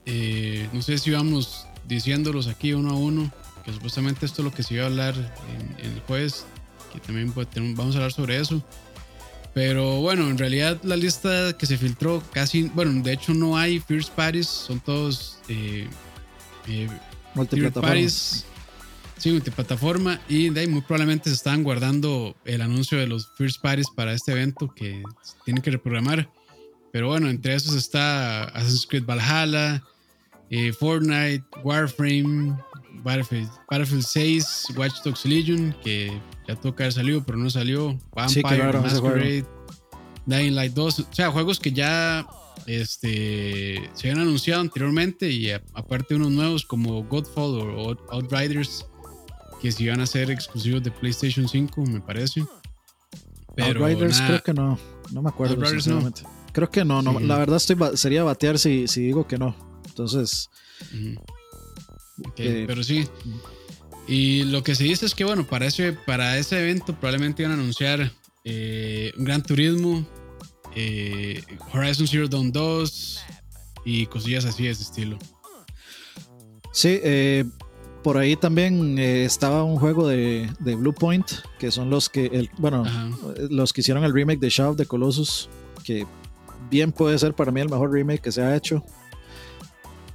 Eh, 0.06 0.67
no 0.73 0.82
sé 0.82 0.97
si 0.97 1.12
vamos 1.12 1.67
diciéndolos 1.88 2.47
aquí 2.47 2.73
uno 2.73 2.91
a 2.91 2.95
uno. 2.95 3.32
Que 3.63 3.73
supuestamente 3.73 4.25
esto 4.25 4.41
es 4.41 4.45
lo 4.45 4.53
que 4.53 4.63
se 4.63 4.75
iba 4.75 4.84
a 4.84 4.88
hablar 4.88 5.15
en, 5.77 5.86
el 5.86 5.99
jueves. 6.01 6.45
Que 6.91 6.99
también 6.99 7.34
vamos 7.75 7.95
a 7.95 7.99
hablar 7.99 8.12
sobre 8.12 8.39
eso. 8.39 8.63
Pero 9.53 10.01
bueno, 10.01 10.30
en 10.30 10.38
realidad 10.38 10.80
la 10.84 10.95
lista 10.95 11.56
que 11.58 11.65
se 11.65 11.77
filtró 11.77 12.21
casi. 12.32 12.63
Bueno, 12.63 13.01
de 13.01 13.13
hecho 13.13 13.34
no 13.34 13.58
hay 13.58 13.80
First 13.80 14.10
Parties. 14.12 14.47
Son 14.47 14.80
todos 14.80 15.38
eh, 16.67 16.89
multiplataforma. 17.34 18.10
Sí, 19.17 19.32
multiplataforma. 19.32 20.21
Y 20.30 20.49
de 20.49 20.62
ahí 20.62 20.67
muy 20.67 20.82
probablemente 20.82 21.30
se 21.30 21.36
estaban 21.36 21.63
guardando 21.63 22.36
el 22.45 22.62
anuncio 22.62 22.97
de 22.97 23.08
los 23.08 23.30
First 23.36 23.62
Parties 23.62 23.88
para 23.95 24.13
este 24.13 24.32
evento 24.32 24.73
que 24.73 25.03
tienen 25.43 25.63
que 25.63 25.71
reprogramar. 25.71 26.30
Pero 26.91 27.08
bueno, 27.08 27.30
entre 27.30 27.56
esos 27.56 27.75
está 27.75 28.45
Assassin's 28.45 28.88
Creed 28.88 29.06
Valhalla, 29.06 29.84
eh, 30.49 30.71
Fortnite, 30.71 31.43
Warframe, 31.63 32.58
Battlefield, 33.03 33.49
Battlefield 33.69 34.03
6, 34.03 34.67
Watch 34.75 35.01
Dogs 35.03 35.25
Legion, 35.25 35.75
que 35.84 36.19
ya 36.47 36.56
toca 36.56 36.84
haber 36.84 36.93
salido, 36.93 37.23
pero 37.23 37.38
no 37.38 37.49
salió. 37.49 37.97
Vampire, 38.15 38.73
Masquerade, 38.73 39.45
Dying 40.25 40.56
Light 40.56 40.73
2. 40.73 40.99
O 40.99 41.08
sea, 41.12 41.32
juegos 41.32 41.60
que 41.60 41.71
ya 41.71 42.25
este, 42.65 43.89
se 43.93 44.10
habían 44.10 44.22
anunciado 44.28 44.62
anteriormente 44.62 45.30
y 45.30 45.52
aparte 45.52 46.15
unos 46.15 46.32
nuevos 46.32 46.65
como 46.65 47.04
Godfall 47.04 47.60
o 47.60 47.98
Outriders 48.12 48.86
que 49.62 49.72
se 49.72 49.84
iban 49.84 50.02
a 50.02 50.06
ser 50.06 50.30
exclusivos 50.30 50.84
de 50.84 50.91
PlayStation 50.91 51.48
5, 51.48 51.82
me 51.84 52.02
parece. 52.02 52.43
Pero 53.56 53.86
Outriders 53.86 54.22
creo 54.22 54.43
que 54.43 54.54
no, 54.54 54.80
no 55.12 55.22
me 55.22 55.30
acuerdo. 55.30 55.58
Creo 56.52 56.70
que 56.72 56.84
no, 56.84 57.02
no. 57.02 57.20
la 57.20 57.38
verdad 57.38 57.58
estoy, 57.58 57.78
sería 57.96 58.24
batear 58.24 58.58
si, 58.58 58.88
si 58.88 59.02
digo 59.02 59.28
que 59.28 59.38
no. 59.38 59.56
Entonces... 59.86 60.50
Eh, 62.38 62.65
pero 62.67 62.84
sí. 62.84 63.08
Y 64.08 64.43
lo 64.46 64.63
que 64.63 64.74
se 64.74 64.86
dice 64.86 65.06
es 65.06 65.13
que, 65.13 65.24
bueno, 65.24 65.46
para 65.46 65.65
ese, 65.65 65.93
para 65.93 66.38
ese 66.38 66.60
evento 66.60 66.93
probablemente 66.93 67.43
iban 67.43 67.52
a 67.52 67.62
anunciar 67.62 68.12
eh, 68.43 69.12
un 69.17 69.26
Gran 69.26 69.43
Turismo, 69.43 70.08
eh, 70.80 71.42
Horizon 71.74 72.06
Zero 72.06 72.28
Dawn 72.28 72.52
2 72.52 73.20
y 73.84 74.06
cosillas 74.06 74.46
así 74.46 74.66
de 74.66 74.70
ese 74.70 74.84
estilo. 74.84 75.18
Sí, 76.72 77.00
eh, 77.04 77.46
por 78.04 78.16
ahí 78.18 78.36
también 78.36 79.00
eh, 79.00 79.26
estaba 79.26 79.63
un 79.63 79.78
juego 79.78 80.08
de, 80.08 80.48
de, 80.60 80.76
Blue 80.76 80.94
Point, 80.94 81.26
que 81.58 81.72
son 81.72 81.90
los 81.90 82.10
que, 82.10 82.28
el, 82.28 82.52
bueno, 82.60 82.86
los 83.50 83.74
que 83.74 83.82
hicieron 83.82 84.04
el 84.04 84.13
remake 84.13 84.40
de 84.40 84.50
Shadow 84.50 84.76
the 84.76 84.86
Colossus, 84.86 85.50
que 85.84 86.06
bien 86.70 86.92
puede 86.92 87.18
ser 87.18 87.34
para 87.34 87.52
mí 87.52 87.60
el 87.60 87.70
mejor 87.70 87.92
remake 87.92 88.22
que 88.22 88.32
se 88.32 88.44
ha 88.44 88.56
hecho. 88.56 88.84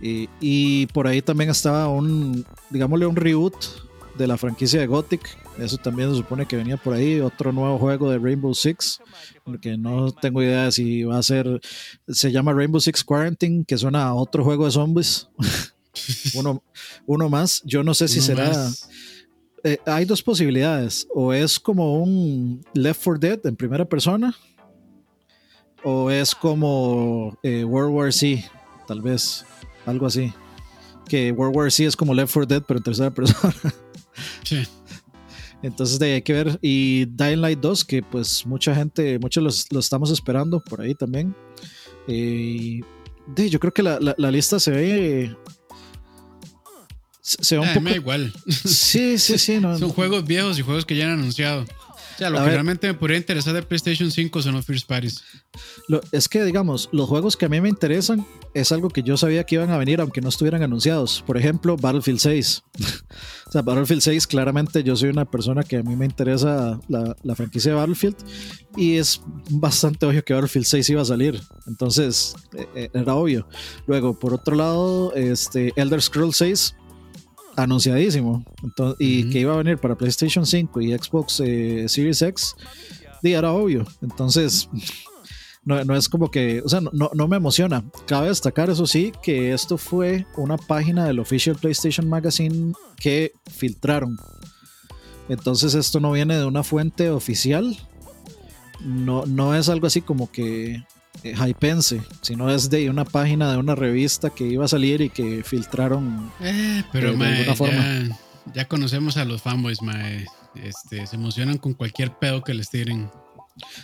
Y, 0.01 0.29
y 0.41 0.87
por 0.87 1.09
ahí 1.09 1.23
también 1.23 1.51
estaba 1.51 1.89
un, 1.89 2.47
digámosle, 2.71 3.07
un 3.07 3.17
reboot 3.17 3.57
de 4.17 4.29
la 4.29 4.37
franquicia 4.37 4.79
de 4.79 4.87
Gothic, 4.87 5.37
Eso 5.59 5.77
también 5.77 6.11
se 6.11 6.17
supone 6.17 6.47
que 6.47 6.57
venía 6.57 6.77
por 6.77 6.95
ahí. 6.95 7.21
Otro 7.21 7.53
nuevo 7.53 7.79
juego 7.79 8.11
de 8.11 8.19
Rainbow 8.19 8.55
Six, 8.55 9.01
que 9.61 9.77
no 9.77 10.11
tengo 10.13 10.43
idea 10.43 10.65
de 10.65 10.73
si 10.73 11.05
va 11.05 11.19
a 11.19 11.23
ser. 11.23 11.61
Se 12.09 12.33
llama 12.33 12.53
Rainbow 12.53 12.81
Six 12.81 13.05
Quarantine, 13.05 13.65
que 13.65 13.77
suena 13.77 14.05
a 14.05 14.15
otro 14.15 14.45
juego 14.45 14.65
de 14.65 14.71
zombies. 14.71 15.29
uno, 16.35 16.63
uno 17.07 17.29
más. 17.29 17.63
Yo 17.65 17.83
no 17.83 17.95
sé 17.95 18.09
si 18.09 18.21
será. 18.21 18.51
Eh, 19.65 19.79
hay 19.87 20.05
dos 20.05 20.23
posibilidades. 20.23 21.07
O 21.15 21.33
es 21.33 21.61
como 21.61 22.03
un 22.03 22.65
Left 22.75 23.03
4 23.05 23.19
Dead 23.21 23.47
en 23.47 23.57
primera 23.57 23.85
persona. 23.85 24.35
O 25.85 26.11
es 26.11 26.35
como 26.35 27.37
eh, 27.43 27.65
World 27.65 27.95
War 27.95 28.13
C, 28.13 28.45
tal 28.87 29.01
vez. 29.03 29.45
Algo 29.85 30.07
así. 30.07 30.33
Que 31.09 31.33
World 31.33 31.57
War 31.57 31.71
C 31.71 31.85
es 31.85 31.97
como 31.97 32.15
Left 32.15 32.33
4 32.33 32.47
Dead, 32.47 32.63
pero 32.67 32.79
en 32.79 32.85
tercera 32.85 33.11
persona. 33.15 33.55
Sí. 34.45 34.67
Entonces 35.63 35.99
de 35.99 36.07
ahí 36.07 36.13
hay 36.13 36.23
que 36.23 36.33
ver. 36.33 36.59
Y 36.61 37.07
Dying 37.07 37.41
Light 37.41 37.61
2, 37.61 37.85
que 37.85 38.03
pues 38.03 38.47
mucha 38.47 38.75
gente, 38.75 39.19
muchos 39.19 39.69
lo 39.71 39.81
estamos 39.81 40.11
esperando 40.11 40.61
por 40.61 40.81
ahí 40.81 40.95
también. 40.95 41.35
Eh, 42.09 42.81
de, 43.27 43.51
yo 43.51 43.61
creo 43.61 43.73
que 43.73 43.83
la, 43.83 43.99
la, 44.01 44.31
lista 44.31 44.59
se 44.59 44.71
ve. 44.71 45.37
Se, 47.21 47.55
ve 47.55 47.61
un 47.61 47.69
ah, 47.69 47.75
poco. 47.75 47.89
igual. 47.91 48.33
Sí, 48.49 49.19
sí, 49.19 49.39
sí. 49.39 49.61
Son 49.79 49.91
juegos 49.91 50.27
viejos 50.27 50.59
y 50.59 50.63
juegos 50.63 50.85
que 50.85 50.97
ya 50.97 51.07
han 51.07 51.13
anunciado 51.13 51.65
lo 52.31 52.45
que 52.45 52.51
realmente 52.51 52.87
me 52.87 52.95
podría 52.95 53.17
interesar 53.17 53.55
de 53.55 53.63
PlayStation 53.63 54.11
5 54.11 54.43
son 54.43 54.55
los 54.55 54.65
First 54.67 54.87
Parties. 54.87 55.23
es 56.13 56.29
que, 56.29 56.45
digamos, 56.45 56.89
los 56.93 57.09
juegos 57.09 57.37
que 57.37 57.47
a 57.47 57.49
mí 57.49 57.61
me 57.61 57.69
interesan 57.69 58.27
es 58.55 58.73
algo 58.73 58.89
que 58.89 59.03
yo 59.03 59.17
sabía 59.17 59.45
que 59.45 59.57
iban 59.57 59.71
a 59.71 59.79
venir 59.79 60.01
aunque 60.01 60.21
no 60.21 60.29
estuvieran 60.29 60.63
anunciados. 60.63 61.23
Por 61.27 61.37
ejemplo, 61.37 61.77
Battlefield 61.77 62.21
6. 62.21 62.63
o 63.53 63.57
sea, 63.57 63.61
Battlefield 63.61 64.01
6, 64.01 64.27
claramente 64.29 64.83
yo 64.83 64.97
soy 64.97 65.11
una 65.11 65.27
persona 65.27 65.63
que 65.63 65.77
a 65.77 65.83
mí 65.83 65.95
me 65.95 66.07
interesa 66.07 66.81
la, 66.89 67.15
la 67.23 67.35
franquicia 67.35 67.73
de 67.73 67.77
Battlefield 67.77 68.17
y 68.79 68.97
es 68.97 69.21
bastante 69.51 70.07
obvio 70.07 70.25
que 70.25 70.33
Battlefield 70.33 70.65
6 70.65 70.89
iba 70.89 71.03
a 71.03 71.05
salir. 71.05 71.39
Entonces, 71.67 72.35
e, 72.57 72.67
e, 72.75 72.91
era 72.95 73.15
obvio. 73.15 73.47
Luego, 73.87 74.19
por 74.19 74.33
otro 74.33 74.57
lado, 74.57 75.13
este, 75.15 75.71
Elder 75.77 76.01
Scrolls 76.01 76.39
6 76.39 76.77
anunciadísimo. 77.57 78.43
y 78.99 79.29
que 79.29 79.41
iba 79.41 79.53
a 79.53 79.59
venir 79.59 79.77
para 79.77 79.99
PlayStation 79.99 80.47
5 80.47 80.81
y 80.81 80.97
Xbox 80.97 81.41
eh, 81.41 81.85
Series 81.91 82.23
X, 82.23 82.57
y 83.23 83.33
era 83.33 83.53
obvio. 83.53 83.85
Entonces, 84.01 84.71
no, 85.65 85.85
no, 85.85 85.97
es 85.97 86.09
como 86.09 86.31
que, 86.31 86.61
o 86.65 86.69
sea, 86.69 86.81
no, 86.81 87.11
no, 87.15 87.29
me 87.29 87.37
emociona. 87.37 87.85
Cabe 88.07 88.29
destacar, 88.29 88.69
eso 88.71 88.87
sí, 88.87 89.13
que 89.23 89.53
esto 89.53 89.79
fue 89.79 90.27
una 90.37 90.57
página 90.57 91.05
del 91.05 91.21
Official 91.21 91.57
PlayStation 91.57 92.09
Magazine 92.09 92.73
que 92.97 93.33
filtraron. 93.51 94.19
Entonces, 95.29 95.75
esto 95.75 96.01
no 96.01 96.13
viene 96.13 96.37
de 96.37 96.45
una 96.45 96.65
fuente 96.65 97.11
oficial. 97.11 97.77
No, 98.81 99.25
no 99.27 99.55
es 99.55 99.69
algo 99.69 99.87
así 99.87 100.03
como 100.03 100.31
que 100.33 100.83
eh, 101.23 101.35
hypense, 101.37 102.03
sino 102.21 102.51
es 102.51 102.69
de 102.69 102.91
una 102.91 103.05
página 103.05 103.53
de 103.53 103.59
una 103.59 103.77
revista 103.77 104.31
que 104.31 104.45
iba 104.45 104.65
a 104.65 104.69
salir 104.69 105.01
y 105.01 105.11
que 105.11 105.45
filtraron 105.45 106.33
eh, 106.41 106.83
pero 106.91 107.11
eh, 107.11 107.17
de 107.17 107.25
alguna 107.25 107.55
forma. 107.55 108.19
Ya, 108.55 108.67
conocemos 108.67 109.17
a 109.17 109.25
los 109.25 109.41
fanboys, 109.41 109.81
mae. 109.83 110.27
Este, 110.57 111.07
se 111.07 111.17
emocionan 111.17 111.59
con 111.59 111.75
cualquier 111.75 112.19
pedo 112.19 112.43
que 112.43 112.55
les 112.55 112.69
tiren. 112.69 113.09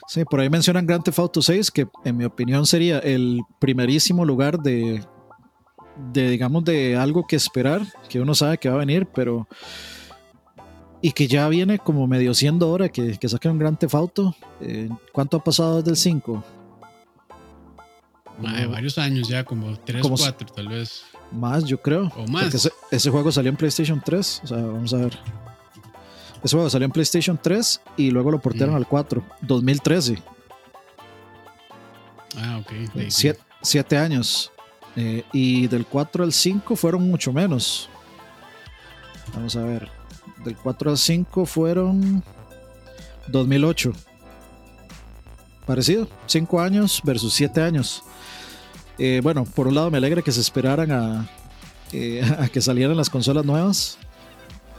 Sí, 0.06 0.24
por 0.24 0.40
ahí 0.40 0.50
mencionan 0.50 0.86
Grand 0.86 1.04
Theft 1.04 1.18
Auto 1.18 1.42
6, 1.42 1.70
que 1.70 1.86
en 2.04 2.16
mi 2.16 2.24
opinión 2.24 2.66
sería 2.66 2.98
el 2.98 3.40
primerísimo 3.58 4.24
lugar 4.24 4.58
de, 4.58 5.04
de 6.12 6.30
digamos, 6.30 6.64
de 6.64 6.96
algo 6.96 7.26
que 7.26 7.36
esperar, 7.36 7.82
que 8.08 8.20
uno 8.20 8.34
sabe 8.34 8.58
que 8.58 8.68
va 8.68 8.76
a 8.76 8.78
venir, 8.78 9.06
pero 9.14 9.46
y 11.00 11.12
que 11.12 11.28
ya 11.28 11.48
viene 11.48 11.78
como 11.78 12.06
medio 12.06 12.34
siendo 12.34 12.70
hora 12.70 12.88
que, 12.88 13.18
que 13.18 13.28
saquen 13.28 13.52
un 13.52 13.58
Grand 13.58 13.78
Theft 13.78 13.94
Auto. 13.94 14.36
Eh, 14.60 14.88
¿Cuánto 15.12 15.36
ha 15.36 15.44
pasado 15.44 15.76
desde 15.76 15.90
el 15.90 15.96
5? 15.96 16.44
varios 18.70 18.98
años 18.98 19.28
ya, 19.28 19.44
como 19.44 19.76
3, 19.78 20.06
4 20.06 20.48
tal 20.54 20.68
vez. 20.68 21.02
Más, 21.32 21.64
yo 21.64 21.80
creo. 21.80 22.10
O 22.16 22.26
más. 22.26 22.54
Ese, 22.54 22.70
ese, 22.90 23.10
juego 23.10 23.30
salió 23.30 23.50
en 23.50 23.56
PlayStation 23.56 24.00
3. 24.04 24.40
O 24.44 24.46
sea, 24.46 24.56
vamos 24.58 24.94
a 24.94 24.98
ver. 24.98 25.18
Ese 26.42 26.56
juego 26.56 26.70
salió 26.70 26.86
en 26.86 26.92
PlayStation 26.92 27.38
3 27.40 27.80
y 27.96 28.10
luego 28.10 28.30
lo 28.30 28.40
portaron 28.40 28.74
mm. 28.74 28.78
al 28.78 28.86
4. 28.86 29.24
2013. 29.42 30.22
Ah, 32.36 32.60
ok. 32.60 33.10
siete, 33.62 33.96
años. 33.96 34.52
Eh, 34.96 35.24
y 35.32 35.66
del 35.68 35.86
4 35.86 36.24
al 36.24 36.32
5 36.32 36.76
fueron 36.76 37.08
mucho 37.08 37.32
menos. 37.32 37.88
Vamos 39.34 39.56
a 39.56 39.62
ver. 39.62 39.88
Del 40.44 40.56
4 40.56 40.90
al 40.90 40.98
5 40.98 41.46
fueron 41.46 42.22
2008. 43.28 43.92
Parecido. 45.66 46.08
5 46.26 46.60
años 46.60 47.00
versus 47.04 47.34
7 47.34 47.60
años. 47.60 48.02
Eh, 48.98 49.20
bueno, 49.22 49.44
por 49.44 49.68
un 49.68 49.74
lado 49.74 49.90
me 49.90 49.98
alegra 49.98 50.22
que 50.22 50.32
se 50.32 50.40
esperaran 50.40 50.90
a, 50.90 51.28
eh, 51.92 52.48
que 52.52 52.60
salieran 52.60 52.96
las 52.96 53.10
consolas 53.10 53.44
nuevas. 53.44 53.98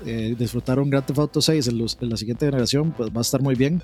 Eh, 0.06 0.36
disfrutar 0.38 0.80
un 0.80 0.90
Grand 0.90 1.06
Theft 1.06 1.20
Auto 1.20 1.42
6 1.42 1.68
en, 1.68 2.10
la 2.10 2.18
siguiente 2.18 2.46
generación, 2.46 2.92
pues 2.92 3.10
va 3.10 3.20
a 3.20 3.22
estar 3.22 3.42
muy 3.42 3.56
bien. 3.56 3.82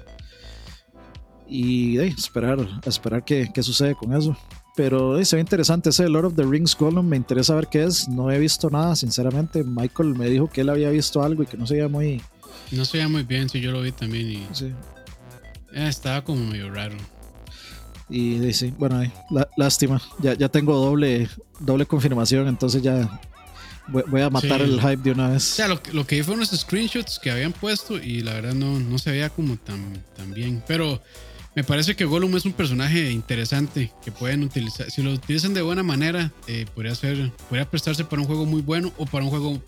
Y 1.47 1.97
esperar, 1.99 2.59
a 2.59 2.89
esperar 2.89 3.23
qué, 3.23 3.51
sucede 3.61 3.95
con 3.95 4.13
eso. 4.13 4.35
Pero 4.75 5.23
se 5.23 5.35
ve 5.35 5.41
interesante 5.41 5.89
ese 5.89 6.09
Lord 6.09 6.25
of 6.25 6.35
the 6.35 6.43
Rings 6.43 6.75
Gollum. 6.75 7.07
Me 7.07 7.17
interesa 7.17 7.55
ver 7.55 7.67
qué 7.67 7.83
es. 7.83 8.09
No 8.09 8.31
he 8.31 8.39
visto 8.39 8.69
nada, 8.69 8.95
sinceramente. 8.95 9.63
Michael 9.63 10.15
me 10.15 10.29
dijo 10.29 10.49
que 10.49 10.61
él 10.61 10.69
había 10.69 10.89
visto 10.89 11.23
algo 11.23 11.43
y 11.43 11.45
que 11.45 11.57
no 11.57 11.67
se 11.67 11.75
veía 11.75 11.87
muy. 11.87 12.21
No 12.71 12.83
se 12.83 12.97
veía 12.97 13.07
muy 13.07 13.23
bien, 13.23 13.47
sí, 13.47 13.61
yo 13.61 13.71
lo 13.71 13.81
vi 13.81 13.91
también. 13.91 14.31
Y... 14.31 14.47
Sí. 14.53 14.73
estaba 15.73 16.23
como 16.23 16.45
medio 16.45 16.71
raro. 16.71 16.95
Y 18.09 18.53
sí, 18.53 18.73
bueno, 18.77 19.01
lástima. 19.55 20.01
Ya, 20.19 20.33
ya 20.33 20.49
tengo 20.49 20.75
doble, 20.75 21.29
doble 21.59 21.85
confirmación, 21.85 22.47
entonces 22.47 22.81
ya 22.81 23.19
voy, 23.87 24.21
a 24.21 24.29
matar 24.29 24.61
el 24.61 24.79
hype 24.79 24.97
de 24.97 25.11
una 25.11 25.29
vez. 25.29 25.53
O 25.53 25.55
sea, 25.55 25.67
lo, 25.67 25.79
lo, 25.93 26.05
que 26.05 26.15
vi 26.15 26.23
fueron 26.23 26.39
los 26.39 26.49
screenshots 26.49 27.19
que 27.19 27.31
habían 27.31 27.53
puesto 27.53 27.97
y 27.97 28.21
la 28.21 28.33
verdad 28.33 28.53
no, 28.53 28.79
no 28.79 28.97
se 28.97 29.11
veía 29.11 29.29
como 29.29 29.57
tan, 29.57 30.03
tan 30.15 30.33
bien. 30.33 30.63
Pero 30.67 31.01
me 31.55 31.63
parece 31.63 31.95
que 31.95 32.03
Gollum 32.03 32.35
es 32.35 32.45
un 32.45 32.53
personaje 32.53 33.11
interesante 33.11 33.91
que 34.03 34.11
pueden 34.11 34.43
utilizar. 34.43 34.91
Si 34.91 35.01
lo 35.01 35.13
utilizan 35.13 35.53
de 35.53 35.61
buena 35.61 35.83
manera, 35.83 36.31
eh, 36.47 36.65
podría, 36.73 36.93
ser, 36.95 37.31
podría 37.47 37.69
prestarse 37.69 38.03
para 38.03 38.21
un 38.21 38.27
juego 38.27 38.45
muy 38.45 38.61
bueno 38.61 38.91
o 38.97 39.05
para 39.05 39.23
un 39.23 39.29
juego 39.29 39.61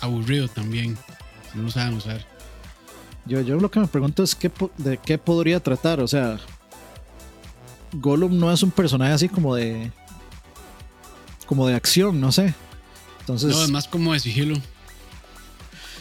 aburrido 0.00 0.48
también. 0.48 0.96
Si 1.52 1.58
no 1.58 1.64
lo 1.64 1.70
saben 1.70 1.94
usar. 1.94 2.24
Yo, 3.26 3.42
yo 3.42 3.56
lo 3.56 3.70
que 3.70 3.80
me 3.80 3.86
pregunto 3.86 4.22
es 4.22 4.34
qué, 4.34 4.50
de 4.78 4.96
qué 4.96 5.18
podría 5.18 5.60
tratar. 5.60 6.00
O 6.00 6.08
sea, 6.08 6.38
Gollum 7.92 8.38
no 8.38 8.50
es 8.50 8.62
un 8.62 8.70
personaje 8.70 9.12
así 9.12 9.28
como 9.28 9.54
de. 9.54 9.90
como 11.46 11.66
de 11.66 11.74
acción, 11.74 12.20
no 12.20 12.32
sé. 12.32 12.54
Entonces. 13.28 13.54
No, 13.54 13.62
es 13.62 13.70
más 13.70 13.86
como 13.86 14.14
de 14.14 14.20
sigilo. 14.20 14.56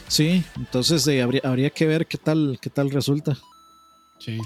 Sí, 0.08 0.46
entonces 0.56 1.06
habría, 1.22 1.42
habría 1.44 1.70
que 1.70 1.86
ver 1.86 2.08
qué 2.08 2.18
tal, 2.18 2.58
qué 2.62 2.70
tal 2.70 2.90
resulta. 2.90 3.38
Sí. 4.18 4.40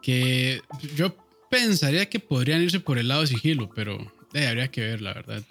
Que 0.00 0.62
yo 0.94 1.16
pensaría 1.50 2.08
que 2.08 2.20
podrían 2.20 2.62
irse 2.62 2.78
por 2.78 2.98
el 2.98 3.08
lado 3.08 3.22
de 3.22 3.26
sigilo, 3.26 3.68
pero 3.74 3.98
eh, 4.32 4.46
habría 4.46 4.70
que 4.70 4.82
ver, 4.82 5.02
la 5.02 5.14
verdad. 5.14 5.42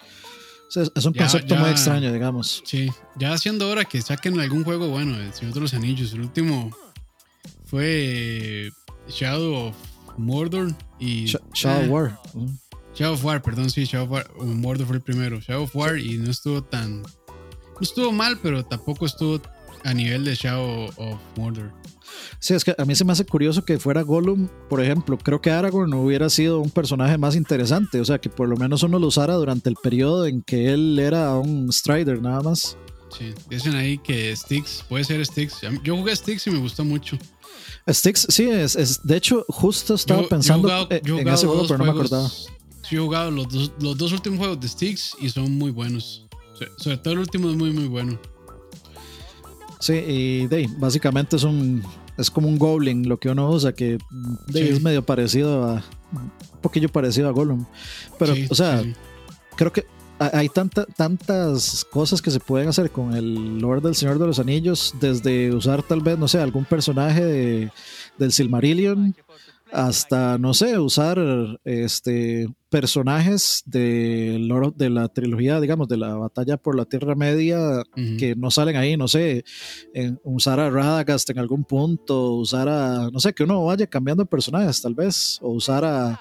es 0.74 1.04
un 1.04 1.12
concepto 1.12 1.56
muy 1.56 1.68
extraño, 1.68 2.10
digamos. 2.10 2.62
Sí, 2.64 2.90
ya 3.16 3.34
haciendo 3.34 3.68
hora 3.68 3.84
que 3.84 4.00
saquen 4.00 4.40
algún 4.40 4.64
juego 4.64 4.88
bueno, 4.88 5.20
el 5.20 5.34
Señor 5.34 5.52
de 5.52 5.60
los 5.60 5.74
Anillos. 5.74 6.14
El 6.14 6.22
último 6.22 6.74
fue 7.66 8.72
Shadow 9.08 9.68
of 9.68 9.76
Mordor 10.16 10.74
y. 10.98 11.26
Shadow 11.52 11.82
eh, 11.82 11.88
War. 11.88 12.18
Shadow 13.00 13.14
of 13.14 13.24
War, 13.24 13.40
perdón, 13.40 13.70
sí, 13.70 13.84
Shadow 13.86 14.04
of 14.04 14.10
War. 14.10 14.30
Mordor 14.44 14.86
fue 14.86 14.96
el 14.96 15.02
primero. 15.02 15.40
Shadow 15.40 15.62
of 15.62 15.74
War 15.74 15.98
y 15.98 16.18
no 16.18 16.30
estuvo 16.30 16.62
tan. 16.62 17.00
No 17.00 17.08
estuvo 17.80 18.12
mal, 18.12 18.38
pero 18.42 18.62
tampoco 18.62 19.06
estuvo 19.06 19.40
a 19.84 19.94
nivel 19.94 20.22
de 20.26 20.34
Shadow 20.34 20.90
of 20.98 21.18
Mordor. 21.34 21.72
Sí, 22.40 22.52
es 22.52 22.62
que 22.62 22.74
a 22.76 22.84
mí 22.84 22.94
se 22.94 23.06
me 23.06 23.12
hace 23.12 23.24
curioso 23.24 23.64
que 23.64 23.78
fuera 23.78 24.02
Gollum, 24.02 24.48
por 24.68 24.82
ejemplo. 24.82 25.16
Creo 25.16 25.40
que 25.40 25.50
Aragorn 25.50 25.94
hubiera 25.94 26.28
sido 26.28 26.60
un 26.60 26.68
personaje 26.68 27.16
más 27.16 27.36
interesante. 27.36 28.02
O 28.02 28.04
sea, 28.04 28.18
que 28.18 28.28
por 28.28 28.50
lo 28.50 28.58
menos 28.58 28.82
uno 28.82 28.98
lo 28.98 29.06
usara 29.06 29.32
durante 29.32 29.70
el 29.70 29.76
periodo 29.76 30.26
en 30.26 30.42
que 30.42 30.70
él 30.70 30.98
era 30.98 31.34
un 31.36 31.72
Strider, 31.72 32.20
nada 32.20 32.42
más. 32.42 32.76
Sí, 33.16 33.32
dicen 33.48 33.76
ahí 33.76 33.96
que 33.96 34.36
Styx, 34.36 34.84
puede 34.86 35.04
ser 35.04 35.24
Styx. 35.24 35.62
Yo 35.82 35.96
jugué 35.96 36.14
Styx 36.14 36.48
y 36.48 36.50
me 36.50 36.58
gustó 36.58 36.84
mucho. 36.84 37.16
Sticks, 37.88 38.26
sí, 38.28 38.50
es, 38.50 39.00
de 39.02 39.16
hecho, 39.16 39.46
justo 39.48 39.94
estaba 39.94 40.28
pensando 40.28 40.86
en 40.90 41.28
ese 41.28 41.46
juego, 41.46 41.66
pero 41.66 41.78
no 41.78 41.84
me 41.86 41.90
acordaba. 41.92 42.30
Sí, 42.90 42.96
he 42.96 42.98
jugado 42.98 43.30
los 43.30 43.48
dos, 43.48 43.70
los 43.80 43.96
dos 43.96 44.10
últimos 44.10 44.40
juegos 44.40 44.58
de 44.58 44.66
Sticks 44.66 45.16
y 45.20 45.28
son 45.28 45.56
muy 45.56 45.70
buenos. 45.70 46.26
Sobre 46.76 46.96
todo 46.96 47.14
el 47.14 47.20
último 47.20 47.48
es 47.48 47.54
muy, 47.54 47.72
muy 47.72 47.86
bueno. 47.86 48.18
Sí, 49.78 49.92
y 49.92 50.46
de, 50.48 50.68
básicamente 50.76 51.36
es 51.36 51.44
un 51.44 51.84
es 52.18 52.32
como 52.32 52.48
un 52.48 52.58
Goblin 52.58 53.08
lo 53.08 53.16
que 53.20 53.28
uno 53.28 53.48
usa, 53.48 53.72
que 53.72 53.98
es 54.52 54.82
medio 54.82 55.06
parecido 55.06 55.62
a. 55.62 55.74
un 56.12 56.32
poquillo 56.60 56.88
parecido 56.88 57.28
a 57.28 57.30
Gollum. 57.30 57.64
Pero, 58.18 58.34
o 58.48 58.54
sea, 58.56 58.82
creo 59.54 59.72
que 59.72 59.86
hay 60.18 60.48
tanta, 60.48 60.84
tantas 60.84 61.84
cosas 61.84 62.20
que 62.20 62.32
se 62.32 62.40
pueden 62.40 62.68
hacer 62.68 62.90
con 62.90 63.14
el 63.14 63.60
Lord 63.60 63.82
del 63.82 63.94
Señor 63.94 64.18
de 64.18 64.26
los 64.26 64.40
Anillos, 64.40 64.96
desde 65.00 65.54
usar 65.54 65.84
tal 65.84 66.00
vez, 66.00 66.18
no 66.18 66.26
sé, 66.26 66.40
algún 66.40 66.64
personaje 66.64 67.24
de, 67.24 67.70
del 68.18 68.32
Silmarillion, 68.32 69.14
hasta, 69.72 70.38
no 70.38 70.54
sé, 70.54 70.78
usar 70.78 71.18
este, 71.64 72.48
personajes 72.68 73.62
de, 73.66 74.48
de 74.76 74.90
la 74.90 75.08
trilogía, 75.08 75.60
digamos, 75.60 75.88
de 75.88 75.96
la 75.96 76.14
batalla 76.14 76.56
por 76.56 76.76
la 76.76 76.84
Tierra 76.84 77.14
Media 77.14 77.82
que 78.18 78.34
no 78.36 78.50
salen 78.50 78.76
ahí, 78.76 78.96
no 78.96 79.08
sé, 79.08 79.44
usar 80.24 80.60
a 80.60 80.70
Radagast 80.70 81.28
en 81.30 81.38
algún 81.38 81.64
punto, 81.64 82.32
usar 82.32 82.68
a, 82.68 83.10
no 83.10 83.20
sé, 83.20 83.32
que 83.32 83.44
uno 83.44 83.64
vaya 83.64 83.86
cambiando 83.86 84.26
personajes 84.26 84.82
tal 84.82 84.94
vez, 84.94 85.38
o 85.42 85.50
usar 85.50 85.84
a 85.84 86.20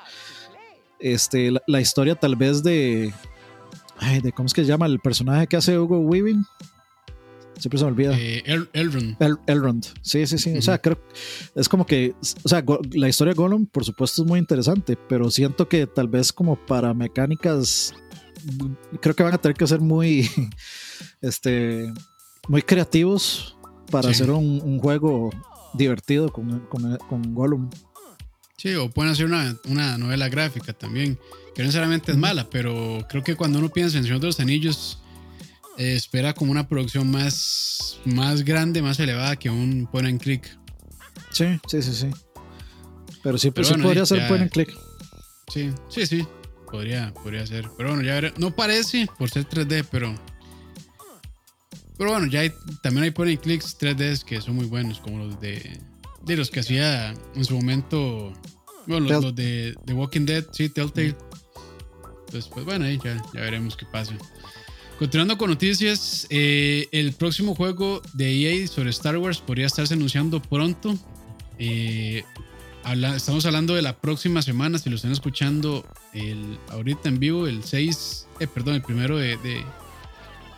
este, 0.99 1.51
la, 1.65 1.81
historia 1.81 2.15
tal 2.15 2.35
vez 2.35 2.61
de, 2.61 3.13
ay, 3.97 4.21
de, 4.21 4.31
¿cómo 4.31 4.47
es 4.47 4.53
que 4.53 4.61
se 4.61 4.67
llama? 4.67 4.85
El 4.85 4.99
personaje 4.99 5.47
que 5.47 5.57
hace 5.57 5.77
Hugo 5.77 5.99
Weaving. 5.99 6.45
Siempre 7.59 7.77
se 7.77 7.85
me 7.85 7.91
olvida. 7.91 8.17
Eh, 8.17 8.43
Elrond. 8.73 9.17
Elrond. 9.47 9.85
Sí, 10.01 10.25
sí, 10.25 10.37
sí. 10.37 10.57
O 10.57 10.61
sea, 10.61 10.77
creo. 10.79 10.97
Es 11.55 11.67
como 11.67 11.85
que. 11.85 12.15
O 12.43 12.49
sea, 12.49 12.63
la 12.91 13.09
historia 13.09 13.33
de 13.33 13.37
Gollum, 13.37 13.65
por 13.65 13.83
supuesto, 13.83 14.23
es 14.23 14.27
muy 14.27 14.39
interesante. 14.39 14.97
Pero 15.09 15.29
siento 15.29 15.67
que 15.67 15.85
tal 15.85 16.07
vez 16.07 16.31
como 16.31 16.55
para 16.55 16.93
mecánicas. 16.93 17.93
Creo 19.01 19.13
que 19.13 19.23
van 19.23 19.33
a 19.33 19.37
tener 19.37 19.57
que 19.57 19.67
ser 19.67 19.81
muy. 19.81 20.29
Este. 21.21 21.91
Muy 22.47 22.61
creativos 22.61 23.57
para 23.91 24.09
hacer 24.09 24.31
un, 24.31 24.79
juego 24.79 25.29
divertido 25.73 26.31
con, 26.31 26.61
con, 26.61 26.97
con, 26.97 27.33
Gollum. 27.35 27.69
Sí, 28.57 28.73
o 28.75 28.89
pueden 28.89 29.11
hacer 29.11 29.25
una, 29.25 29.55
una 29.67 29.97
novela 29.97 30.29
gráfica 30.29 30.73
también. 30.73 31.19
Que 31.53 31.61
no 31.61 31.67
necesariamente 31.67 32.11
es 32.11 32.17
mala, 32.17 32.49
pero 32.49 33.05
creo 33.09 33.23
que 33.23 33.35
cuando 33.35 33.59
uno 33.59 33.69
piensa 33.69 33.97
en 33.97 34.03
Señor 34.03 34.19
de 34.19 34.27
los 34.27 34.39
Anillos 34.39 34.99
eh, 35.79 35.95
espera 35.95 36.33
como 36.33 36.51
una 36.51 36.67
producción 36.67 37.09
más, 37.09 38.01
más 38.03 38.43
grande, 38.43 38.81
más 38.81 38.99
elevada 38.99 39.37
que 39.37 39.49
un 39.49 39.87
point 39.89 40.09
and 40.09 40.21
click. 40.21 40.59
Sí, 41.31 41.45
sí, 41.67 41.81
sí, 41.81 41.93
sí. 41.93 42.09
Pero 43.23 43.37
sí, 43.37 43.49
pues 43.49 43.71
podría 43.71 44.05
ser 44.05 44.27
point 44.27 44.41
and 44.41 44.51
click. 44.51 44.77
Sí, 45.47 45.71
sí, 45.87 46.05
sí. 46.05 46.27
Podría, 46.69 47.13
podría 47.13 47.47
ser. 47.47 47.69
Pero 47.77 47.89
bueno, 47.89 48.03
ya 48.03 48.15
veré. 48.15 48.33
No 48.37 48.53
parece 48.53 49.07
por 49.17 49.29
ser 49.29 49.47
3D, 49.47 49.85
pero. 49.89 50.13
Pero 51.97 52.11
bueno, 52.11 52.27
ya 52.27 52.41
hay, 52.41 52.51
también 52.83 53.05
hay 53.05 53.11
point 53.11 53.37
and 53.37 53.41
clicks 53.41 53.77
3D 53.79 54.23
que 54.25 54.41
son 54.41 54.55
muy 54.55 54.65
buenos, 54.65 54.99
como 54.99 55.19
los 55.19 55.39
de. 55.39 55.79
De 56.25 56.35
los 56.35 56.51
que 56.51 56.59
hacía 56.59 57.13
en 57.35 57.45
su 57.45 57.55
momento. 57.55 58.33
Bueno, 58.85 59.07
los, 59.07 59.33
de 59.33 59.75
The 59.85 59.93
Walking 59.93 60.25
Dead, 60.25 60.43
sí, 60.51 60.67
Telltale. 60.67 61.15
Pues, 62.31 62.47
pues 62.47 62.65
bueno, 62.65 62.83
ahí 62.83 62.99
ya, 63.01 63.15
ya 63.33 63.41
veremos 63.41 63.77
qué 63.77 63.85
pasa. 63.85 64.13
Continuando 64.99 65.37
con 65.37 65.49
noticias, 65.49 66.27
eh, 66.29 66.89
el 66.91 67.13
próximo 67.13 67.55
juego 67.55 68.01
de 68.11 68.35
EA 68.35 68.67
sobre 68.67 68.89
Star 68.89 69.17
Wars 69.17 69.39
podría 69.39 69.65
estarse 69.65 69.93
anunciando 69.93 70.41
pronto. 70.41 70.93
Eh, 71.57 72.25
estamos 73.15 73.45
hablando 73.45 73.75
de 73.75 73.81
la 73.81 73.95
próxima 73.95 74.41
semana, 74.41 74.77
si 74.77 74.89
lo 74.89 74.97
están 74.97 75.13
escuchando 75.13 75.85
el, 76.11 76.59
ahorita 76.67 77.07
en 77.07 77.17
vivo, 77.17 77.47
el 77.47 77.63
6, 77.63 78.27
eh, 78.41 78.47
perdón, 78.47 78.75
el 78.75 78.81
primero 78.81 79.17
de, 79.17 79.37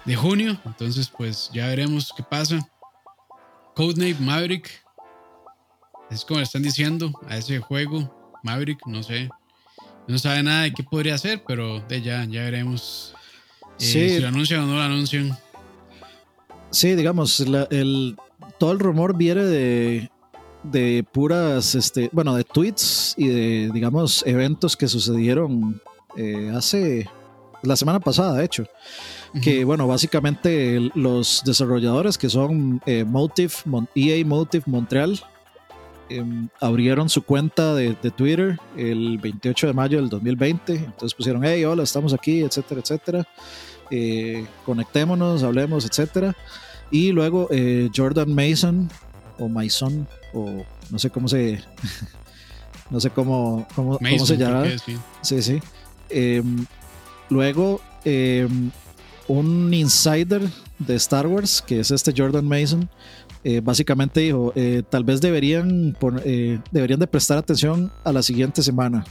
de, 0.06 0.16
junio. 0.16 0.60
Entonces, 0.66 1.12
pues 1.16 1.52
ya 1.54 1.68
veremos 1.68 2.12
qué 2.18 2.24
pasa. 2.24 2.68
Codename 3.76 4.16
Maverick, 4.22 4.72
es 6.10 6.26
como 6.26 6.40
le 6.40 6.46
están 6.46 6.64
diciendo 6.64 7.14
a 7.28 7.38
ese 7.38 7.60
juego. 7.60 8.32
Maverick, 8.42 8.88
no 8.88 9.04
sé. 9.04 9.30
No 10.08 10.18
sabe 10.18 10.42
nada 10.42 10.64
de 10.64 10.74
qué 10.74 10.82
podría 10.82 11.16
ser, 11.20 11.44
pero 11.48 11.80
de 11.82 12.02
ya, 12.02 12.26
ya 12.26 12.42
veremos 12.42 13.14
Sí. 13.86 14.10
si 14.10 14.20
lo 14.20 14.28
anuncian 14.28 14.62
o 14.62 14.68
no 14.68 14.76
lo 14.76 14.82
anuncian. 14.82 15.38
Sí, 16.70 16.96
digamos, 16.96 17.40
el, 17.40 18.16
todo 18.58 18.72
el 18.72 18.80
rumor 18.80 19.18
viene 19.18 19.44
de, 19.44 20.10
de 20.64 21.06
puras, 21.12 21.76
este, 21.76 22.10
bueno, 22.14 22.36
de 22.36 22.44
tweets 22.44 23.16
y 23.18 23.28
de, 23.28 23.72
digamos, 23.74 24.24
eventos 24.26 24.78
que 24.78 24.88
sucedieron 24.88 25.82
eh, 26.16 26.52
hace 26.56 27.10
la 27.64 27.76
semana 27.76 28.00
pasada, 28.00 28.38
de 28.38 28.46
hecho. 28.46 28.66
Que, 29.42 29.64
bueno, 29.64 29.88
básicamente 29.88 30.92
los 30.94 31.42
desarrolladores 31.46 32.18
que 32.18 32.30
son 32.30 32.82
eh, 32.86 33.06
Motive, 33.06 33.54
EA 33.96 34.26
Motive 34.26 34.64
Montreal, 34.66 35.22
em, 36.10 36.50
abrieron 36.60 37.08
su 37.08 37.22
cuenta 37.22 37.74
de, 37.74 37.96
de, 38.02 38.12
Twitter 38.12 38.60
el 38.76 39.20
28 39.20 39.68
de 39.68 39.74
mayo 39.74 39.98
del 40.00 40.10
2020. 40.10 40.74
Entonces 40.76 41.14
pusieron, 41.14 41.46
hey, 41.46 41.64
hola, 41.64 41.84
estamos 41.84 42.14
aquí, 42.14 42.42
etcétera, 42.42 42.82
etcétera. 42.82 43.28
Eh, 43.92 44.46
conectémonos, 44.66 45.44
hablemos, 45.44 45.86
etcétera. 45.86 46.36
Y 46.90 47.12
luego 47.12 47.48
eh, 47.52 47.90
Jordan 47.96 48.34
Mason 48.34 48.90
o 49.38 49.50
Mason 49.50 50.08
o 50.34 50.64
no 50.90 50.98
sé 50.98 51.10
cómo 51.10 51.28
se 51.28 51.62
no 52.90 53.00
sé 53.00 53.10
cómo, 53.10 53.68
cómo, 53.76 54.00
se 54.26 54.38
llama. 54.38 54.66
sí, 55.22 55.42
sí. 55.42 55.60
Em, 56.10 56.66
luego 57.30 57.82
em, 58.06 58.72
un 59.28 59.74
insider 59.74 60.42
de 60.80 60.96
Star 60.96 61.28
Wars, 61.28 61.62
que 61.62 61.82
es 61.82 61.92
este 61.92 62.14
Jordan 62.16 62.46
Mason, 62.46 62.90
eh, 63.44 63.60
básicamente 63.62 64.22
dijo, 64.22 64.54
tal 64.90 65.04
vez 65.04 65.20
deberían, 65.22 65.98
deberían 66.72 67.00
de 67.00 67.08
prestar 67.08 67.38
atención 67.38 67.92
a 68.04 68.12
la 68.12 68.22
siguiente 68.22 68.62
semana, 68.62 69.06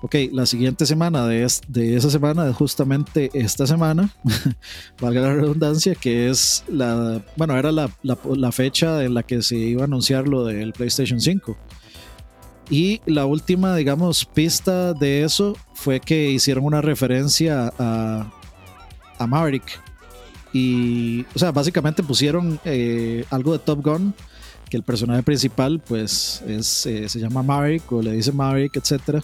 Ok, 0.00 0.14
la 0.30 0.46
siguiente 0.46 0.86
semana 0.86 1.26
de, 1.26 1.42
esa 1.42 2.10
semana 2.10 2.48
es 2.48 2.54
justamente 2.54 3.30
esta 3.32 3.66
semana, 3.66 4.14
valga 5.00 5.22
la 5.22 5.34
redundancia, 5.34 5.96
que 5.96 6.30
es 6.30 6.64
la, 6.68 7.20
bueno, 7.36 7.56
era 7.56 7.72
la, 7.72 8.52
fecha 8.52 9.02
en 9.02 9.14
la 9.14 9.24
que 9.24 9.42
se 9.42 9.56
iba 9.56 9.82
a 9.82 9.86
anunciar 9.86 10.28
lo 10.28 10.44
del 10.44 10.72
PlayStation 10.72 11.20
5. 11.20 11.56
Y 12.70 13.00
la 13.06 13.26
última, 13.26 13.74
digamos, 13.74 14.24
pista 14.24 14.92
de 14.92 15.24
eso 15.24 15.56
fue 15.74 15.98
que 15.98 16.30
hicieron 16.30 16.64
una 16.64 16.80
referencia 16.80 17.72
a, 17.78 18.30
a 19.18 19.26
Maverick. 19.26 19.80
Y, 20.52 21.26
o 21.34 21.38
sea, 21.38 21.50
básicamente 21.50 22.04
pusieron 22.04 22.60
eh, 22.64 23.24
algo 23.30 23.52
de 23.52 23.58
Top 23.58 23.82
Gun, 23.82 24.14
que 24.70 24.76
el 24.76 24.82
personaje 24.82 25.22
principal, 25.22 25.80
pues, 25.80 26.42
es, 26.46 26.86
eh, 26.86 27.08
se 27.08 27.18
llama 27.18 27.42
Maverick 27.42 27.90
o 27.90 28.02
le 28.02 28.12
dice 28.12 28.32
Maverick, 28.32 28.76
etcétera. 28.76 29.22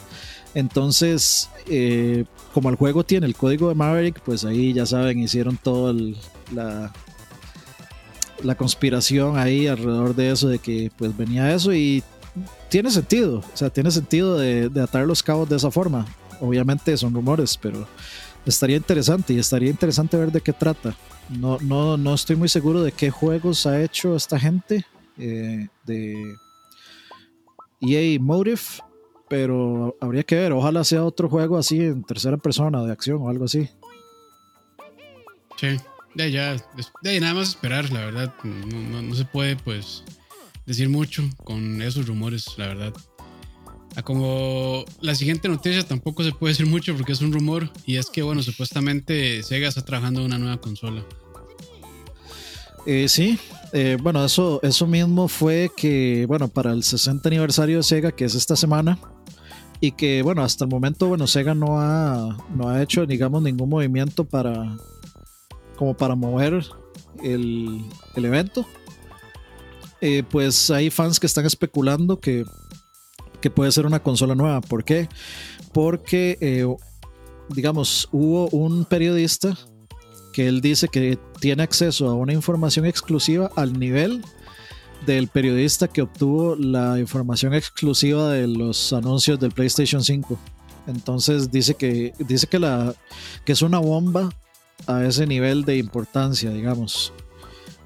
Entonces, 0.54 1.50
eh, 1.66 2.24
como 2.52 2.70
el 2.70 2.76
juego 2.76 3.04
tiene 3.04 3.26
el 3.26 3.34
código 3.34 3.68
de 3.68 3.74
Maverick, 3.74 4.20
pues 4.20 4.44
ahí 4.44 4.72
ya 4.72 4.86
saben, 4.86 5.18
hicieron 5.18 5.56
toda 5.56 5.94
la, 6.52 6.92
la 8.42 8.54
conspiración 8.54 9.36
ahí 9.36 9.66
alrededor 9.66 10.14
de 10.14 10.30
eso, 10.30 10.48
de 10.48 10.58
que 10.58 10.90
pues 10.96 11.16
venía 11.16 11.52
eso 11.52 11.72
y 11.72 12.04
tiene 12.68 12.90
sentido, 12.90 13.38
o 13.38 13.56
sea, 13.56 13.70
tiene 13.70 13.90
sentido 13.90 14.38
de, 14.38 14.70
atar 14.82 15.06
los 15.06 15.22
cabos 15.22 15.48
de 15.48 15.56
esa 15.56 15.70
forma. 15.70 16.06
Obviamente 16.40 16.96
son 16.96 17.14
rumores, 17.14 17.56
pero 17.56 17.86
estaría 18.44 18.76
interesante 18.76 19.32
y 19.32 19.38
estaría 19.38 19.70
interesante 19.70 20.16
ver 20.16 20.32
de 20.32 20.40
qué 20.40 20.52
trata. 20.52 20.96
No, 21.30 21.58
no, 21.60 21.96
no 21.96 22.14
estoy 22.14 22.36
muy 22.36 22.48
seguro 22.48 22.82
de 22.82 22.92
qué 22.92 23.10
juegos 23.10 23.66
ha 23.66 23.80
hecho 23.80 24.16
esta 24.16 24.38
gente 24.38 24.84
eh, 25.16 25.68
de 25.84 26.34
EA 27.80 28.18
Motive 28.20 28.60
pero 29.34 29.96
habría 30.00 30.22
que 30.22 30.36
ver, 30.36 30.52
ojalá 30.52 30.84
sea 30.84 31.02
otro 31.02 31.28
juego 31.28 31.58
así 31.58 31.80
en 31.80 32.04
tercera 32.04 32.36
persona 32.36 32.84
de 32.84 32.92
acción 32.92 33.20
o 33.20 33.28
algo 33.28 33.46
así. 33.46 33.68
Sí, 35.56 35.76
de 36.14 36.30
ya, 36.30 36.56
de 37.02 37.20
nada 37.20 37.34
más 37.34 37.48
esperar, 37.48 37.90
la 37.90 38.04
verdad. 38.04 38.32
No, 38.44 39.12
se 39.12 39.24
puede 39.24 39.56
pues 39.56 40.04
decir 40.66 40.88
mucho 40.88 41.28
con 41.42 41.82
esos 41.82 42.06
rumores, 42.06 42.46
la 42.58 42.68
verdad. 42.68 42.92
A 43.96 44.02
como 44.02 44.84
la 45.00 45.16
siguiente 45.16 45.48
noticia 45.48 45.82
tampoco 45.82 46.22
se 46.22 46.30
puede 46.30 46.52
decir 46.52 46.66
mucho 46.66 46.94
porque 46.94 47.10
es 47.10 47.20
un 47.20 47.32
rumor 47.32 47.68
y 47.84 47.96
es 47.96 48.10
que 48.10 48.22
bueno, 48.22 48.40
supuestamente 48.40 49.42
Sega 49.42 49.66
está 49.66 49.84
trabajando 49.84 50.20
en 50.20 50.26
una 50.26 50.38
nueva 50.38 50.60
consola. 50.60 51.04
Eh, 52.86 53.08
sí, 53.08 53.36
eh, 53.72 53.96
bueno, 54.00 54.24
eso, 54.24 54.60
eso 54.62 54.86
mismo 54.86 55.26
fue 55.26 55.72
que, 55.76 56.24
bueno, 56.28 56.46
para 56.46 56.70
el 56.72 56.84
60 56.84 57.28
aniversario 57.28 57.78
de 57.78 57.82
Sega, 57.82 58.12
que 58.12 58.26
es 58.26 58.36
esta 58.36 58.54
semana, 58.54 58.96
y 59.84 59.92
que, 59.92 60.22
bueno, 60.22 60.42
hasta 60.42 60.64
el 60.64 60.70
momento, 60.70 61.08
bueno, 61.08 61.26
Sega 61.26 61.54
no 61.54 61.78
ha, 61.78 62.38
no 62.56 62.70
ha 62.70 62.82
hecho, 62.82 63.04
digamos, 63.04 63.42
ningún 63.42 63.68
movimiento 63.68 64.24
para, 64.24 64.78
como 65.76 65.94
para 65.94 66.14
mover 66.14 66.64
el, 67.22 67.84
el 68.14 68.24
evento. 68.24 68.66
Eh, 70.00 70.22
pues 70.22 70.70
hay 70.70 70.88
fans 70.88 71.20
que 71.20 71.26
están 71.26 71.44
especulando 71.44 72.18
que, 72.18 72.46
que, 73.42 73.50
puede 73.50 73.72
ser 73.72 73.84
una 73.84 74.02
consola 74.02 74.34
nueva. 74.34 74.62
¿Por 74.62 74.84
qué? 74.84 75.06
Porque, 75.74 76.38
eh, 76.40 76.66
digamos, 77.50 78.08
hubo 78.10 78.48
un 78.48 78.86
periodista 78.86 79.54
que 80.32 80.48
él 80.48 80.62
dice 80.62 80.88
que 80.88 81.18
tiene 81.40 81.62
acceso 81.62 82.08
a 82.08 82.14
una 82.14 82.32
información 82.32 82.86
exclusiva 82.86 83.50
al 83.54 83.78
nivel 83.78 84.24
del 85.06 85.28
periodista 85.28 85.88
que 85.88 86.02
obtuvo 86.02 86.56
la 86.56 86.98
información 86.98 87.54
exclusiva 87.54 88.32
de 88.32 88.46
los 88.46 88.92
anuncios 88.92 89.38
del 89.40 89.52
PlayStation 89.52 90.02
5. 90.02 90.38
Entonces 90.86 91.50
dice 91.50 91.74
que, 91.74 92.12
dice 92.18 92.46
que, 92.46 92.58
la, 92.58 92.94
que 93.44 93.52
es 93.52 93.62
una 93.62 93.78
bomba 93.78 94.30
a 94.86 95.04
ese 95.04 95.26
nivel 95.26 95.64
de 95.64 95.78
importancia, 95.78 96.50
digamos. 96.50 97.12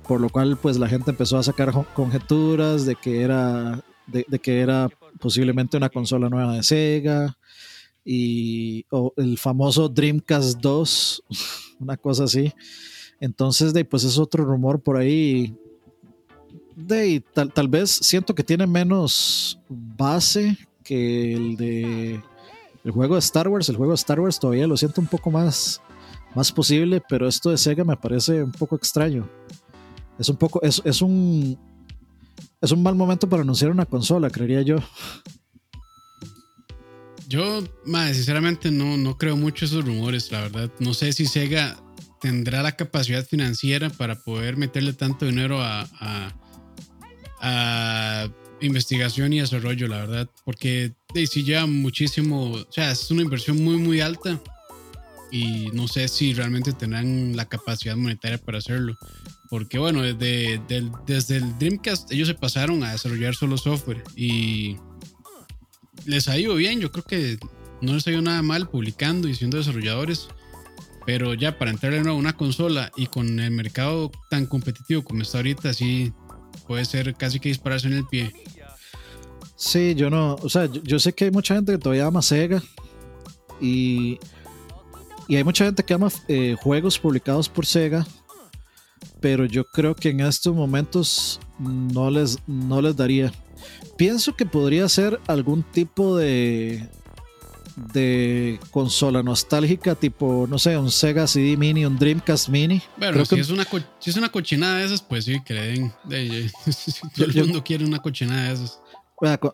Por 0.07 0.20
lo 0.20 0.31
cual, 0.31 0.57
pues 0.57 0.78
la 0.78 0.88
gente 0.88 1.11
empezó 1.11 1.37
a 1.37 1.42
sacar 1.42 1.72
conjeturas 1.94 2.87
de 2.87 2.96
que 2.96 3.20
era, 3.22 3.85
de, 4.07 4.24
que 4.38 4.61
era 4.61 4.88
posiblemente 5.20 5.76
una 5.76 5.90
consola 5.90 6.28
nueva 6.28 6.54
de 6.54 6.62
Sega 6.62 7.37
y 8.04 8.87
el 9.16 9.37
famoso 9.37 9.88
Dreamcast 9.88 10.61
2, 10.61 11.22
una 11.81 11.96
cosa 11.96 12.24
así. 12.24 12.52
Entonces, 13.20 13.74
de, 13.74 13.85
pues 13.85 14.04
es 14.04 14.18
otro 14.18 14.44
rumor 14.44 14.81
por 14.81 14.96
ahí. 14.96 15.54
De, 16.81 17.21
tal, 17.35 17.53
tal 17.53 17.67
vez 17.67 17.91
siento 17.91 18.37
que 18.37 18.45
tiene 18.45 18.64
menos 18.64 19.59
base 19.69 20.57
que 20.85 21.35
el 21.35 21.57
de 21.57 22.23
el 22.85 22.91
juego 22.93 23.14
de 23.14 23.21
Star 23.21 23.49
Wars. 23.49 23.69
El 23.69 23.77
juego 23.77 23.93
de 23.93 23.97
Star 23.97 24.21
Wars 24.21 24.38
todavía 24.38 24.69
lo 24.69 24.77
siento 24.77 25.01
un 25.01 25.09
poco 25.09 25.31
más, 25.31 25.83
más 26.37 26.53
posible, 26.53 27.03
pero 27.09 27.27
esto 27.27 27.51
de 27.51 27.59
Sega 27.59 27.83
me 27.83 27.97
parece 27.97 28.45
un 28.45 28.53
poco 28.53 28.77
extraño. 28.77 29.29
Es 30.21 30.29
un 30.29 30.37
poco, 30.37 30.62
es, 30.62 30.81
es 30.85 31.03
un 31.03 31.59
es 32.61 32.71
un 32.71 32.83
mal 32.83 32.95
momento 32.95 33.29
para 33.29 33.43
anunciar 33.43 33.73
una 33.73 33.87
consola, 33.87 34.31
creería 34.31 34.62
yo. 34.62 34.77
Yo, 37.29 37.62
más 37.85 38.14
sinceramente, 38.14 38.71
no, 38.71 38.97
no 38.97 39.19
creo 39.19 39.37
mucho 39.37 39.64
esos 39.64 39.85
rumores, 39.85 40.31
la 40.31 40.43
verdad. 40.43 40.71
No 40.79 40.95
sé 40.95 41.12
si 41.12 41.27
Sega 41.27 41.77
tendrá 42.21 42.62
la 42.62 42.77
capacidad 42.77 43.27
financiera 43.27 43.91
para 43.91 44.14
poder 44.23 44.57
meterle 44.57 44.93
tanto 44.93 45.27
dinero 45.27 45.61
a, 45.61 45.88
investigación 48.61 49.33
y 49.33 49.40
desarrollo, 49.40 49.88
la 49.88 49.98
verdad. 49.98 50.31
Porque 50.44 50.92
si 51.14 51.44
lleva 51.44 51.66
muchísimo, 51.66 52.53
o 52.53 52.72
sea, 52.72 52.90
es 52.92 53.11
una 53.11 53.22
inversión 53.22 53.62
muy, 53.62 53.77
muy 53.77 54.01
alta. 54.01 54.40
Y 55.31 55.68
no 55.74 55.88
sé 55.88 56.09
si 56.09 56.33
realmente 56.33 56.72
tendrán 56.72 57.37
la 57.37 57.46
capacidad 57.46 57.96
monetaria 57.96 58.38
para 58.38 58.59
hacerlo. 58.59 58.96
Porque 59.51 59.79
bueno, 59.79 60.03
desde, 60.03 60.61
desde 61.07 61.37
el 61.37 61.59
Dreamcast 61.59 62.11
ellos 62.12 62.29
se 62.29 62.35
pasaron 62.35 62.83
a 62.83 62.92
desarrollar 62.92 63.35
solo 63.35 63.59
software. 63.59 64.03
Y 64.16 64.77
les 66.07 66.29
ha 66.29 66.38
ido 66.38 66.55
bien. 66.55 66.81
Yo 66.81 66.90
creo 66.90 67.05
que 67.05 67.38
no 67.81 67.94
les 67.94 68.07
ha 68.07 68.11
ido 68.11 68.22
nada 68.22 68.42
mal 68.42 68.68
publicando 68.68 69.29
y 69.29 69.35
siendo 69.35 69.59
desarrolladores. 69.59 70.29
Pero 71.05 71.33
ya 71.33 71.59
para 71.59 71.70
entrar 71.70 71.94
en 71.94 72.09
una 72.09 72.35
consola 72.35 72.92
y 72.96 73.07
con 73.07 73.40
el 73.40 73.51
mercado 73.51 74.11
tan 74.29 74.44
competitivo 74.46 75.03
como 75.05 75.22
está 75.22 75.38
ahorita, 75.38 75.72
sí 75.72 76.12
puede 76.66 76.85
ser 76.85 77.14
casi 77.14 77.40
que 77.40 77.49
dispararse 77.49 77.87
en 77.88 77.94
el 77.94 78.07
pie. 78.07 78.33
Sí, 79.57 79.94
yo 79.94 80.09
no, 80.09 80.37
o 80.37 80.49
sea, 80.49 80.66
yo, 80.66 80.99
sé 80.99 81.12
que 81.12 81.25
hay 81.25 81.31
mucha 81.31 81.55
gente 81.55 81.73
que 81.73 81.79
todavía 81.79 82.07
ama 82.07 82.23
Sega 82.23 82.62
y, 83.61 84.18
y 85.27 85.37
hay 85.37 85.42
mucha 85.42 85.64
gente 85.64 85.83
que 85.83 85.94
ama 85.94 86.09
eh, 86.29 86.57
juegos 86.62 86.99
publicados 86.99 87.49
por 87.49 87.66
Sega, 87.66 88.07
pero 89.21 89.47
yo 89.47 89.64
creo 89.64 89.97
que 89.97 90.11
en 90.11 90.21
estos 90.21 90.55
momentos 90.55 91.40
no 91.59 92.09
les, 92.11 92.38
no 92.47 92.81
les 92.81 92.94
daría. 92.97 93.33
Pienso 93.97 94.37
que 94.37 94.47
podría 94.47 94.88
ser 94.88 95.18
algún 95.27 95.64
tipo 95.64 96.16
de, 96.16 96.88
de 97.93 98.61
consola 98.71 99.23
nostálgica, 99.23 99.95
tipo, 99.95 100.47
no 100.49 100.59
sé, 100.59 100.77
un 100.77 100.91
Sega 100.91 101.27
CD 101.27 101.57
Mini, 101.57 101.85
un 101.85 101.99
Dreamcast 101.99 102.49
Mini. 102.49 102.83
Bueno, 102.97 103.25
si, 103.25 103.38
es 103.38 103.51
una 103.51 103.67
si 103.99 104.11
es 104.11 104.17
una 104.17 104.31
cochinada 104.31 104.79
de 104.79 104.85
esas, 104.87 105.03
pues 105.03 105.25
sí, 105.25 105.41
den. 105.47 105.93
todo 107.17 107.27
el 107.27 107.35
mundo 107.35 107.64
quiere 107.64 107.85
una 107.85 108.01
cochinada 108.01 108.49
de 108.49 108.55
esas. 108.55 108.81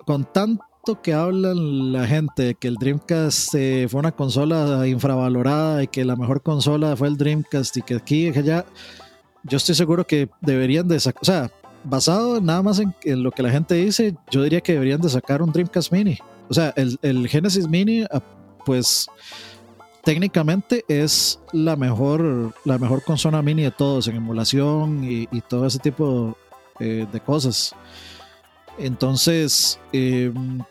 con, 0.05 0.25
tanto 0.33 1.03
que 1.03 1.13
hablan 1.13 1.93
la 1.93 2.07
gente 2.07 2.43
de 2.43 2.55
que 2.55 2.69
el 2.69 2.77
Dreamcast 2.77 3.55
eh, 3.55 3.87
fue 3.89 4.01
una 4.01 4.13
consola 4.13 4.87
infravalorada 4.87 5.83
y 5.83 5.89
que 5.89 6.05
la 6.05 6.17
mejor 6.17 6.43
consola 6.43 6.97
fue 6.97 7.09
el 7.09 7.17
Dreamcast 7.17 7.77
y 7.77 7.83
que 7.83 7.95
aquí 7.95 8.33
que 8.33 8.39
allá, 8.41 8.65
yo 9.45 9.57
estoy 9.57 9.75
seguro 9.75 10.07
que 10.07 10.29
deberían 10.41 10.89
de 10.89 11.01
sacar, 11.01 11.23
o 11.23 11.25
sea, 11.25 11.51
basado 11.85 12.41
nada 12.41 12.63
más 12.63 12.79
en, 12.79 12.95
en, 13.05 13.23
lo 13.23 13.31
que 13.31 13.43
la 13.43 13.51
gente 13.51 13.75
dice, 13.75 14.15
yo 14.31 14.43
diría 14.43 14.61
que 14.61 14.73
deberían 14.73 15.01
de 15.01 15.09
sacar 15.09 15.43
un 15.43 15.53
Dreamcast 15.53 15.93
Mini. 15.93 16.19
O 16.49 16.55
sea, 16.55 16.73
el, 16.77 16.99
el 17.03 17.29
Genesis 17.29 17.69
Mini, 17.69 18.05
ah, 18.11 18.23
pues 18.65 19.09
técnicamente 20.05 20.85
es 20.87 21.41
la 21.53 21.77
mejor, 21.77 22.55
la 22.65 22.79
mejor 22.79 23.03
consola 23.03 23.43
mini 23.43 23.63
de 23.63 23.71
todos 23.71 24.07
en 24.07 24.17
emulación 24.17 25.03
y, 25.05 25.27
todo 25.49 25.67
ese 25.67 25.79
tipo 25.79 26.37
eh, 26.79 27.07
de 27.11 27.21
cosas. 27.21 27.75
Entonces, 28.79 29.79
eh, 29.93 30.31
un 30.35 30.65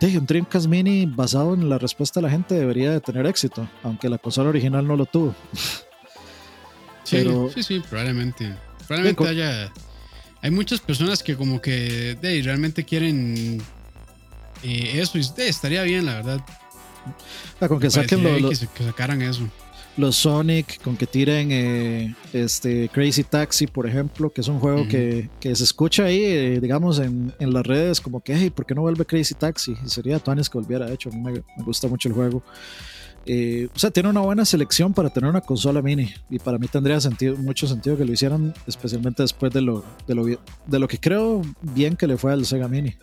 Dreamcast 0.00 0.66
Mini 0.66 1.06
basado 1.06 1.54
en 1.54 1.68
la 1.68 1.78
respuesta 1.78 2.20
de 2.20 2.26
la 2.26 2.30
gente 2.30 2.54
debería 2.54 2.90
de 2.90 3.00
tener 3.00 3.26
éxito, 3.26 3.68
aunque 3.82 4.08
la 4.08 4.18
consola 4.18 4.48
original 4.48 4.86
no 4.86 4.96
lo 4.96 5.06
tuvo. 5.06 5.34
Sí, 7.04 7.24
sí, 7.54 7.62
sí, 7.62 7.82
probablemente. 7.88 8.54
Probablemente 8.86 9.26
haya. 9.26 9.72
Hay 10.42 10.50
muchas 10.50 10.78
personas 10.78 11.22
que, 11.22 11.36
como 11.36 11.58
que 11.58 12.18
realmente 12.44 12.84
quieren 12.84 13.62
y 14.62 14.98
eso 14.98 15.18
estaría 15.18 15.82
bien, 15.82 16.06
la 16.06 16.14
verdad. 16.14 16.40
Con 17.66 17.80
que 17.80 17.90
saquen 17.90 18.22
los, 18.42 18.60
que, 18.60 18.84
sacaran 18.84 19.22
eso. 19.22 19.48
Los 19.96 20.14
Sonic, 20.14 20.80
con 20.82 20.96
que 20.96 21.06
tiren 21.06 21.50
eh, 21.50 22.14
este 22.32 22.88
Crazy 22.88 23.24
Taxi, 23.24 23.66
por 23.66 23.86
ejemplo, 23.86 24.30
que 24.30 24.42
es 24.42 24.48
un 24.48 24.60
juego 24.60 24.86
que, 24.86 25.28
se 25.42 25.64
escucha 25.64 26.04
ahí, 26.04 26.22
eh, 26.22 26.60
digamos, 26.60 27.00
en, 27.00 27.34
las 27.40 27.66
redes, 27.66 28.00
como 28.00 28.20
que, 28.20 28.36
hey, 28.36 28.50
¿por 28.50 28.64
qué 28.64 28.74
no 28.74 28.82
vuelve 28.82 29.04
Crazy 29.04 29.34
Taxi? 29.34 29.76
Y 29.84 29.88
sería 29.88 30.20
Tuanis 30.20 30.48
que 30.48 30.58
volviera, 30.58 30.86
de 30.86 30.94
hecho, 30.94 31.10
a 31.10 31.12
mí 31.12 31.20
me, 31.20 31.64
gusta 31.64 31.88
mucho 31.88 32.08
el 32.08 32.14
juego. 32.14 32.42
Eh, 33.26 33.68
o 33.74 33.78
sea, 33.78 33.90
tiene 33.90 34.08
una 34.08 34.20
buena 34.20 34.44
selección 34.44 34.94
para 34.94 35.10
tener 35.10 35.28
una 35.28 35.40
consola 35.40 35.82
mini. 35.82 36.14
Y 36.30 36.38
para 36.38 36.58
mí 36.58 36.68
tendría 36.68 37.00
sentido, 37.00 37.36
mucho 37.36 37.66
sentido 37.66 37.96
que 37.96 38.04
lo 38.04 38.12
hicieran, 38.12 38.54
especialmente 38.66 39.22
después 39.22 39.52
de 39.52 39.60
lo, 39.60 39.84
de 40.06 40.14
lo, 40.14 40.24
de 40.24 40.78
lo 40.78 40.88
que 40.88 40.98
creo 40.98 41.42
bien 41.60 41.96
que 41.96 42.06
le 42.06 42.16
fue 42.16 42.32
al 42.32 42.46
Sega 42.46 42.68
Mini. 42.68 42.94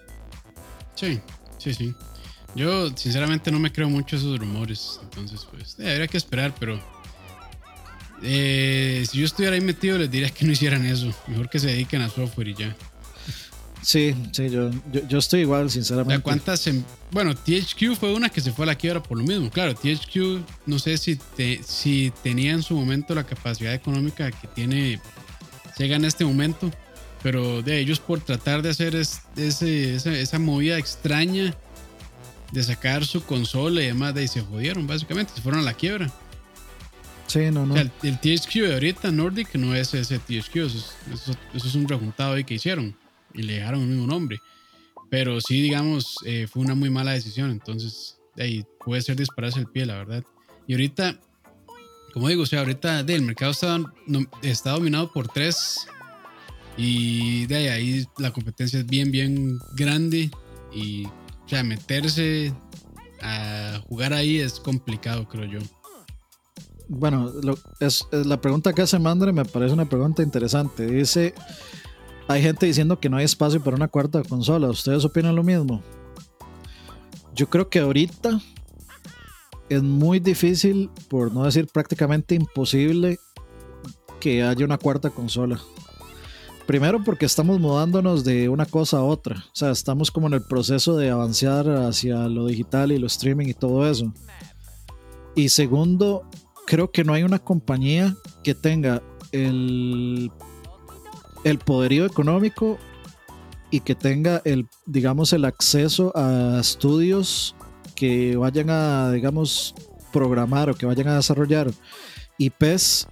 Sí, 0.95 1.19
Sí, 1.65 1.73
sí. 1.73 1.95
Yo 2.55 2.95
sinceramente 2.95 3.51
no 3.51 3.59
me 3.59 3.71
creo 3.71 3.89
mucho 3.89 4.15
esos 4.15 4.37
rumores. 4.37 4.99
Entonces, 5.01 5.47
pues, 5.49 5.75
eh, 5.79 5.91
habría 5.91 6.07
que 6.07 6.17
esperar, 6.17 6.53
pero 6.59 6.79
eh, 8.21 9.03
si 9.09 9.17
yo 9.17 9.25
estuviera 9.25 9.55
ahí 9.55 9.61
metido, 9.61 9.97
les 9.97 10.11
diría 10.11 10.29
que 10.29 10.45
no 10.45 10.51
hicieran 10.51 10.85
eso. 10.85 11.11
Mejor 11.27 11.49
que 11.49 11.57
se 11.59 11.67
dediquen 11.67 12.03
a 12.03 12.09
software 12.09 12.49
y 12.49 12.53
ya. 12.53 12.75
Sí, 13.81 14.15
sí, 14.31 14.49
yo, 14.49 14.69
yo, 14.91 15.17
estoy 15.17 15.41
igual, 15.41 15.71
sinceramente. 15.71 16.21
¿Cuántas? 16.21 16.69
bueno, 17.11 17.35
THQ 17.35 17.95
fue 17.99 18.13
una 18.13 18.29
que 18.29 18.41
se 18.41 18.51
fue 18.51 18.65
a 18.65 18.67
la 18.67 18.75
quiebra 18.75 19.01
por 19.01 19.17
lo 19.17 19.23
mismo. 19.23 19.49
Claro, 19.49 19.73
THQ, 19.73 20.67
no 20.67 20.77
sé 20.77 20.97
si, 20.97 21.19
si 21.63 22.13
tenía 22.21 22.53
en 22.53 22.61
su 22.61 22.75
momento 22.75 23.15
la 23.15 23.23
capacidad 23.23 23.73
económica 23.73 24.31
que 24.31 24.47
tiene 24.47 24.99
Sega 25.75 25.95
en 25.95 26.05
este 26.05 26.25
momento 26.25 26.71
pero 27.21 27.61
de 27.61 27.79
ellos 27.79 27.99
por 27.99 28.19
tratar 28.19 28.61
de 28.61 28.69
hacer 28.69 28.95
ese, 28.95 29.95
esa, 29.95 30.39
movida 30.39 30.77
extraña 30.77 31.55
de 32.51 32.63
sacar 32.63 33.05
su 33.05 33.23
consola 33.23 33.81
y 33.81 33.87
demás, 33.87 34.13
de 34.13 34.21
ahí 34.21 34.27
se 34.27 34.41
jodieron 34.41 34.85
básicamente, 34.87 35.33
se 35.35 35.41
fueron 35.41 35.61
a 35.61 35.63
la 35.63 35.73
quiebra. 35.73 36.11
Sí, 37.27 37.49
no, 37.51 37.65
no. 37.65 37.75
el, 37.75 37.89
THQ 37.91 38.53
de 38.53 38.73
ahorita, 38.73 39.11
Nordic, 39.11 39.55
no 39.55 39.75
es 39.75 39.93
ese 39.93 40.19
THQ, 40.19 40.55
eso 40.57 41.35
es, 41.53 41.75
un 41.75 41.87
rejuntado 41.87 42.33
ahí 42.33 42.43
que 42.43 42.53
hicieron 42.53 42.95
y 43.33 43.41
le 43.41 43.53
dejaron 43.53 43.81
el 43.81 43.87
mismo 43.87 44.07
nombre. 44.07 44.39
Pero 45.09 45.41
sí, 45.41 45.61
digamos, 45.61 46.17
eh, 46.25 46.47
fue 46.47 46.61
una 46.61 46.75
muy 46.75 46.89
mala 46.89 47.13
decisión, 47.13 47.49
entonces 47.49 48.17
ahí 48.37 48.63
puede 48.83 49.01
ser 49.01 49.15
dispararse 49.15 49.59
el 49.59 49.67
pie, 49.67 49.85
la 49.85 49.95
verdad. 49.95 50.23
Y 50.67 50.73
ahorita, 50.73 51.19
como 52.13 52.29
digo, 52.29 52.43
o 52.43 52.45
sea, 52.45 52.59
ahorita 52.59 52.99
el 52.99 53.21
mercado 53.23 53.51
está, 53.51 53.79
está 54.43 54.71
dominado 54.71 55.11
por 55.11 55.27
tres 55.27 55.87
y 56.77 57.45
de 57.45 57.69
ahí 57.69 58.05
la 58.17 58.31
competencia 58.31 58.79
es 58.79 58.85
bien, 58.85 59.11
bien 59.11 59.59
grande. 59.75 60.29
Y 60.73 61.05
o 61.05 61.47
sea, 61.47 61.63
meterse 61.63 62.53
a 63.21 63.81
jugar 63.87 64.13
ahí 64.13 64.39
es 64.39 64.59
complicado, 64.59 65.27
creo 65.27 65.45
yo. 65.45 65.59
Bueno, 66.87 67.31
es, 67.79 68.05
la 68.11 68.39
pregunta 68.41 68.73
que 68.73 68.81
hace 68.81 68.99
Mandre 68.99 69.31
me 69.33 69.45
parece 69.45 69.73
una 69.73 69.85
pregunta 69.85 70.21
interesante. 70.21 70.85
Dice, 70.85 71.33
hay 72.27 72.41
gente 72.41 72.65
diciendo 72.65 72.99
que 72.99 73.09
no 73.09 73.17
hay 73.17 73.25
espacio 73.25 73.63
para 73.63 73.75
una 73.75 73.87
cuarta 73.87 74.23
consola. 74.23 74.69
¿Ustedes 74.69 75.05
opinan 75.05 75.35
lo 75.35 75.43
mismo? 75.43 75.81
Yo 77.33 77.49
creo 77.49 77.69
que 77.69 77.79
ahorita 77.79 78.39
es 79.69 79.81
muy 79.81 80.19
difícil, 80.19 80.89
por 81.09 81.33
no 81.33 81.43
decir 81.43 81.67
prácticamente 81.67 82.35
imposible, 82.35 83.17
que 84.19 84.43
haya 84.43 84.65
una 84.65 84.77
cuarta 84.77 85.09
consola. 85.09 85.59
Primero 86.65 87.03
porque 87.03 87.25
estamos 87.25 87.59
mudándonos 87.59 88.23
de 88.23 88.49
una 88.49 88.65
cosa 88.65 88.97
a 88.97 89.03
otra. 89.03 89.37
O 89.37 89.55
sea, 89.55 89.69
estamos 89.69 90.09
como 90.09 90.27
en 90.27 90.33
el 90.33 90.41
proceso 90.41 90.97
de 90.97 91.11
avanzar 91.11 91.69
hacia 91.69 92.27
lo 92.27 92.47
digital 92.47 92.91
y 92.91 92.97
lo 92.97 93.05
streaming 93.05 93.47
y 93.47 93.53
todo 93.53 93.89
eso. 93.89 94.11
Y 95.35 95.49
segundo, 95.49 96.23
creo 96.65 96.91
que 96.91 97.03
no 97.03 97.13
hay 97.13 97.23
una 97.23 97.37
compañía 97.37 98.15
que 98.43 98.55
tenga 98.55 99.03
el, 99.31 100.31
el 101.43 101.59
poderío 101.59 102.05
económico 102.05 102.79
y 103.69 103.81
que 103.81 103.93
tenga 103.93 104.41
el, 104.43 104.67
digamos, 104.87 105.33
el 105.33 105.45
acceso 105.45 106.11
a 106.15 106.57
estudios 106.59 107.55
que 107.95 108.37
vayan 108.37 108.71
a, 108.71 109.11
digamos, 109.11 109.75
programar 110.11 110.69
o 110.69 110.75
que 110.75 110.85
vayan 110.85 111.09
a 111.09 111.15
desarrollar 111.17 111.69
IPs 112.37 113.07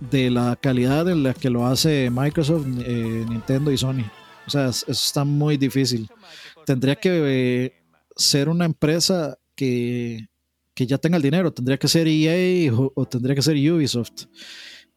de 0.00 0.30
la 0.30 0.56
calidad 0.56 1.08
en 1.08 1.22
la 1.22 1.34
que 1.34 1.50
lo 1.50 1.66
hace 1.66 2.10
Microsoft, 2.10 2.66
eh, 2.80 3.24
Nintendo 3.28 3.72
y 3.72 3.78
Sony. 3.78 4.04
O 4.46 4.50
sea, 4.50 4.68
eso 4.68 4.90
está 4.90 5.24
muy 5.24 5.56
difícil. 5.56 6.08
Tendría 6.64 6.96
que 6.96 7.66
eh, 7.66 7.72
ser 8.16 8.48
una 8.48 8.64
empresa 8.64 9.36
que, 9.54 10.28
que, 10.74 10.86
ya 10.86 10.98
tenga 10.98 11.16
el 11.16 11.22
dinero. 11.22 11.52
Tendría 11.52 11.78
que 11.78 11.88
ser 11.88 12.06
EA 12.08 12.72
o, 12.72 13.06
tendría 13.06 13.34
que 13.34 13.42
ser 13.42 13.56
Ubisoft. 13.56 14.26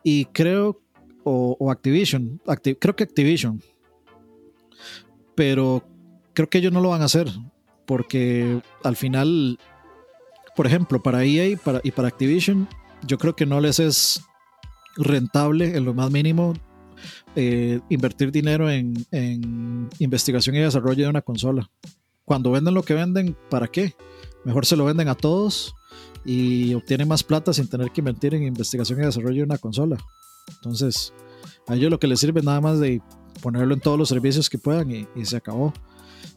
Y 0.03 0.25
creo, 0.25 0.81
o, 1.23 1.71
Activision, 1.71 2.39
creo 2.79 2.95
que 2.95 3.03
Activision. 3.03 3.61
Pero 5.35 5.83
creo 6.33 6.49
que 6.49 6.59
ellos 6.59 6.71
no 6.71 6.81
lo 6.81 6.89
van 6.89 7.01
a 7.01 7.05
hacer. 7.05 7.27
Porque 7.85 8.61
al 8.83 8.95
final, 8.95 9.57
por 10.55 10.67
ejemplo, 10.67 11.01
para 11.01 11.25
EA 11.25 11.57
para, 11.57 11.81
y 11.83 11.91
para 11.91 12.07
Activision, 12.07 12.69
yo 13.05 13.17
creo 13.17 13.35
que 13.35 13.45
no 13.45 13.59
les 13.59 13.79
es 13.79 14.21
rentable 14.97 15.75
en 15.75 15.85
lo 15.85 15.93
más 15.93 16.11
mínimo 16.11 16.53
eh, 17.35 17.79
invertir 17.89 18.31
dinero 18.31 18.69
en, 18.69 18.93
investigación 19.99 20.55
y 20.55 20.59
desarrollo 20.59 21.05
de 21.05 21.09
una 21.09 21.21
consola. 21.21 21.69
Cuando 22.25 22.51
venden 22.51 22.73
lo 22.73 22.83
que 22.83 22.93
venden, 22.93 23.35
¿para 23.49 23.67
qué? 23.67 23.95
Mejor 24.45 24.65
se 24.65 24.75
lo 24.75 24.85
venden 24.85 25.07
a 25.07 25.15
todos 25.15 25.73
y 26.25 26.73
obtienen 26.73 27.07
más 27.07 27.23
plata 27.23 27.53
sin 27.53 27.67
tener 27.67 27.91
que 27.91 28.01
invertir 28.01 28.35
en 28.35 28.43
investigación 28.43 28.99
y 28.99 29.05
desarrollo 29.05 29.37
de 29.37 29.43
una 29.43 29.57
consola. 29.57 29.97
Entonces, 30.55 31.13
a 31.67 31.75
ellos 31.75 31.91
lo 31.91 31.99
que 31.99 32.07
les 32.07 32.19
sirve 32.19 32.41
nada 32.41 32.61
más 32.61 32.79
de 32.79 33.01
ponerlo 33.41 33.73
en 33.73 33.79
todos 33.79 33.97
los 33.97 34.09
servicios 34.09 34.49
que 34.49 34.57
puedan 34.57 34.91
y, 34.91 35.07
se 35.23 35.37
acabó. 35.37 35.73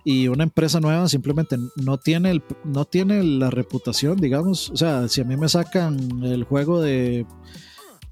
Y 0.04 0.28
una 0.28 0.44
empresa 0.44 0.80
nueva 0.80 1.08
simplemente 1.08 1.56
no 1.76 1.98
tiene, 1.98 2.30
el, 2.30 2.42
no 2.64 2.84
tiene 2.84 3.22
la 3.22 3.50
reputación, 3.50 4.16
digamos. 4.16 4.70
O 4.70 4.76
sea, 4.76 5.08
si 5.08 5.20
a 5.20 5.24
mí 5.24 5.36
me 5.36 5.48
sacan 5.48 6.22
el 6.22 6.44
juego 6.44 6.80
de 6.80 7.26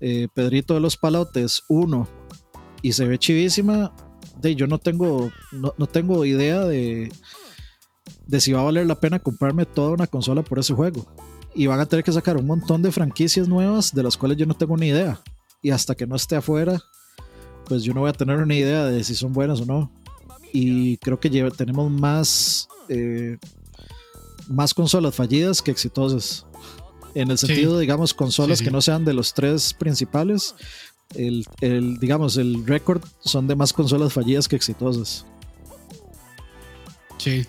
eh, 0.04 0.26
Pedrito 0.34 0.74
de 0.74 0.80
los 0.80 0.96
Palotes 0.96 1.62
1 1.68 2.08
y 2.82 2.92
se 2.92 3.06
ve 3.06 3.18
chivísima, 3.18 3.94
de, 4.40 4.56
yo 4.56 4.66
no 4.66 4.78
tengo, 4.78 5.30
no, 5.52 5.86
tengo 5.86 6.24
idea 6.24 6.64
de, 6.64 7.12
de 8.26 8.40
si 8.40 8.52
va 8.52 8.62
a 8.62 8.64
valer 8.64 8.84
la 8.86 8.98
pena 8.98 9.20
comprarme 9.20 9.64
toda 9.64 9.92
una 9.92 10.08
consola 10.08 10.42
por 10.42 10.58
ese 10.58 10.74
juego. 10.74 11.06
Y 11.54 11.68
van 11.68 11.78
a 11.78 11.86
tener 11.86 12.04
que 12.04 12.10
sacar 12.10 12.36
un 12.36 12.46
montón 12.46 12.82
de 12.82 12.90
franquicias 12.90 13.46
nuevas 13.46 13.94
de 13.94 14.02
las 14.02 14.16
cuales 14.16 14.38
yo 14.38 14.46
no 14.46 14.54
tengo 14.54 14.76
ni 14.76 14.88
idea. 14.88 15.20
Y 15.62 15.70
hasta 15.70 15.94
que 15.94 16.06
no 16.06 16.16
esté 16.16 16.34
afuera, 16.34 16.82
pues 17.66 17.84
yo 17.84 17.94
no 17.94 18.00
voy 18.00 18.10
a 18.10 18.14
tener 18.14 18.38
una 18.38 18.54
idea 18.56 18.86
de 18.86 19.04
si 19.04 19.14
son 19.14 19.32
buenas 19.32 19.60
o 19.60 19.66
no. 19.66 19.92
Y 20.52 20.96
creo 20.96 21.20
que 21.20 21.30
tenemos 21.56 21.92
más, 21.92 22.66
eh, 22.88 23.38
más 24.48 24.74
consolas 24.74 25.14
fallidas 25.14 25.62
que 25.62 25.70
exitosas. 25.70 26.44
En 27.14 27.30
el 27.30 27.38
sentido, 27.38 27.78
digamos, 27.78 28.14
consolas 28.14 28.62
que 28.62 28.70
no 28.70 28.80
sean 28.80 29.04
de 29.04 29.12
los 29.12 29.34
tres 29.34 29.74
principales, 29.74 30.54
el, 31.14 31.44
el 31.60 31.98
digamos, 31.98 32.36
el 32.36 32.66
récord 32.66 33.02
son 33.20 33.46
de 33.46 33.54
más 33.54 33.72
consolas 33.72 34.12
fallidas 34.12 34.48
que 34.48 34.56
exitosas. 34.56 35.26
Sí. 37.18 37.46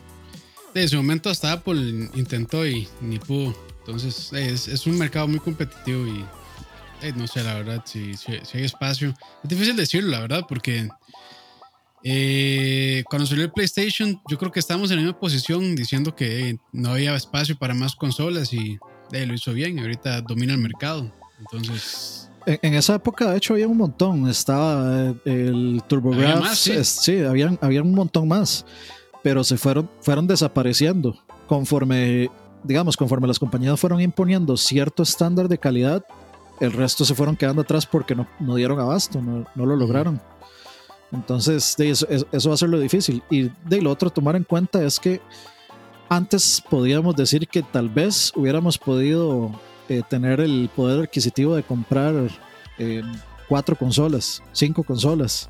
En 0.75 0.89
su 0.89 0.97
momento 0.97 1.29
hasta 1.29 1.51
Apple 1.51 2.09
intentó 2.15 2.65
y 2.67 2.87
ni 3.01 3.19
pudo. 3.19 3.55
Entonces 3.79 4.31
es, 4.33 4.67
es 4.67 4.87
un 4.87 4.97
mercado 4.97 5.27
muy 5.27 5.39
competitivo 5.39 6.07
y 6.07 6.25
no 7.11 7.27
sé, 7.27 7.43
la 7.43 7.55
verdad, 7.55 7.83
si, 7.85 8.15
si, 8.15 8.31
hay 8.53 8.63
espacio. 8.63 9.13
Es 9.43 9.49
difícil 9.49 9.75
decirlo, 9.75 10.11
la 10.11 10.21
verdad, 10.21 10.45
porque 10.47 10.87
eh, 12.03 13.03
cuando 13.09 13.25
salió 13.25 13.43
el 13.43 13.51
PlayStation, 13.51 14.21
yo 14.29 14.37
creo 14.37 14.51
que 14.51 14.59
estábamos 14.59 14.89
en 14.91 14.97
la 14.97 15.03
misma 15.03 15.19
posición 15.19 15.75
diciendo 15.75 16.15
que 16.15 16.57
no 16.71 16.91
había 16.91 17.15
espacio 17.15 17.57
para 17.57 17.73
más 17.73 17.95
consolas 17.95 18.53
y 18.53 18.77
lo 19.25 19.33
hizo 19.33 19.53
bien, 19.53 19.79
ahorita 19.79 20.21
domina 20.21 20.53
el 20.53 20.59
mercado. 20.59 21.11
Entonces. 21.39 22.29
En, 22.45 22.73
esa 22.73 22.95
época, 22.95 23.31
de 23.31 23.37
hecho, 23.37 23.53
había 23.53 23.67
un 23.67 23.77
montón. 23.77 24.27
Estaba 24.27 25.09
eh, 25.09 25.15
el 25.25 25.81
TurboGrafx. 25.87 26.57
sí, 26.57 26.83
sí 26.83 27.19
habían, 27.19 27.57
un 27.61 27.93
montón 27.93 28.27
más. 28.27 28.65
Pero 29.21 29.43
se 29.43 29.57
fueron, 29.57 29.89
fueron 30.01 30.27
desapareciendo 30.27 31.17
conforme, 31.47 32.29
digamos, 32.63 32.97
conforme 32.97 33.27
las 33.27 33.39
compañías 33.39 33.79
fueron 33.79 34.01
imponiendo 34.01 34.57
cierto 34.57 35.03
estándar 35.03 35.47
de 35.47 35.57
calidad. 35.57 36.05
El 36.59 36.73
resto 36.73 37.05
se 37.05 37.15
fueron 37.15 37.37
quedando 37.37 37.61
atrás 37.61 37.85
porque 37.85 38.15
no, 38.15 38.27
no 38.39 38.55
dieron 38.55 38.79
abasto, 38.79 39.21
no, 39.21 39.45
no 39.55 39.65
lo 39.65 39.75
lograron. 39.75 40.19
Entonces, 41.13 41.75
de 41.77 41.91
eso, 41.91 42.07
eso, 42.09 42.49
va 42.49 42.55
a 42.55 42.57
ser 42.57 42.69
lo 42.69 42.79
difícil. 42.79 43.21
Y 43.29 43.49
de 43.65 43.81
lo 43.81 43.91
otro, 43.91 44.09
tomar 44.09 44.35
en 44.35 44.43
cuenta 44.43 44.83
es 44.83 44.99
que 44.99 45.21
antes 46.15 46.61
podíamos 46.69 47.15
decir 47.15 47.47
que 47.47 47.63
tal 47.63 47.89
vez 47.89 48.31
hubiéramos 48.35 48.77
podido 48.77 49.59
eh, 49.89 50.01
tener 50.09 50.39
el 50.39 50.69
poder 50.75 51.05
adquisitivo 51.05 51.55
de 51.55 51.63
comprar 51.63 52.13
eh, 52.77 53.01
cuatro 53.47 53.75
consolas, 53.75 54.41
cinco 54.51 54.83
consolas. 54.83 55.49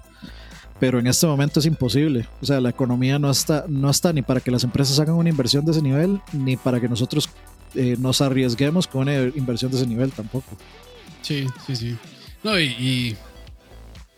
Pero 0.80 1.00
en 1.00 1.08
este 1.08 1.28
momento 1.28 1.60
es 1.60 1.66
imposible. 1.66 2.28
O 2.42 2.46
sea, 2.46 2.60
la 2.60 2.70
economía 2.70 3.20
no 3.20 3.30
está, 3.30 3.66
no 3.68 3.90
está 3.90 4.12
ni 4.12 4.22
para 4.22 4.42
que 4.42 4.52
las 4.52 4.64
empresas 4.64 5.00
hagan 5.00 5.16
una 5.16 5.30
inversión 5.30 5.66
de 5.66 5.72
ese 5.72 5.82
nivel, 5.82 6.20
ni 6.32 6.58
para 6.58 6.80
que 6.80 6.90
nosotros 6.90 7.30
eh, 7.76 7.96
nos 8.00 8.22
arriesguemos 8.22 8.88
con 8.88 9.04
una 9.04 9.16
inversión 9.36 9.72
de 9.72 9.78
ese 9.78 9.88
nivel 9.88 10.12
tampoco. 10.12 10.58
Sí, 11.22 11.46
sí, 11.66 11.76
sí. 11.76 11.98
No, 12.44 12.60
y, 12.60 12.66
y 12.66 13.18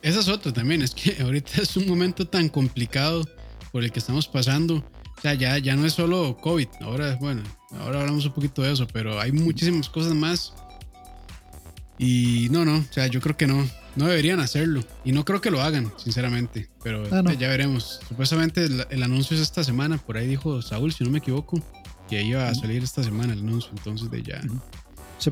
esa 0.02 0.20
es 0.20 0.28
otra 0.28 0.54
también. 0.54 0.82
Es 0.82 0.96
que 0.96 1.18
ahorita 1.22 1.62
es 1.62 1.76
un 1.76 1.88
momento 1.88 2.28
tan 2.28 2.50
complicado 2.50 3.24
por 3.72 3.84
el 3.84 3.92
que 3.92 4.00
estamos 4.00 4.28
pasando 4.28 4.84
sea, 5.26 5.34
ya, 5.34 5.58
ya 5.58 5.76
no 5.76 5.86
es 5.88 5.94
solo 5.94 6.38
COVID. 6.38 6.68
Ahora, 6.82 7.18
bueno, 7.20 7.42
ahora 7.80 8.02
hablamos 8.02 8.26
un 8.26 8.34
poquito 8.34 8.62
de 8.62 8.74
eso, 8.74 8.88
pero 8.88 9.20
hay 9.20 9.32
muchísimas 9.32 9.90
cosas 9.90 10.14
más. 10.14 10.54
Y 11.98 12.48
no, 12.52 12.64
no, 12.64 12.78
o 12.78 12.94
sea, 12.94 13.08
yo 13.08 13.22
creo 13.22 13.36
que 13.36 13.48
no, 13.48 13.68
no 13.96 14.06
deberían 14.06 14.40
hacerlo. 14.40 14.84
Y 15.04 15.14
no 15.14 15.26
creo 15.26 15.42
que 15.42 15.50
lo 15.50 15.62
hagan, 15.62 15.92
sinceramente. 15.98 16.70
Pero 16.84 17.04
ah, 17.12 17.24
ya 17.34 17.48
veremos. 17.48 18.02
Supuestamente 18.08 18.66
el, 18.66 19.04
anuncio 19.04 19.36
es 19.36 19.42
esta 19.42 19.64
semana, 19.64 19.98
por 19.98 20.18
ahí 20.18 20.28
dijo 20.28 20.62
Saúl, 20.62 20.94
si 20.94 21.04
no 21.04 21.10
me 21.10 21.18
equivoco, 21.18 21.60
que 22.08 22.22
iba 22.22 22.48
a 22.48 22.54
salir 22.54 22.84
esta 22.84 23.04
semana 23.04 23.34
el 23.34 23.40
anuncio. 23.40 23.72
Entonces 23.76 24.12
de 24.12 24.22
ya. 24.22 24.42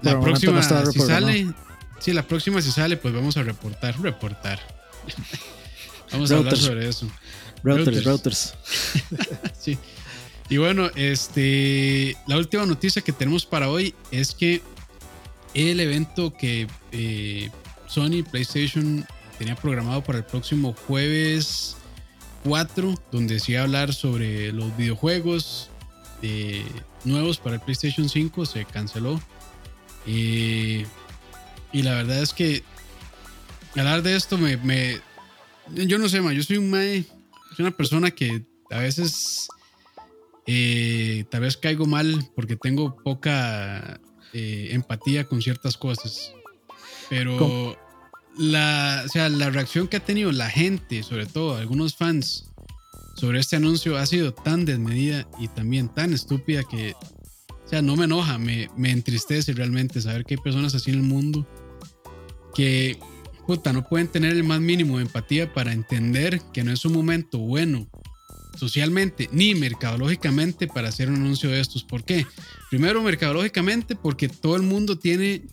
la 0.01 0.19
próxima, 0.19 0.63
si 0.63 0.99
sale, 1.01 1.53
sí, 1.99 2.13
la 2.13 2.25
próxima 2.27 2.61
si 2.61 2.71
sale, 2.71 2.97
pues 2.97 3.13
vamos 3.13 3.37
a 3.37 3.43
reportar, 3.43 3.99
reportar. 4.01 4.59
vamos 6.11 6.31
a 6.31 6.37
hablar 6.37 6.57
sobre 6.57 6.89
eso. 6.89 7.07
Routers, 7.63 8.03
routers. 8.03 8.53
sí. 9.59 9.77
Y 10.49 10.57
bueno, 10.57 10.91
este, 10.95 12.17
la 12.27 12.37
última 12.37 12.65
noticia 12.65 13.01
que 13.01 13.11
tenemos 13.11 13.45
para 13.45 13.69
hoy 13.69 13.95
es 14.11 14.33
que 14.35 14.61
el 15.53 15.79
evento 15.79 16.33
que 16.33 16.67
eh, 16.91 17.49
Sony 17.87 18.23
PlayStation 18.29 19.05
tenía 19.37 19.55
programado 19.55 20.03
para 20.03 20.19
el 20.19 20.25
próximo 20.25 20.75
jueves 20.87 21.77
4, 22.43 22.95
donde 23.11 23.39
se 23.39 23.53
iba 23.53 23.61
a 23.61 23.63
hablar 23.63 23.93
sobre 23.93 24.51
los 24.51 24.75
videojuegos 24.75 25.69
eh, 26.21 26.65
nuevos 27.03 27.37
para 27.37 27.55
el 27.55 27.61
PlayStation 27.61 28.09
5, 28.09 28.45
se 28.45 28.65
canceló. 28.65 29.21
Eh, 30.05 30.85
y 31.71 31.81
la 31.81 31.95
verdad 31.95 32.21
es 32.21 32.33
que 32.33 32.63
hablar 33.75 34.03
de 34.03 34.15
esto 34.15 34.37
me, 34.37 34.57
me 34.57 34.99
yo 35.71 35.97
no 35.97 36.09
sé, 36.09 36.21
ma, 36.21 36.33
yo 36.33 36.43
soy 36.43 36.57
un 36.57 36.69
mae 36.69 37.05
soy 37.55 37.65
una 37.65 37.75
persona 37.75 38.11
que 38.11 38.45
a 38.69 38.79
veces 38.79 39.47
eh, 40.45 41.25
tal 41.29 41.41
vez 41.41 41.57
caigo 41.57 41.85
mal 41.85 42.29
porque 42.35 42.55
tengo 42.55 42.95
poca 42.97 43.99
eh, 44.33 44.69
empatía 44.71 45.25
con 45.25 45.41
ciertas 45.41 45.77
cosas. 45.77 46.33
Pero 47.09 47.77
la, 48.37 49.05
sea, 49.11 49.29
la 49.29 49.49
reacción 49.49 49.87
que 49.87 49.97
ha 49.97 49.99
tenido 49.99 50.31
la 50.31 50.49
gente, 50.49 51.03
sobre 51.03 51.25
todo 51.25 51.55
algunos 51.55 51.95
fans, 51.95 52.49
sobre 53.15 53.39
este 53.39 53.55
anuncio 53.55 53.97
ha 53.97 54.05
sido 54.05 54.33
tan 54.33 54.65
desmedida 54.65 55.27
y 55.39 55.47
también 55.47 55.89
tan 55.89 56.13
estúpida 56.13 56.63
que, 56.63 56.93
o 56.93 57.67
sea, 57.67 57.81
no 57.81 57.95
me 57.95 58.05
enoja, 58.05 58.37
me, 58.37 58.69
me 58.75 58.91
entristece 58.91 59.53
realmente 59.53 60.01
saber 60.01 60.25
que 60.25 60.35
hay 60.35 60.41
personas 60.41 60.73
así 60.73 60.89
en 60.89 60.97
el 60.97 61.03
mundo 61.03 61.47
que 62.55 62.97
puta, 63.45 63.73
no 63.73 63.87
pueden 63.87 64.07
tener 64.07 64.33
el 64.33 64.43
más 64.43 64.59
mínimo 64.59 64.97
de 64.97 65.03
empatía 65.03 65.53
para 65.53 65.73
entender 65.73 66.41
que 66.53 66.63
no 66.63 66.71
es 66.71 66.85
un 66.85 66.93
momento 66.93 67.37
bueno 67.37 67.87
socialmente 68.57 69.29
ni 69.31 69.55
mercadológicamente 69.55 70.67
para 70.67 70.89
hacer 70.89 71.09
un 71.09 71.15
anuncio 71.15 71.49
de 71.49 71.59
estos. 71.59 71.83
¿Por 71.83 72.03
qué? 72.03 72.25
Primero, 72.69 73.01
mercadológicamente, 73.01 73.95
porque 73.95 74.29
todo 74.29 74.55
el 74.55 74.61
mundo 74.63 74.97
tiene 74.97 75.43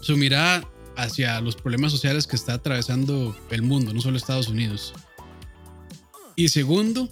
su 0.00 0.16
mirada 0.16 0.68
hacia 0.96 1.40
los 1.40 1.56
problemas 1.56 1.92
sociales 1.92 2.26
que 2.26 2.36
está 2.36 2.54
atravesando 2.54 3.36
el 3.50 3.62
mundo, 3.62 3.92
no 3.92 4.00
solo 4.00 4.16
Estados 4.16 4.48
Unidos. 4.48 4.94
Y 6.36 6.48
segundo, 6.48 7.08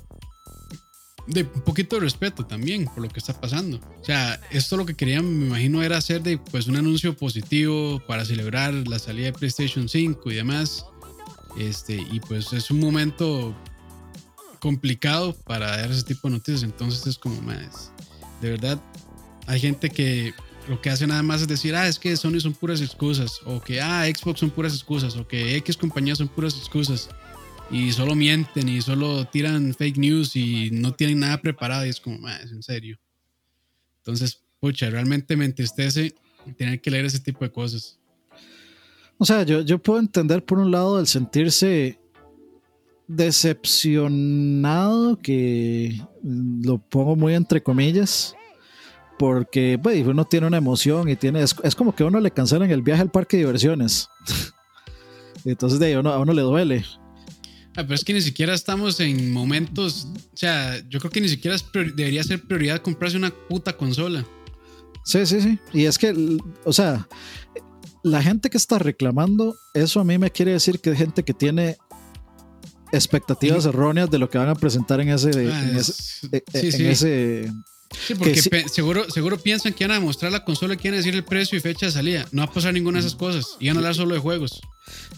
de 1.27 1.43
un 1.43 1.62
poquito 1.62 1.97
de 1.97 2.03
respeto 2.03 2.45
también 2.45 2.87
por 2.87 3.03
lo 3.03 3.09
que 3.09 3.18
está 3.18 3.39
pasando. 3.39 3.81
O 4.01 4.05
sea, 4.05 4.41
esto 4.51 4.77
lo 4.77 4.87
que 4.87 4.95
querían, 4.95 5.39
me 5.39 5.47
imagino, 5.47 5.83
era 5.83 5.97
hacer 5.97 6.22
de 6.22 6.39
pues 6.39 6.66
un 6.66 6.77
anuncio 6.77 7.16
positivo 7.16 8.01
para 8.07 8.25
celebrar 8.25 8.75
la 8.75 8.99
salida 8.99 9.27
de 9.27 9.33
PlayStation 9.33 9.89
5 9.89 10.31
y 10.31 10.35
demás. 10.35 10.85
Este, 11.59 11.95
y 11.95 12.20
pues 12.20 12.53
es 12.53 12.70
un 12.70 12.81
momento 12.81 13.55
complicado 14.61 15.35
para 15.45 15.77
dar 15.77 15.91
ese 15.91 16.03
tipo 16.03 16.29
de 16.29 16.35
noticias. 16.35 16.62
Entonces 16.62 17.07
es 17.07 17.18
como 17.18 17.41
más. 17.43 17.91
de 18.41 18.51
verdad. 18.51 18.81
Hay 19.47 19.61
gente 19.61 19.91
que 19.91 20.33
lo 20.68 20.81
que 20.81 20.91
hace 20.91 21.07
nada 21.07 21.22
más 21.22 21.43
es 21.43 21.49
decir, 21.49 21.75
ah, 21.75 21.87
es 21.87 21.99
que 21.99 22.16
Sony 22.16 22.41
son 22.41 22.55
puras 22.55 22.81
excusas, 22.81 23.41
o 23.45 23.61
que, 23.61 23.81
ah, 23.81 24.07
Xbox 24.07 24.41
son 24.41 24.51
puras 24.51 24.72
excusas, 24.72 25.16
o 25.16 25.27
que 25.27 25.57
X 25.57 25.77
compañías 25.77 26.18
son 26.18 26.29
puras 26.29 26.57
excusas, 26.57 27.11
y 27.71 27.93
solo 27.93 28.15
mienten 28.15 28.69
y 28.69 28.81
solo 28.81 29.27
tiran 29.27 29.75
fake 29.75 29.99
news 29.99 30.37
y 30.37 30.71
no 30.71 30.93
tienen 30.93 31.21
nada 31.21 31.41
preparado, 31.41 31.87
y 31.87 31.91
es 31.91 32.01
como, 32.01 32.27
ah, 32.27 32.39
es 32.43 32.53
en 32.53 32.62
serio. 32.62 32.99
Entonces, 33.99 34.43
pucha, 34.61 34.91
realmente 34.91 35.37
me 35.37 35.47
entristece 35.47 36.15
tener 36.57 36.81
que 36.81 36.91
leer 36.91 37.07
ese 37.07 37.21
tipo 37.21 37.45
de 37.45 37.51
cosas. 37.51 37.99
O 39.19 39.25
sea, 39.25 39.45
yo, 39.45 39.62
yo 39.62 39.79
puedo 39.79 40.01
entender 40.01 40.45
por 40.45 40.59
un 40.59 40.71
lado 40.71 41.01
el 41.01 41.07
sentirse 41.07 41.99
decepcionado, 43.07 45.19
que 45.21 46.01
lo 46.23 46.79
pongo 46.79 47.17
muy 47.17 47.35
entre 47.35 47.62
comillas, 47.62 48.35
porque 49.19 49.79
pues, 49.83 50.07
uno 50.07 50.25
tiene 50.25 50.47
una 50.47 50.59
emoción 50.59 51.09
y 51.09 51.17
tiene, 51.17 51.43
es, 51.43 51.55
como 51.75 51.95
que 51.95 52.03
a 52.03 52.07
uno 52.07 52.21
le 52.21 52.31
cancelan 52.31 52.71
el 52.71 52.83
viaje 52.83 53.03
al 53.03 53.11
parque 53.11 53.37
de 53.37 53.45
diversiones. 53.45 54.09
Entonces 55.45 55.79
de 55.79 55.87
ahí 55.87 55.93
a 55.93 56.01
uno 56.01 56.33
le 56.33 56.43
duele. 56.43 56.85
Ah, 57.77 57.83
pero 57.83 57.95
es 57.95 58.05
que 58.05 58.12
ni 58.12 58.20
siquiera 58.20 58.55
estamos 58.55 59.01
en 59.01 59.33
momentos, 59.33 60.07
o 60.33 60.37
sea, 60.37 60.79
yo 60.89 61.01
creo 61.01 61.11
que 61.11 61.20
ni 61.20 61.29
siquiera 61.29 61.57
debería 61.95 62.22
ser 62.22 62.41
prioridad 62.41 62.81
comprarse 62.83 63.16
una 63.16 63.31
puta 63.31 63.77
consola. 63.77 64.25
Sí, 65.05 65.27
sí, 65.27 65.41
sí. 65.41 65.59
Y 65.72 65.85
es 65.85 65.99
que, 65.99 66.39
o 66.64 66.72
sea, 66.72 67.09
la 68.03 68.22
gente 68.22 68.49
que 68.49 68.57
está 68.57 68.79
reclamando, 68.79 69.57
eso 69.75 70.01
a 70.01 70.05
mí 70.05 70.18
me 70.18 70.31
quiere 70.31 70.53
decir 70.53 70.79
que 70.81 70.91
hay 70.91 70.97
gente 70.97 71.25
que 71.25 71.35
tiene 71.35 71.77
expectativas 72.93 73.66
erróneas 73.66 74.09
de 74.11 74.18
lo 74.18 74.31
que 74.31 74.39
van 74.39 74.49
a 74.49 74.55
presentar 74.55 75.01
en 75.01 75.09
ese, 75.09 75.31
ah, 75.51 75.64
en 75.64 75.77
ese 75.77 75.93
Sí, 76.93 77.51
porque 78.18 78.40
seguro, 78.68 79.11
seguro 79.11 79.38
piensan 79.38 79.72
que 79.72 79.86
van 79.86 79.97
a 79.97 80.01
mostrar 80.01 80.32
la 80.32 80.45
consola, 80.45 80.76
que 80.76 80.88
van 80.88 80.95
a 80.95 80.97
decir 80.99 81.14
el 81.14 81.24
precio 81.24 81.57
y 81.59 81.61
fecha 81.61 81.86
de 81.86 81.92
salida. 81.92 82.26
No 82.32 82.42
va 82.42 82.51
a 82.51 82.53
pasar 82.53 82.72
ninguna 82.72 83.01
de 83.01 83.07
esas 83.07 83.16
cosas. 83.16 83.57
Iban 83.61 83.76
a 83.76 83.80
hablar 83.80 83.95
solo 83.95 84.14
de 84.14 84.20
juegos. 84.20 84.61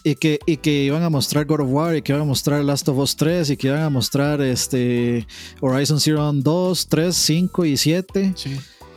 Y 0.05 0.15
que, 0.15 0.39
y 0.47 0.59
que 0.59 0.85
iban 0.85 1.03
a 1.03 1.11
mostrar 1.11 1.45
God 1.45 1.61
of 1.61 1.69
War, 1.71 1.97
y 1.97 2.03
que 2.03 2.13
iban 2.13 2.23
a 2.23 2.27
mostrar 2.27 2.65
Last 2.65 2.89
of 2.89 2.99
Us 2.99 3.17
3, 3.17 3.51
y 3.51 3.57
que 3.57 3.69
iban 3.69 3.83
a 3.83 3.91
mostrar 3.91 4.41
este 4.41 5.27
Horizon 5.61 6.01
Zero 6.01 6.23
Dawn 6.23 6.43
2, 6.43 6.87
3, 6.89 7.17
5 7.17 7.65
y 7.65 7.77
7. 7.77 8.35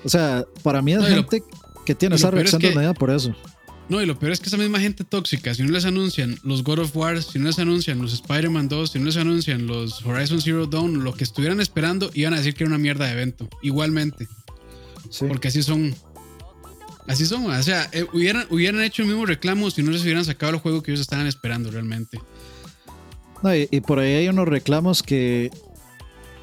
O 0.03 0.09
sea, 0.09 0.45
para 0.63 0.81
mí 0.81 0.93
es 0.93 1.05
gente 1.05 1.43
que 1.85 1.95
tiene 1.95 2.15
esa 2.15 2.31
reacción 2.31 2.61
de 2.61 2.93
por 2.93 3.09
eso. 3.09 3.35
No, 3.89 3.99
y 3.99 4.05
lo 4.05 4.19
peor 4.19 4.31
es 4.31 4.39
que 4.39 4.49
esa 4.49 4.57
misma 4.57 4.79
gente 4.79 5.03
tóxica, 5.03 5.55
si 5.55 5.63
no 5.63 5.71
les 5.71 5.83
anuncian 5.83 6.37
los 6.43 6.63
God 6.63 6.79
of 6.79 6.95
War, 6.95 7.23
si 7.23 7.39
no 7.39 7.47
les 7.47 7.57
anuncian 7.57 7.99
los 7.99 8.13
Spider-Man 8.13 8.69
2, 8.69 8.91
si 8.91 8.99
no 8.99 9.05
les 9.05 9.17
anuncian 9.17 9.65
los 9.65 10.05
Horizon 10.05 10.39
Zero 10.39 10.67
Dawn, 10.67 11.03
lo 11.03 11.13
que 11.13 11.23
estuvieran 11.23 11.59
esperando, 11.59 12.11
iban 12.13 12.35
a 12.35 12.37
decir 12.37 12.53
que 12.53 12.63
era 12.63 12.69
una 12.69 12.77
mierda 12.77 13.07
de 13.07 13.13
evento. 13.13 13.49
Igualmente. 13.63 14.27
Porque 15.27 15.47
así 15.47 15.63
son. 15.63 15.95
Así 17.07 17.25
son. 17.25 17.49
O 17.49 17.63
sea, 17.63 17.89
eh, 17.91 18.05
hubieran, 18.13 18.45
hubieran 18.51 18.83
hecho 18.83 19.01
el 19.01 19.07
mismo 19.07 19.25
reclamo 19.25 19.71
si 19.71 19.81
no 19.81 19.89
les 19.89 20.03
hubieran 20.03 20.23
sacado 20.23 20.53
el 20.53 20.59
juego 20.59 20.83
que 20.83 20.91
ellos 20.91 21.01
estaban 21.01 21.25
esperando 21.25 21.71
realmente. 21.71 22.19
No, 23.41 23.55
y, 23.55 23.65
por 23.81 23.97
ahí 23.97 24.13
hay 24.13 24.29
unos 24.29 24.47
reclamos 24.47 25.01
que. 25.01 25.49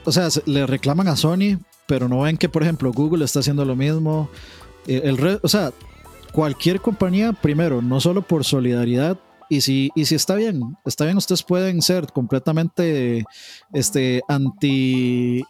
O 0.04 0.10
sea, 0.10 0.28
le 0.46 0.66
reclaman 0.66 1.06
a 1.06 1.14
Sony, 1.14 1.60
pero 1.86 2.08
no 2.08 2.22
ven 2.22 2.38
que, 2.38 2.48
por 2.48 2.64
ejemplo, 2.64 2.92
Google 2.92 3.24
está 3.24 3.38
haciendo 3.38 3.64
lo 3.64 3.76
mismo. 3.76 4.30
Eh, 4.88 5.02
el, 5.04 5.18
el 5.24 5.38
o 5.42 5.48
sea, 5.48 5.72
cualquier 6.32 6.80
compañía, 6.80 7.32
primero, 7.32 7.82
no 7.82 8.00
solo 8.00 8.22
por 8.22 8.44
solidaridad, 8.44 9.18
y 9.48 9.60
si, 9.60 9.90
y 9.94 10.04
si 10.06 10.14
está 10.14 10.34
bien, 10.34 10.76
está 10.84 11.04
bien, 11.04 11.16
ustedes 11.16 11.42
pueden 11.42 11.80
ser 11.80 12.06
completamente 12.12 13.24
este, 13.72 14.20
anti, 14.28 15.44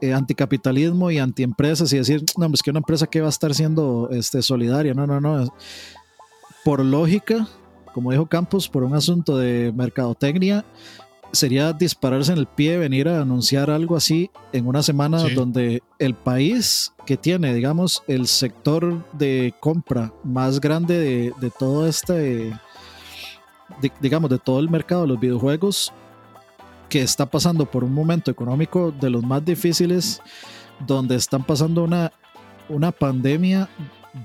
eh, 0.00 0.12
anticapitalismo 0.12 1.10
y 1.10 1.18
antiempresas 1.18 1.92
y 1.92 1.98
decir, 1.98 2.24
no, 2.38 2.48
pues 2.48 2.62
que 2.62 2.70
una 2.70 2.78
empresa 2.78 3.06
que 3.06 3.20
va 3.20 3.26
a 3.26 3.30
estar 3.30 3.54
siendo 3.54 4.08
este, 4.10 4.40
solidaria, 4.42 4.94
no, 4.94 5.06
no, 5.06 5.20
no. 5.20 5.52
Por 6.64 6.80
lógica, 6.84 7.46
como 7.92 8.10
dijo 8.10 8.26
Campos, 8.26 8.68
por 8.68 8.84
un 8.84 8.94
asunto 8.94 9.36
de 9.36 9.72
mercadotecnia, 9.74 10.64
sería 11.32 11.72
dispararse 11.72 12.32
en 12.32 12.38
el 12.38 12.46
pie 12.46 12.76
venir 12.76 13.08
a 13.08 13.22
anunciar 13.22 13.70
algo 13.70 13.96
así 13.96 14.30
en 14.52 14.66
una 14.66 14.82
semana 14.82 15.22
donde 15.34 15.82
el 15.98 16.14
país 16.14 16.92
que 17.06 17.16
tiene, 17.16 17.54
digamos, 17.54 18.02
el 18.06 18.26
sector 18.26 19.04
de 19.12 19.54
compra 19.60 20.12
más 20.22 20.60
grande 20.60 21.32
de, 21.38 21.50
todo 21.58 21.86
este, 21.86 22.52
digamos, 24.00 24.30
de 24.30 24.38
todo 24.38 24.60
el 24.60 24.68
mercado 24.68 25.02
de 25.02 25.08
los 25.08 25.20
videojuegos, 25.20 25.92
que 26.88 27.00
está 27.00 27.24
pasando 27.24 27.64
por 27.64 27.84
un 27.84 27.94
momento 27.94 28.30
económico 28.30 28.92
de 28.92 29.08
los 29.08 29.22
más 29.22 29.44
difíciles, 29.44 30.20
donde 30.86 31.16
están 31.16 31.42
pasando 31.42 31.82
una, 31.82 32.12
una 32.68 32.92
pandemia 32.92 33.68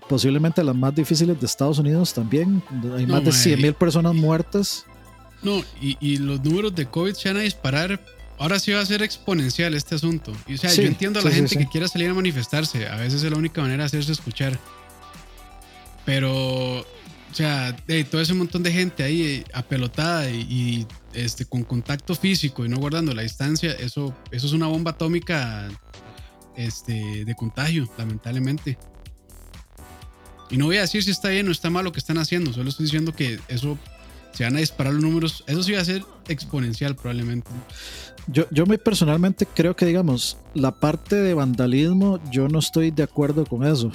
posiblemente 0.10 0.64
las 0.64 0.76
más 0.76 0.94
difíciles 0.94 1.40
de 1.40 1.46
Estados 1.46 1.80
Unidos 1.80 2.14
también. 2.14 2.62
Hay 2.96 3.06
más 3.06 3.24
de 3.24 3.32
100 3.32 3.62
mil 3.62 3.74
personas 3.74 4.14
muertas. 4.14 4.86
No, 5.48 5.64
y, 5.80 6.18
los 6.18 6.44
números 6.44 6.76
de 6.76 6.88
COVID 6.88 7.14
se 7.14 7.30
van 7.30 7.38
a 7.38 7.42
disparar. 7.44 8.04
Ahora 8.38 8.60
sí 8.60 8.74
va 8.74 8.82
a 8.82 8.86
ser 8.86 9.02
exponencial 9.02 9.74
este 9.76 9.96
asunto. 9.96 10.34
Y, 10.46 10.56
o 10.56 10.58
sea, 10.58 10.74
yo 10.74 10.84
entiendo 10.84 11.22
a 11.22 11.24
la 11.24 11.32
gente 11.32 11.58
que 11.58 11.66
quiera 11.68 11.88
salir 11.88 12.10
a 12.10 12.14
manifestarse. 12.14 12.86
A 12.90 12.98
veces 12.98 13.24
es 13.24 13.32
la 13.32 13.38
única 13.38 13.62
manera 13.62 13.84
de 13.84 13.86
hacerse 13.86 14.12
escuchar. 14.12 14.60
Pero, 16.04 16.80
o 16.80 16.86
sea, 17.32 17.74
todo 18.12 18.20
ese 18.20 18.34
montón 18.34 18.62
de 18.62 18.74
gente 18.74 19.04
ahí 19.04 19.22
eh, 19.22 19.46
apelotada 19.54 20.30
y, 20.30 20.86
este, 21.14 21.46
con 21.46 21.64
contacto 21.64 22.14
físico 22.14 22.66
y 22.66 22.70
no 22.70 22.76
guardando 22.76 23.14
la 23.14 23.22
distancia, 23.22 23.72
eso, 23.72 24.14
eso 24.32 24.48
es 24.48 24.52
una 24.52 24.68
bomba 24.68 24.92
atómica 24.92 25.70
este, 26.58 27.24
de 27.24 27.36
contagio, 27.36 27.90
lamentablemente. 27.98 28.78
Y 30.50 30.58
no 30.58 30.66
voy 30.66 30.76
a 30.76 30.82
decir 30.82 31.02
si 31.06 31.12
está 31.12 31.30
bien 31.30 31.48
o 31.48 31.52
está 31.54 31.70
mal 31.70 31.86
lo 31.86 31.94
que 31.94 32.00
están 32.00 32.18
haciendo, 32.18 32.52
solo 32.52 32.68
estoy 32.68 32.88
diciendo 32.88 33.14
que 33.14 33.40
eso 33.48 33.78
se 34.34 34.44
van 34.44 34.56
a 34.56 34.60
disparar 34.60 34.94
los 34.94 35.04
números. 35.04 35.44
Eso 35.48 35.64
sí 35.64 35.74
va 35.74 35.82
a 35.82 35.86
ser 35.86 36.04
exponencial 36.28 36.96
probablemente. 36.96 37.50
Yo, 38.28 38.46
yo 38.52 38.66
muy 38.66 38.78
personalmente 38.78 39.46
creo 39.46 39.76
que, 39.76 39.86
digamos, 39.86 40.38
la 40.54 40.72
parte 40.72 41.16
de 41.16 41.34
vandalismo, 41.34 42.20
yo 42.30 42.48
no 42.50 42.60
estoy 42.60 42.92
de 42.92 43.04
acuerdo 43.04 43.46
con 43.46 43.66
eso. 43.66 43.92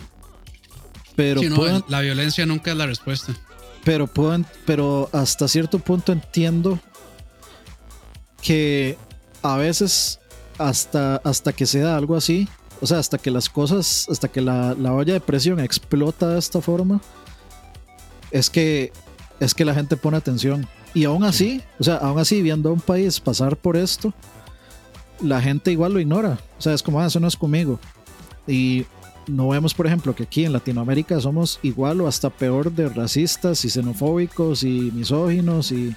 Pero 1.15 1.41
la 1.89 2.01
violencia 2.01 2.47
nunca 2.47 2.71
es 2.71 2.77
la 2.77 2.87
respuesta. 2.87 3.35
Pero, 3.85 4.07
pueden, 4.07 4.47
pero 4.65 5.11
hasta 5.13 5.49
cierto 5.49 5.79
punto 5.79 6.13
entiendo 6.13 6.79
que 8.41 8.97
a 9.43 9.57
veces 9.57 10.21
hasta, 10.59 11.17
hasta 11.17 11.53
que 11.53 11.67
se 11.67 11.81
da 11.81 11.97
algo 11.97 12.17
así, 12.17 12.49
o 12.81 12.87
sea, 12.87 12.99
hasta 12.99 13.19
que 13.19 13.31
las 13.31 13.49
cosas, 13.49 14.07
hasta 14.11 14.29
que 14.29 14.41
la, 14.41 14.75
la 14.75 14.93
olla 14.93 15.13
de 15.13 15.21
presión 15.21 15.61
explota 15.61 16.29
de 16.29 16.39
esta 16.39 16.61
forma, 16.61 17.01
es 18.31 18.51
que 18.51 18.93
es 19.45 19.55
que 19.55 19.65
la 19.65 19.75
gente 19.75 19.97
pone 19.97 20.17
atención. 20.17 20.69
Y 20.95 21.05
aún 21.05 21.25
así, 21.25 21.63
o 21.79 21.85
sea, 21.85 21.97
aún 21.97 22.19
así, 22.19 22.43
viendo 22.43 22.69
a 22.69 22.73
un 22.73 22.81
país 22.81 23.19
pasar 23.19 23.57
por 23.57 23.77
esto, 23.77 24.15
la 25.21 25.41
gente 25.41 25.73
igual 25.73 25.95
lo 25.95 26.01
ignora. 26.01 26.39
O 26.59 26.63
sea, 26.63 26.75
es 26.75 26.83
como, 26.83 27.01
ah, 27.01 27.07
eso 27.07 27.19
no 27.19 27.27
es 27.27 27.37
conmigo. 27.37 27.81
Y 28.47 28.85
no 29.27 29.49
vemos, 29.49 29.75
por 29.75 29.87
ejemplo, 29.87 30.15
que 30.15 30.23
aquí 30.23 30.45
en 30.45 30.53
Latinoamérica 30.53 31.21
somos 31.21 31.59
igual 31.63 32.01
o 32.01 32.07
hasta 32.07 32.31
peor 32.31 32.71
de 32.71 32.89
racistas 32.89 33.65
y 33.65 33.71
xenofóbicos 33.71 34.63
y 34.63 34.93
misóginos 34.93 35.73
y, 35.73 35.95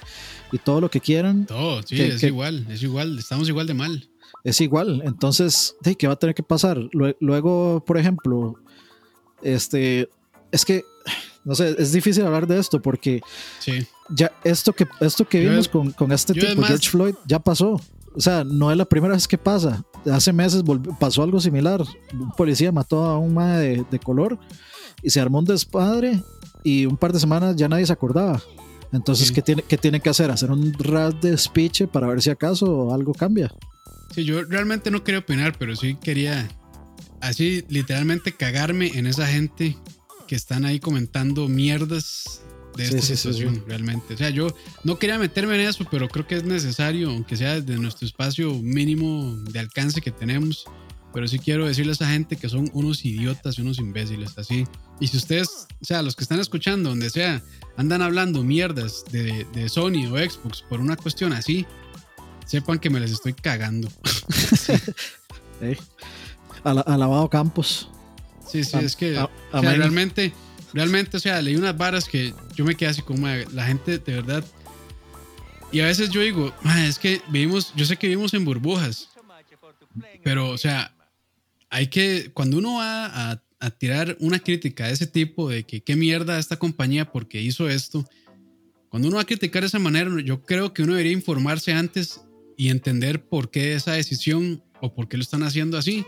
todo 0.64 0.80
lo 0.80 0.90
que 0.90 1.02
quieran. 1.02 1.46
Todo, 1.46 1.84
sí, 1.84 2.02
es 2.02 2.24
igual, 2.24 2.66
es 2.70 2.82
igual, 2.82 3.20
estamos 3.20 3.50
igual 3.50 3.68
de 3.68 3.74
mal. 3.74 4.10
Es 4.46 4.62
igual, 4.62 5.02
entonces, 5.04 5.76
¿qué 6.00 6.08
va 6.08 6.14
a 6.14 6.16
tener 6.16 6.34
que 6.34 6.44
pasar? 6.44 6.80
Luego, 7.20 7.84
por 7.86 7.98
ejemplo, 7.98 8.56
este, 9.44 10.08
es 10.54 10.64
que 10.64 10.86
no 11.46 11.54
sé, 11.54 11.76
es 11.78 11.92
difícil 11.92 12.26
hablar 12.26 12.48
de 12.48 12.60
esto 12.60 12.82
porque 12.82 13.22
ya 14.10 14.32
esto 14.44 14.74
que, 14.74 14.88
esto 15.00 15.26
que 15.28 15.40
vimos 15.40 15.70
con, 15.70 15.92
con, 15.92 16.12
este 16.12 16.34
tipo, 16.34 16.64
George 16.64 16.90
Floyd, 16.90 17.16
ya 17.26 17.40
pasó. 17.40 17.80
O 18.16 18.22
sea, 18.22 18.44
no 18.44 18.72
es 18.72 18.78
la 18.78 18.86
primera 18.86 19.14
vez 19.14 19.28
que 19.28 19.38
pasa. 19.38 19.84
Hace 20.12 20.34
meses 20.34 20.64
pasó 21.00 21.22
algo 21.22 21.40
similar. 21.40 21.84
Un 22.14 22.32
policía 22.32 22.72
mató 22.72 23.04
a 23.04 23.20
un 23.20 23.36
madre 23.36 23.86
de, 23.92 24.00
color 24.00 24.40
y 25.04 25.10
se 25.12 25.20
armó 25.20 25.40
un 25.40 25.46
despadre 25.46 26.22
y 26.64 26.88
un 26.88 26.98
par 26.98 27.14
de 27.14 27.20
semanas 27.20 27.56
ya 27.56 27.68
nadie 27.68 27.86
se 27.86 27.94
acordaba. 27.94 28.42
Entonces, 28.92 29.32
¿qué, 29.32 29.42
tiene, 29.42 29.64
¿qué 29.68 29.78
tiene 29.78 30.00
que 30.00 30.10
hacer? 30.10 30.32
¿Hacer 30.32 30.50
un 30.50 30.74
ras 30.74 31.20
de 31.22 31.38
speech 31.38 31.84
para 31.88 32.08
ver 32.08 32.22
si 32.22 32.32
acaso 32.32 32.92
algo 32.94 33.14
cambia? 33.14 33.54
Sí, 34.16 34.24
yo 34.24 34.44
realmente 34.44 34.90
no 34.90 35.04
quería 35.04 35.20
opinar, 35.20 35.56
pero 35.60 35.76
sí 35.76 35.96
quería 35.96 36.48
así 37.20 37.66
literalmente 37.68 38.32
cagarme 38.32 38.88
en 38.96 39.08
esa 39.08 39.28
gente 39.28 39.76
que 40.28 40.36
están 40.36 40.66
ahí 40.66 40.80
comentando 40.80 41.48
mierdas 41.48 42.42
de 42.76 42.86
esta 42.86 43.02
situación, 43.02 43.64
realmente. 43.68 44.14
O 44.14 44.18
sea, 44.18 44.30
yo 44.30 44.48
no 44.84 45.00
quería 45.00 45.18
meterme 45.18 45.56
en 45.56 45.62
eso, 45.62 45.86
pero 45.90 46.10
creo 46.10 46.28
que 46.28 46.36
es 46.36 46.44
necesario, 46.44 47.10
aunque 47.10 47.38
sea 47.38 47.60
desde 47.60 47.80
nuestro 47.80 48.06
espacio 48.06 48.54
mínimo 48.56 49.36
de 49.50 49.60
alcance 49.60 50.02
que 50.02 50.12
tenemos. 50.12 50.66
Pero 51.14 51.30
sí 51.30 51.40
quiero 51.40 51.66
decirle 51.66 51.92
a 51.92 51.94
esa 51.94 52.10
gente 52.10 52.36
que 52.36 52.50
son 52.50 52.70
unos 52.74 53.06
idiotas 53.06 53.58
y 53.58 53.62
unos 53.62 53.80
imbéciles, 53.80 54.38
así. 54.38 54.66
Y 55.00 55.08
si 55.08 55.16
ustedes, 55.16 55.68
o 55.82 55.86
sea, 55.86 56.02
los 56.02 56.14
que 56.14 56.24
están 56.24 56.42
escuchando, 56.42 56.90
donde 56.90 57.10
sea, 57.10 57.42
andan 57.78 58.02
hablando 58.02 58.44
mierdas 58.44 59.06
de, 59.12 59.48
de 59.54 59.70
Sony 59.70 60.08
o 60.12 60.18
Xbox 60.18 60.62
por 60.68 60.82
una 60.82 60.98
cuestión 60.98 61.32
así, 61.32 61.66
sepan 62.46 62.80
que 62.80 62.90
me 62.90 63.00
les 63.00 63.12
estoy 63.12 63.34
cagando. 63.34 63.88
alabado 66.64 67.30
Campos. 67.30 67.90
Sí, 68.48 68.64
sí, 68.64 68.78
es 68.78 68.96
que 68.96 69.20
realmente, 69.52 70.34
realmente, 70.74 71.18
o 71.18 71.20
sea, 71.20 71.42
leí 71.42 71.56
unas 71.56 71.78
varas 71.78 72.06
que 72.06 72.34
yo 72.56 72.66
me 72.66 72.76
quedé 72.76 72.90
así 72.90 73.02
como 73.02 73.28
la 73.28 73.66
gente 73.66 73.98
de 73.98 74.14
verdad. 74.14 74.46
Y 75.72 75.80
a 75.80 75.86
veces 75.86 76.10
yo 76.10 76.22
digo, 76.22 76.54
es 76.88 77.00
que 77.00 77.22
vivimos, 77.30 77.74
yo 77.76 77.86
sé 77.86 77.98
que 77.98 78.08
vivimos 78.08 78.34
en 78.34 78.46
burbujas, 78.46 79.10
pero 80.24 80.50
o 80.50 80.58
sea, 80.58 80.94
hay 81.70 81.88
que, 81.88 82.32
cuando 82.34 82.58
uno 82.58 82.76
va 82.76 83.32
a, 83.32 83.44
a 83.60 83.72
tirar 83.72 84.16
una 84.20 84.40
crítica 84.40 84.88
de 84.88 84.94
ese 84.94 85.08
tipo, 85.08 85.50
de 85.50 85.64
que 85.64 85.82
qué 85.82 85.96
mierda 85.96 86.40
esta 86.40 86.58
compañía 86.58 87.12
porque 87.12 87.42
hizo 87.42 87.68
esto, 87.68 88.08
cuando 88.90 89.10
uno 89.10 89.18
va 89.18 89.24
a 89.24 89.26
criticar 89.26 89.62
de 89.62 89.68
esa 89.68 89.80
manera, 89.80 90.10
yo 90.24 90.44
creo 90.44 90.74
que 90.74 90.84
uno 90.84 90.94
debería 90.94 91.12
informarse 91.12 91.74
antes 91.74 92.22
y 92.56 92.70
entender 92.70 93.26
por 93.28 93.52
qué 93.52 93.74
esa 93.74 93.92
decisión 93.92 94.64
o 94.80 94.94
por 94.94 95.10
qué 95.10 95.18
lo 95.18 95.24
están 95.24 95.44
haciendo 95.44 95.78
así. 95.78 96.06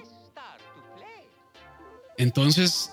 Entonces, 2.18 2.90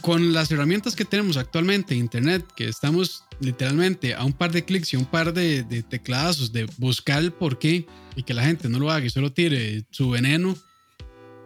con 0.00 0.32
las 0.32 0.50
herramientas 0.50 0.94
que 0.94 1.04
tenemos 1.04 1.36
actualmente, 1.36 1.94
Internet, 1.94 2.44
que 2.54 2.68
estamos 2.68 3.24
literalmente 3.40 4.14
a 4.14 4.24
un 4.24 4.32
par 4.32 4.52
de 4.52 4.64
clics 4.64 4.92
y 4.92 4.96
un 4.96 5.06
par 5.06 5.32
de, 5.32 5.62
de 5.62 5.82
tecladazos 5.82 6.52
de 6.52 6.66
buscar 6.78 7.22
el 7.22 7.32
por 7.32 7.58
qué 7.58 7.86
y 8.16 8.22
que 8.22 8.34
la 8.34 8.44
gente 8.44 8.68
no 8.68 8.78
lo 8.78 8.90
haga 8.90 9.06
y 9.06 9.10
solo 9.10 9.32
tire 9.32 9.84
su 9.90 10.10
veneno, 10.10 10.56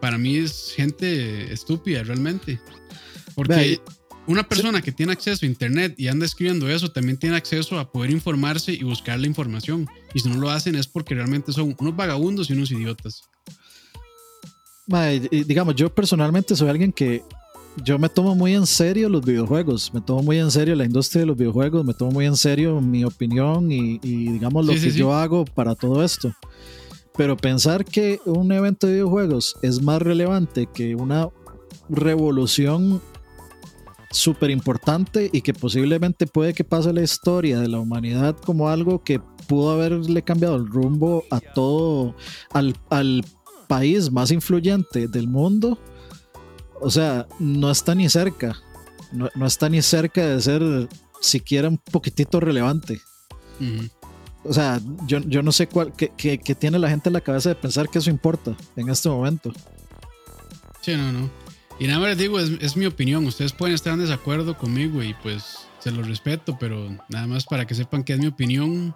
para 0.01 0.17
mí 0.17 0.37
es 0.37 0.73
gente 0.75 1.51
estúpida 1.53 2.03
realmente. 2.03 2.59
Porque 3.35 3.79
una 4.27 4.47
persona 4.47 4.81
que 4.81 4.91
tiene 4.91 5.13
acceso 5.13 5.45
a 5.45 5.49
Internet 5.49 5.95
y 5.97 6.07
anda 6.07 6.25
escribiendo 6.25 6.69
eso 6.69 6.91
también 6.91 7.17
tiene 7.17 7.35
acceso 7.35 7.79
a 7.79 7.91
poder 7.91 8.11
informarse 8.11 8.73
y 8.73 8.83
buscar 8.83 9.19
la 9.19 9.27
información. 9.27 9.87
Y 10.13 10.19
si 10.19 10.29
no 10.29 10.37
lo 10.37 10.49
hacen 10.49 10.75
es 10.75 10.87
porque 10.87 11.15
realmente 11.15 11.51
son 11.51 11.75
unos 11.79 11.95
vagabundos 11.95 12.49
y 12.49 12.53
unos 12.53 12.71
idiotas. 12.71 13.28
Digamos, 15.31 15.75
yo 15.75 15.93
personalmente 15.93 16.55
soy 16.55 16.69
alguien 16.69 16.91
que 16.91 17.23
yo 17.83 17.99
me 17.99 18.09
tomo 18.09 18.35
muy 18.35 18.55
en 18.55 18.65
serio 18.65 19.09
los 19.09 19.23
videojuegos, 19.23 19.93
me 19.93 20.01
tomo 20.01 20.23
muy 20.23 20.39
en 20.39 20.51
serio 20.51 20.75
la 20.75 20.85
industria 20.85 21.21
de 21.21 21.27
los 21.27 21.37
videojuegos, 21.37 21.85
me 21.85 21.93
tomo 21.93 22.11
muy 22.11 22.25
en 22.25 22.35
serio 22.35 22.81
mi 22.81 23.03
opinión 23.03 23.71
y, 23.71 23.99
digamos 23.99 24.65
lo 24.65 24.73
que 24.73 24.91
yo 24.91 25.13
hago 25.13 25.45
para 25.45 25.75
todo 25.75 26.03
esto. 26.03 26.33
Pero 27.15 27.35
pensar 27.37 27.85
que 27.85 28.19
un 28.25 28.51
evento 28.51 28.87
de 28.87 28.93
videojuegos 28.93 29.57
es 29.61 29.81
más 29.81 30.01
relevante 30.01 30.67
que 30.73 30.95
una 30.95 31.29
revolución 31.89 33.01
súper 34.11 34.49
importante 34.49 35.29
y 35.31 35.41
que 35.41 35.53
posiblemente 35.53 36.25
puede 36.25 36.53
que 36.53 36.63
pase 36.63 36.93
la 36.93 37.01
historia 37.01 37.59
de 37.59 37.67
la 37.67 37.79
humanidad 37.79 38.35
como 38.37 38.69
algo 38.69 39.03
que 39.03 39.19
pudo 39.47 39.71
haberle 39.71 40.21
cambiado 40.23 40.55
el 40.55 40.67
rumbo 40.67 41.23
a 41.29 41.39
todo, 41.39 42.15
al, 42.51 42.75
al 42.89 43.23
país 43.69 44.11
más 44.11 44.31
influyente 44.31 45.07
del 45.07 45.27
mundo, 45.27 45.77
o 46.81 46.89
sea, 46.89 47.27
no 47.39 47.69
está 47.69 47.93
ni 47.93 48.09
cerca, 48.09 48.57
no, 49.11 49.29
no 49.35 49.45
está 49.45 49.69
ni 49.69 49.81
cerca 49.83 50.25
de 50.25 50.41
ser 50.41 50.89
siquiera 51.21 51.69
un 51.69 51.77
poquitito 51.77 52.39
relevante. 52.39 52.99
O 54.43 54.53
sea, 54.53 54.81
yo, 55.05 55.19
yo 55.19 55.43
no 55.43 55.51
sé 55.51 55.67
cuál, 55.67 55.93
qué, 55.93 56.09
qué, 56.17 56.55
tiene 56.55 56.79
la 56.79 56.89
gente 56.89 57.09
en 57.09 57.13
la 57.13 57.21
cabeza 57.21 57.49
de 57.49 57.55
pensar 57.55 57.89
que 57.89 57.99
eso 57.99 58.09
importa 58.09 58.55
en 58.75 58.89
este 58.89 59.07
momento. 59.09 59.53
Sí, 60.81 60.95
no, 60.95 61.11
no. 61.11 61.29
Y 61.77 61.87
nada 61.87 61.99
más 61.99 62.09
les 62.09 62.17
digo, 62.17 62.39
es, 62.39 62.75
mi 62.75 62.85
opinión. 62.85 63.25
Ustedes 63.25 63.53
pueden 63.53 63.75
estar 63.75 63.93
en 63.93 63.99
desacuerdo 63.99 64.57
conmigo 64.57 65.03
y 65.03 65.13
pues 65.21 65.67
se 65.79 65.91
lo 65.91 66.01
respeto, 66.01 66.57
pero 66.59 66.89
nada 67.09 67.27
más 67.27 67.45
para 67.45 67.67
que 67.67 67.75
sepan 67.75 68.03
que 68.03 68.13
es 68.13 68.19
mi 68.19 68.27
opinión 68.27 68.95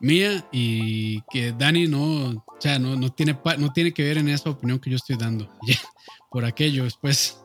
mía 0.00 0.46
y 0.52 1.20
que 1.30 1.52
Dani 1.52 1.86
no, 1.86 2.28
o 2.30 2.44
sea, 2.58 2.78
no, 2.78 2.96
no, 2.96 3.12
tiene, 3.12 3.38
no 3.58 3.72
tiene 3.72 3.92
que 3.92 4.02
ver 4.02 4.18
en 4.18 4.28
esa 4.28 4.50
opinión 4.50 4.78
que 4.78 4.90
yo 4.90 4.96
estoy 4.96 5.16
dando. 5.16 5.48
Por 6.30 6.44
aquello, 6.44 6.84
después. 6.84 7.38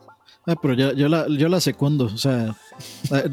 Ah, 0.46 0.56
pero 0.60 0.74
yo, 0.74 0.92
yo, 0.92 1.08
la, 1.08 1.26
yo 1.28 1.48
la 1.48 1.60
secundo. 1.60 2.06
O 2.06 2.18
sea, 2.18 2.56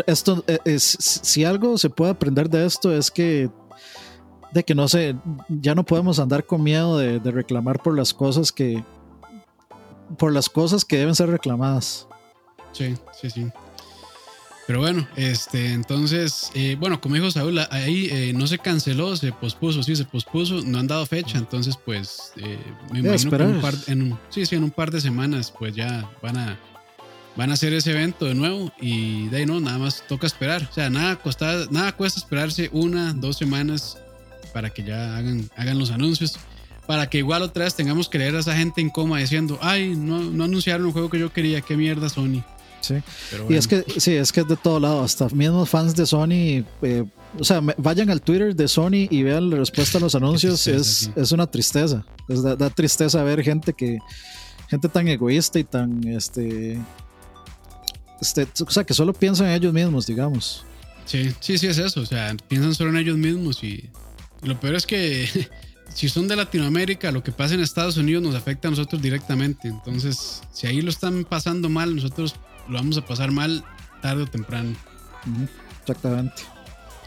esto 0.05 0.43
eh, 0.47 0.59
es, 0.65 0.84
si 0.84 1.43
algo 1.43 1.78
se 1.78 1.89
puede 1.89 2.11
aprender 2.11 2.49
de 2.49 2.65
esto 2.65 2.95
es 2.95 3.09
que 3.09 3.49
de 4.51 4.63
que 4.63 4.74
no 4.74 4.88
sé, 4.88 5.15
ya 5.47 5.76
no 5.76 5.84
podemos 5.84 6.17
andar 6.20 6.43
con 6.43 6.63
miedo 6.63 6.97
de 6.97 7.20
reclamar 7.32 7.84
por 7.84 7.95
las 7.95 8.15
cosas 8.15 8.51
que, 8.51 8.84
por 10.17 10.34
las 10.34 10.49
cosas 10.49 10.86
que 10.86 10.97
deben 10.97 11.15
ser 11.15 11.30
reclamadas. 11.30 12.07
Sí, 12.72 12.95
sí, 13.20 13.30
sí. 13.30 13.47
Pero 14.70 14.82
bueno, 14.82 15.07
este, 15.15 15.74
entonces, 15.74 16.51
eh, 16.53 16.78
bueno, 16.80 17.01
como 17.01 17.15
dijo 17.15 17.32
Saúl, 17.32 17.57
ahí 17.72 18.07
eh, 18.11 18.34
no 18.36 18.45
se 18.45 18.59
canceló, 18.59 19.15
se 19.15 19.32
pospuso, 19.32 19.82
sí, 19.82 19.95
se 19.95 20.05
pospuso, 20.05 20.61
no 20.63 20.78
han 20.78 20.86
dado 20.86 21.07
fecha, 21.07 21.39
entonces, 21.39 21.76
pues, 21.84 22.34
eh, 22.36 22.59
me 22.91 22.99
imagino 22.99 23.32
que 23.32 23.36
en 23.38 23.55
un, 23.55 23.61
par, 23.61 23.74
en 23.88 24.20
sí, 24.30 24.45
sí, 24.45 24.55
en 24.55 24.63
un 24.63 24.70
par 24.70 24.91
de 24.91 25.01
semanas, 25.01 25.51
pues 25.57 25.76
ya 25.76 26.07
van 26.22 26.38
a, 26.38 26.59
van 27.36 27.49
a 27.49 27.53
hacer 27.53 27.74
ese 27.74 27.93
evento 27.93 28.26
de 28.26 28.36
nuevo 28.36 28.72
y 28.80 29.28
de 29.30 29.38
ahí 29.38 29.45
no, 29.47 29.59
nada 29.59 29.80
más 29.80 30.03
toca 30.07 30.28
esperar. 30.28 30.67
O 30.70 30.72
sea, 30.72 30.91
nada, 30.91 31.15
costa, 31.15 31.65
nada 31.72 31.91
cuesta 31.93 32.20
esperarse 32.20 32.70
una, 32.72 33.13
dos 33.15 33.38
semanas 33.38 33.97
para 34.53 34.70
que 34.70 34.84
ya 34.84 35.17
hagan, 35.17 35.49
hagan 35.57 35.80
los 35.80 35.89
anuncios 35.89 36.38
para 36.86 37.09
que 37.09 37.17
igual 37.17 37.41
otra 37.41 37.63
vez 37.63 37.74
tengamos 37.74 38.07
que 38.07 38.20
leer 38.20 38.36
a 38.36 38.39
esa 38.39 38.55
gente 38.55 38.82
en 38.82 38.91
coma 38.91 39.17
diciendo, 39.17 39.57
ay, 39.63 39.95
no, 39.95 40.20
no 40.20 40.43
anunciaron 40.43 40.86
un 40.86 40.91
juego 40.91 41.09
que 41.09 41.17
yo 41.17 41.34
quería, 41.34 41.61
qué 41.61 41.76
mierda 41.76 42.07
Sony. 42.07 42.43
Sí. 42.82 42.95
Y 43.49 43.55
es 43.55 43.67
que, 43.67 43.84
sí, 43.97 44.13
es 44.13 44.32
que 44.32 44.41
es 44.41 44.47
de 44.47 44.55
todo 44.55 44.80
lado, 44.80 45.03
hasta 45.03 45.27
mismos 45.30 45.69
fans 45.69 45.95
de 45.95 46.05
Sony, 46.05 46.63
eh, 46.82 47.03
o 47.38 47.43
sea, 47.43 47.61
vayan 47.77 48.09
al 48.09 48.21
Twitter 48.21 48.55
de 48.55 48.67
Sony 48.67 49.07
y 49.09 49.23
vean 49.23 49.49
la 49.49 49.57
respuesta 49.57 49.97
a 49.97 50.01
los 50.01 50.15
anuncios, 50.15 50.65
es, 50.67 51.11
es, 51.15 51.32
una 51.32 51.47
tristeza, 51.47 52.05
es 52.27 52.41
da, 52.41 52.69
tristeza 52.69 53.23
ver 53.23 53.43
gente 53.43 53.73
que, 53.73 53.99
gente 54.69 54.89
tan 54.89 55.07
egoísta 55.07 55.59
y 55.59 55.63
tan, 55.63 56.07
este, 56.07 56.80
este, 58.21 58.47
o 58.65 58.71
sea, 58.71 58.84
que 58.84 58.93
solo 58.93 59.13
piensan 59.13 59.47
en 59.47 59.53
ellos 59.53 59.73
mismos, 59.73 60.07
digamos. 60.07 60.65
Sí, 61.05 61.32
sí, 61.39 61.57
sí 61.57 61.67
es 61.67 61.77
eso, 61.77 62.01
o 62.01 62.05
sea, 62.05 62.36
piensan 62.47 62.75
solo 62.75 62.91
en 62.91 62.97
ellos 62.97 63.17
mismos 63.17 63.63
y 63.63 63.89
lo 64.43 64.59
peor 64.59 64.75
es 64.75 64.86
que 64.86 65.27
si 65.93 66.09
son 66.09 66.27
de 66.27 66.36
Latinoamérica, 66.36 67.11
lo 67.11 67.23
que 67.23 67.32
pasa 67.32 67.55
en 67.55 67.61
Estados 67.61 67.97
Unidos 67.97 68.23
nos 68.23 68.36
afecta 68.36 68.67
a 68.67 68.71
nosotros 68.71 69.01
directamente. 69.01 69.67
Entonces, 69.67 70.41
si 70.53 70.67
ahí 70.67 70.82
lo 70.82 70.89
están 70.89 71.25
pasando 71.25 71.69
mal, 71.69 71.95
nosotros 71.95 72.36
lo 72.70 72.76
vamos 72.76 72.97
a 72.97 73.05
pasar 73.05 73.32
mal 73.32 73.63
tarde 74.01 74.24
o 74.24 74.28
temprano. 74.28 74.76
Exactamente. 75.82 76.43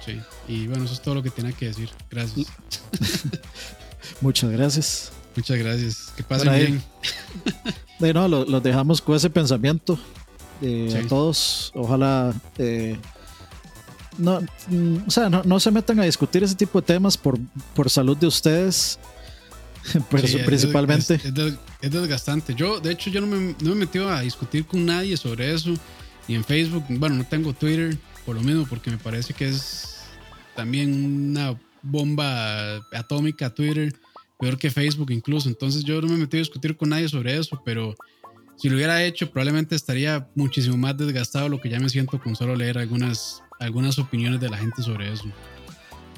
Sí, 0.04 0.20
y 0.48 0.66
bueno, 0.66 0.84
eso 0.84 0.94
es 0.94 1.02
todo 1.02 1.14
lo 1.14 1.22
que 1.22 1.30
tenía 1.30 1.52
que 1.52 1.66
decir. 1.66 1.88
Gracias. 2.10 2.48
Muchas 4.20 4.50
gracias. 4.50 5.12
Muchas 5.36 5.58
gracias. 5.58 6.12
Que 6.16 6.22
pasen 6.22 6.52
bien. 6.52 6.82
De 7.98 8.12
no, 8.12 8.26
los 8.26 8.62
dejamos 8.62 9.00
con 9.00 9.14
ese 9.14 9.30
pensamiento 9.30 9.98
eh, 10.60 11.02
a 11.02 11.08
todos. 11.08 11.70
Ojalá 11.74 12.34
eh, 12.58 12.98
no, 14.18 14.40
mm, 14.68 14.96
o 15.06 15.10
sea, 15.10 15.28
no, 15.30 15.60
se 15.60 15.70
metan 15.70 16.00
a 16.00 16.04
discutir 16.04 16.42
ese 16.42 16.54
tipo 16.54 16.80
de 16.80 16.86
temas 16.86 17.16
por, 17.16 17.38
por 17.74 17.88
salud 17.88 18.16
de 18.16 18.26
ustedes, 18.26 18.98
principalmente. 20.10 21.14
Es, 21.80 21.90
desgastante. 21.90 22.54
Yo, 22.54 22.80
de 22.80 22.92
hecho, 22.92 23.10
yo 23.10 23.20
no 23.20 23.26
me, 23.26 23.54
no 23.60 23.70
me 23.70 23.72
he 23.72 23.74
metido 23.74 24.08
a 24.08 24.20
discutir 24.20 24.64
con 24.66 24.84
nadie 24.86 25.16
sobre 25.16 25.52
eso, 25.52 25.74
ni 26.28 26.34
en 26.34 26.44
Facebook. 26.44 26.84
Bueno, 26.88 27.16
no 27.16 27.24
tengo 27.24 27.52
Twitter, 27.52 27.96
por 28.24 28.36
lo 28.36 28.42
mismo, 28.42 28.66
porque 28.66 28.90
me 28.90 28.98
parece 28.98 29.34
que 29.34 29.48
es 29.48 30.04
también 30.54 31.30
una 31.30 31.58
bomba 31.82 32.76
atómica 32.92 33.50
Twitter, 33.50 33.92
peor 34.38 34.58
que 34.58 34.70
Facebook 34.70 35.10
incluso. 35.10 35.48
Entonces 35.48 35.84
yo 35.84 36.00
no 36.00 36.08
me 36.08 36.14
he 36.14 36.18
metido 36.18 36.38
a 36.38 36.44
discutir 36.46 36.76
con 36.76 36.90
nadie 36.90 37.08
sobre 37.08 37.36
eso, 37.36 37.60
pero 37.64 37.94
si 38.56 38.68
lo 38.68 38.76
hubiera 38.76 39.02
hecho, 39.04 39.30
probablemente 39.30 39.74
estaría 39.74 40.28
muchísimo 40.34 40.76
más 40.76 40.96
desgastado 40.96 41.48
lo 41.48 41.60
que 41.60 41.68
ya 41.68 41.80
me 41.80 41.88
siento 41.88 42.20
con 42.20 42.36
solo 42.36 42.54
leer 42.54 42.78
algunas 42.78 43.42
algunas 43.62 43.98
opiniones 43.98 44.40
de 44.40 44.50
la 44.50 44.58
gente 44.58 44.82
sobre 44.82 45.12
eso. 45.12 45.24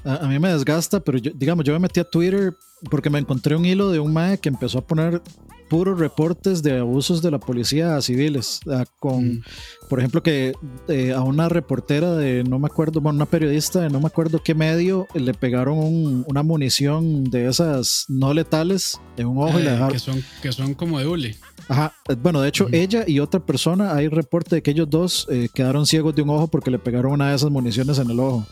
A, 0.04 0.26
mí 0.26 0.38
me 0.38 0.52
desgasta, 0.52 1.00
pero 1.00 1.18
yo, 1.18 1.32
digamos, 1.34 1.64
yo 1.64 1.72
me 1.72 1.78
metí 1.78 2.00
a 2.00 2.04
Twitter 2.04 2.54
porque 2.90 3.10
me 3.10 3.18
encontré 3.18 3.56
un 3.56 3.64
hilo 3.64 3.90
de 3.90 3.98
un 3.98 4.12
mae 4.12 4.38
que 4.38 4.48
empezó 4.48 4.78
a 4.78 4.86
poner 4.86 5.22
puros 5.68 5.98
reportes 5.98 6.62
de 6.62 6.78
abusos 6.78 7.22
de 7.22 7.30
la 7.30 7.38
policía 7.38 7.96
a 7.96 8.02
civiles, 8.02 8.60
con, 8.98 9.26
mm. 9.26 9.42
por 9.88 9.98
ejemplo, 9.98 10.22
que 10.22 10.54
eh, 10.88 11.12
a 11.12 11.22
una 11.22 11.48
reportera 11.48 12.14
de, 12.14 12.44
no 12.44 12.58
me 12.58 12.66
acuerdo, 12.66 13.00
bueno, 13.00 13.16
una 13.16 13.26
periodista 13.26 13.80
de 13.80 13.90
no 13.90 14.00
me 14.00 14.06
acuerdo 14.06 14.42
qué 14.42 14.54
medio, 14.54 15.06
le 15.14 15.34
pegaron 15.34 16.24
una 16.26 16.42
munición 16.42 17.24
de 17.24 17.48
esas 17.48 18.04
no 18.08 18.34
letales 18.34 19.00
en 19.16 19.26
un 19.26 19.38
ojo 19.38 19.58
y 19.58 19.62
la 19.62 19.72
dejaron. 19.72 19.92
Que 19.92 19.98
son, 19.98 20.24
que 20.42 20.52
son 20.52 20.74
como 20.74 20.98
de 20.98 21.06
hule. 21.06 21.36
Ajá, 21.68 21.94
eh, 22.08 22.14
bueno, 22.14 22.40
de 22.40 22.48
hecho, 22.48 22.68
ella 22.70 23.04
y 23.06 23.20
otra 23.20 23.40
persona, 23.40 23.94
hay 23.94 24.08
reporte 24.08 24.56
de 24.56 24.62
que 24.62 24.70
ellos 24.70 24.88
dos 24.90 25.26
eh, 25.30 25.48
quedaron 25.52 25.86
ciegos 25.86 26.14
de 26.14 26.22
un 26.22 26.30
ojo 26.30 26.48
porque 26.48 26.70
le 26.70 26.78
pegaron 26.78 27.12
una 27.12 27.30
de 27.30 27.36
esas 27.36 27.50
municiones 27.50 27.98
en 27.98 28.10
el 28.10 28.20
ojo. 28.20 28.46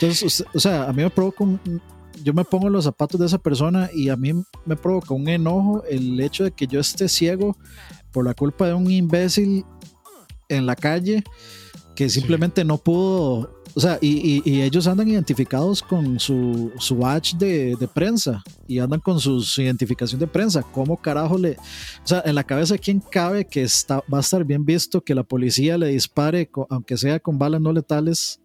Entonces, 0.00 0.44
o 0.54 0.58
sea, 0.58 0.84
a 0.88 0.92
mí 0.92 1.02
me 1.02 1.10
provoca 1.10 1.44
yo 2.22 2.34
me 2.34 2.44
pongo 2.44 2.68
los 2.68 2.84
zapatos 2.84 3.20
de 3.20 3.26
esa 3.26 3.38
persona 3.38 3.88
y 3.94 4.08
a 4.08 4.16
mí 4.16 4.32
me 4.64 4.76
provoca 4.76 5.14
un 5.14 5.28
enojo 5.28 5.84
el 5.84 6.20
hecho 6.20 6.44
de 6.44 6.50
que 6.50 6.66
yo 6.66 6.80
esté 6.80 7.08
ciego 7.08 7.56
por 8.12 8.24
la 8.24 8.34
culpa 8.34 8.66
de 8.66 8.74
un 8.74 8.90
imbécil 8.90 9.64
en 10.48 10.66
la 10.66 10.76
calle 10.76 11.22
que 11.94 12.08
simplemente 12.08 12.64
no 12.64 12.78
pudo 12.78 13.60
o 13.74 13.80
sea, 13.80 13.98
y, 14.00 14.42
y, 14.44 14.62
ellos 14.62 14.86
andan 14.86 15.08
identificados 15.08 15.82
con 15.82 16.18
su, 16.18 16.72
su 16.78 16.96
badge 16.96 17.36
de, 17.38 17.76
de, 17.76 17.88
prensa 17.88 18.42
y 18.66 18.80
andan 18.80 19.00
con 19.00 19.20
su, 19.20 19.44
identificación 19.58 20.18
de 20.18 20.26
prensa. 20.26 20.62
¿Cómo 20.62 20.96
carajo 20.96 21.38
le.? 21.38 21.52
O 21.52 22.06
sea, 22.06 22.22
en 22.24 22.34
la 22.34 22.44
cabeza 22.44 22.74
de 22.74 22.80
quién 22.80 23.00
cabe 23.00 23.46
que 23.46 23.62
está, 23.62 24.02
va 24.12 24.18
a 24.18 24.22
estar 24.22 24.44
bien 24.44 24.64
visto 24.64 25.02
que 25.02 25.14
la 25.14 25.22
policía 25.22 25.78
le 25.78 25.88
dispare, 25.88 26.50
aunque 26.68 26.96
sea 26.96 27.20
con 27.20 27.38
balas 27.38 27.60
no 27.60 27.72
letales, 27.72 28.40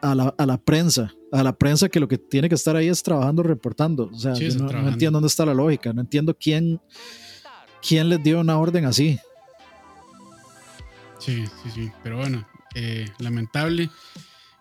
a 0.00 0.14
la, 0.14 0.34
a 0.36 0.46
la 0.46 0.58
prensa? 0.58 1.12
A 1.32 1.42
la 1.42 1.56
prensa 1.56 1.88
que 1.88 2.00
lo 2.00 2.08
que 2.08 2.18
tiene 2.18 2.48
que 2.48 2.54
estar 2.54 2.76
ahí 2.76 2.88
es 2.88 3.02
trabajando, 3.02 3.42
reportando. 3.42 4.10
O 4.12 4.18
sea, 4.18 4.32
no, 4.32 4.66
no, 4.70 4.88
entiendo 4.88 5.16
dónde 5.16 5.28
está 5.28 5.44
la 5.44 5.54
lógica, 5.54 5.92
no 5.92 6.00
entiendo 6.00 6.36
quién, 6.38 6.80
quién 7.86 8.08
les 8.08 8.22
dio 8.22 8.40
una 8.40 8.58
orden 8.58 8.84
así. 8.84 9.18
Sí, 11.18 11.44
sí, 11.62 11.70
sí, 11.74 11.90
pero 12.02 12.18
bueno, 12.18 12.46
eh, 12.74 13.06
lamentable. 13.18 13.90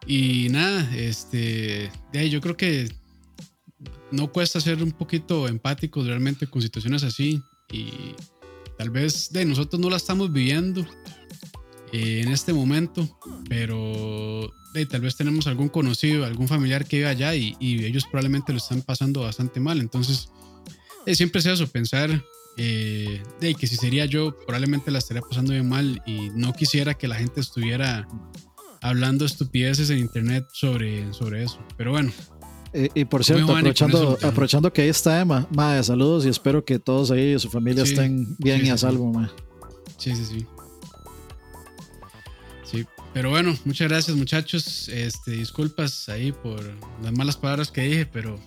Y 0.08 0.50
nada, 0.50 0.90
este, 0.96 1.92
de 2.12 2.30
yo 2.30 2.42
creo 2.42 2.56
que 2.56 2.90
no 4.12 4.32
cuesta 4.32 4.60
ser 4.60 4.82
un 4.82 4.92
poquito 4.92 5.48
empático 5.48 6.04
realmente 6.04 6.48
con 6.48 6.62
situaciones 6.62 7.04
así 7.04 7.42
y 7.72 7.92
tal 8.78 8.90
vez 8.90 9.32
de 9.32 9.46
nosotros 9.46 9.80
no 9.80 9.90
la 9.90 9.98
estamos 9.98 10.32
viviendo 10.32 10.86
eh, 11.92 12.22
en 12.24 12.32
este 12.32 12.54
momento, 12.54 13.18
pero 13.50 14.52
tal 14.86 15.02
vez 15.02 15.16
tenemos 15.16 15.48
algún 15.48 15.70
conocido, 15.70 16.26
algún 16.26 16.50
familiar 16.50 16.86
que 16.86 16.98
vive 16.98 17.10
allá 17.10 17.34
y, 17.36 17.56
ellos 17.62 18.04
probablemente 18.04 18.52
lo 18.52 18.58
están 18.58 18.82
pasando 18.82 19.22
bastante 19.22 19.62
mal. 19.62 19.80
Entonces, 19.80 20.30
siempre 21.14 21.40
es 21.40 21.46
eso, 21.46 21.68
pensar 21.68 22.24
eh, 22.58 23.24
de 23.40 23.56
que 23.56 23.68
si 23.68 23.78
sería 23.78 24.06
yo, 24.06 24.38
probablemente 24.46 24.92
la 24.92 25.00
estaría 25.00 25.22
pasando 25.22 25.54
bien 25.54 25.70
mal 25.70 26.02
y 26.06 26.30
no 26.32 26.54
quisiera 26.54 26.94
que 26.94 27.08
la 27.08 27.16
gente 27.16 27.40
estuviera 27.40 28.08
hablando 28.82 29.26
estupideces 29.26 29.90
en 29.90 30.00
internet 30.00 30.46
sobre, 30.52 31.14
sobre 31.14 31.44
eso. 31.44 31.60
Pero 31.78 31.92
bueno. 31.92 32.12
y 32.74 33.06
por 33.06 33.24
cierto, 33.24 33.52
aprovechando, 33.52 34.18
aprovechando 34.22 34.74
que 34.74 34.82
ahí 34.82 34.90
está 34.90 35.22
Emma, 35.22 35.48
saludos 35.84 36.26
y 36.26 36.30
espero 36.30 36.66
que 36.66 36.80
todos 36.80 37.12
ahí 37.12 37.34
y 37.34 37.40
su 37.40 37.50
familia 37.50 37.84
estén 37.84 38.36
bien 38.38 38.66
y 38.66 38.70
a 38.70 38.78
salvo, 38.78 39.12
ma. 39.12 39.32
Sí, 39.98 40.16
sí, 40.16 40.26
sí. 40.26 40.46
Pero 43.16 43.30
bueno, 43.30 43.58
muchas 43.64 43.88
gracias 43.88 44.18
muchachos. 44.18 44.90
Este, 44.90 45.32
disculpas 45.32 46.10
ahí 46.10 46.34
por 46.34 46.62
las 47.02 47.14
malas 47.14 47.38
palabras 47.38 47.72
que 47.72 47.82
dije, 47.82 48.06
pero 48.06 48.38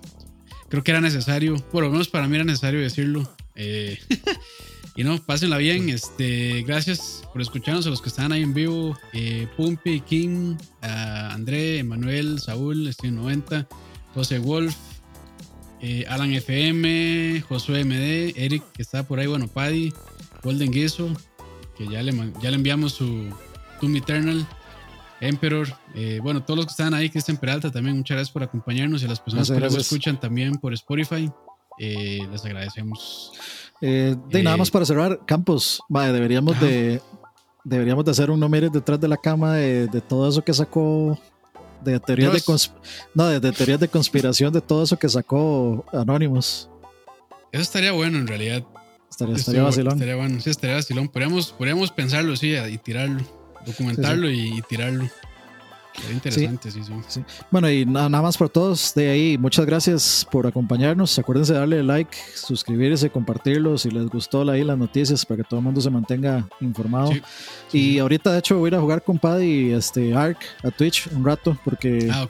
creo 0.68 0.84
que 0.84 0.90
era 0.90 1.00
necesario, 1.00 1.56
por 1.56 1.82
lo 1.82 1.90
menos 1.90 2.08
para 2.08 2.28
mí 2.28 2.36
era 2.36 2.44
necesario 2.44 2.78
decirlo. 2.78 3.28
Eh, 3.56 3.98
Y 4.98 5.04
no, 5.04 5.16
pásenla 5.24 5.58
bien. 5.58 5.88
Este, 5.90 6.64
gracias 6.66 7.22
por 7.32 7.40
escucharnos 7.40 7.86
a 7.86 7.90
los 7.90 8.02
que 8.02 8.08
están 8.08 8.32
ahí 8.32 8.42
en 8.42 8.52
vivo. 8.52 8.98
Eh, 9.12 9.46
Pumpi, 9.56 10.00
King, 10.00 10.56
André, 10.80 11.78
Emanuel, 11.78 12.40
Saúl, 12.40 12.92
Steven 12.92 13.14
90, 13.14 13.68
José 14.12 14.40
Wolf, 14.40 14.74
eh, 15.80 16.04
Alan 16.08 16.32
FM, 16.32 17.44
Josué 17.48 17.84
MD, 17.84 18.34
Eric, 18.36 18.64
que 18.72 18.82
está 18.82 19.04
por 19.04 19.20
ahí, 19.20 19.28
bueno, 19.28 19.46
Paddy, 19.46 19.92
Golden 20.42 20.72
Guiso, 20.72 21.14
que 21.76 21.86
ya 21.86 22.02
le, 22.02 22.12
ya 22.42 22.50
le 22.50 22.56
enviamos 22.56 22.94
su 22.94 23.32
Doom 23.80 23.94
Eternal. 23.94 24.48
Emperor, 25.20 25.68
eh, 25.94 26.20
bueno, 26.22 26.42
todos 26.44 26.56
los 26.56 26.66
que 26.66 26.70
están 26.70 26.94
ahí, 26.94 27.10
Cristian 27.10 27.36
Peralta 27.36 27.70
también, 27.70 27.96
muchas 27.96 28.16
gracias 28.16 28.32
por 28.32 28.42
acompañarnos 28.42 29.02
y 29.02 29.06
a 29.06 29.08
las 29.08 29.20
personas 29.20 29.50
que 29.50 29.58
nos 29.58 29.74
escuchan 29.74 30.18
también 30.18 30.54
por 30.54 30.72
Spotify, 30.72 31.30
les 31.78 32.44
agradecemos. 32.44 33.32
Eh, 33.80 34.16
de 34.28 34.42
nada 34.42 34.56
más 34.56 34.70
para 34.70 34.84
cerrar, 34.84 35.20
Campos, 35.24 35.80
deberíamos 35.88 36.60
de 36.60 37.00
deberíamos 37.64 38.04
de 38.04 38.10
hacer 38.10 38.30
un 38.30 38.40
número 38.40 38.70
detrás 38.70 39.00
de 39.00 39.08
la 39.08 39.16
cama 39.16 39.56
de, 39.56 40.00
todo 40.00 40.28
eso 40.28 40.42
que 40.42 40.54
sacó 40.54 41.18
de 41.84 42.00
teorías 42.00 42.32
de 42.32 42.70
no, 43.14 43.26
de, 43.26 43.52
teorías 43.52 43.78
de 43.78 43.88
conspiración 43.88 44.52
de 44.52 44.60
todo 44.60 44.82
eso 44.82 44.98
que 44.98 45.08
sacó 45.08 45.84
Anonymous. 45.92 46.68
Eso 47.52 47.62
estaría 47.62 47.92
bueno 47.92 48.18
en 48.18 48.26
realidad. 48.26 48.64
Estaría, 49.10 49.36
estaría 49.36 49.62
vacilón. 49.62 49.94
Estaría 49.94 50.16
bueno, 50.16 50.40
sí, 50.40 50.50
estaría 50.50 50.76
vacilón. 50.76 51.08
Podríamos, 51.08 51.52
podríamos 51.52 51.90
pensarlo, 51.92 52.36
sí, 52.36 52.54
y 52.54 52.78
tirarlo, 52.78 53.20
documentarlo 53.68 54.30
Y, 54.30 54.58
y 54.58 54.62
tirarlo 54.62 55.08
interesante, 56.12 56.70
sí. 56.70 56.80
Sí, 57.08 57.22
Bueno, 57.50 57.70
y 57.70 57.84
nada, 57.84 58.08
más 58.08 58.36
por 58.36 58.48
todos 58.48 58.94
de 58.94 59.10
ahí. 59.10 59.38
Muchas 59.38 59.66
gracias 59.66 60.26
por 60.30 60.46
acompañarnos. 60.46 61.18
Acuérdense 61.18 61.52
de 61.52 61.58
darle 61.58 61.82
like, 61.82 62.16
suscribirse, 62.34 63.10
compartirlo 63.10 63.76
si 63.78 63.90
les 63.90 64.06
gustó 64.06 64.48
ahí 64.48 64.64
las 64.64 64.78
noticias 64.78 65.24
para 65.24 65.42
que 65.42 65.48
todo 65.48 65.60
el 65.60 65.64
mundo 65.64 65.80
se 65.80 65.90
mantenga 65.90 66.48
informado. 66.60 67.12
y 67.72 67.98
ahorita, 67.98 68.32
de 68.32 68.38
hecho, 68.38 68.58
voy 68.58 68.68
a 68.68 68.68
ir 68.68 68.74
a 68.76 68.80
jugar 68.80 69.02
con 69.02 69.18
Paddy 69.18 69.46
y 69.46 69.72
este 69.72 70.14
Ark 70.14 70.38
a 70.62 70.70
Twitch 70.70 71.08
un 71.12 71.24
rato 71.24 71.56
porque 71.64 72.08
ah, 72.12 72.26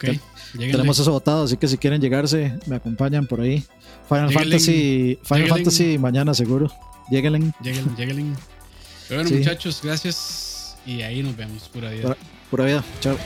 tenemos 0.57 0.99
eso 0.99 1.13
votado. 1.13 1.45
Así 1.45 1.57
que 1.57 1.69
si 1.69 1.79
quieren 1.79 2.01
llegarse, 2.01 2.59
me 2.67 2.77
acompañan 2.77 3.27
por 3.27 3.41
ahí. 3.41 3.65
Final 4.09 4.33
Fantasy, 4.33 5.19
Final 5.23 5.49
Fantasy 5.49 5.99
mañana 5.99 6.35
seguro. 6.35 6.71
Lleguen. 7.11 7.55
Lleguen, 7.63 8.37
Pero 9.09 9.23
bueno, 9.23 9.37
muchachos, 9.37 9.81
gracias. 9.83 10.48
Y 10.89 11.03
ahí 11.03 11.23
nos 11.23 11.37
vemos. 11.37 11.69
Pura 11.69 11.91
vida. 11.91 12.17
Pura, 12.51 12.65
vida. 12.65 12.83
Chao. 13.01 13.19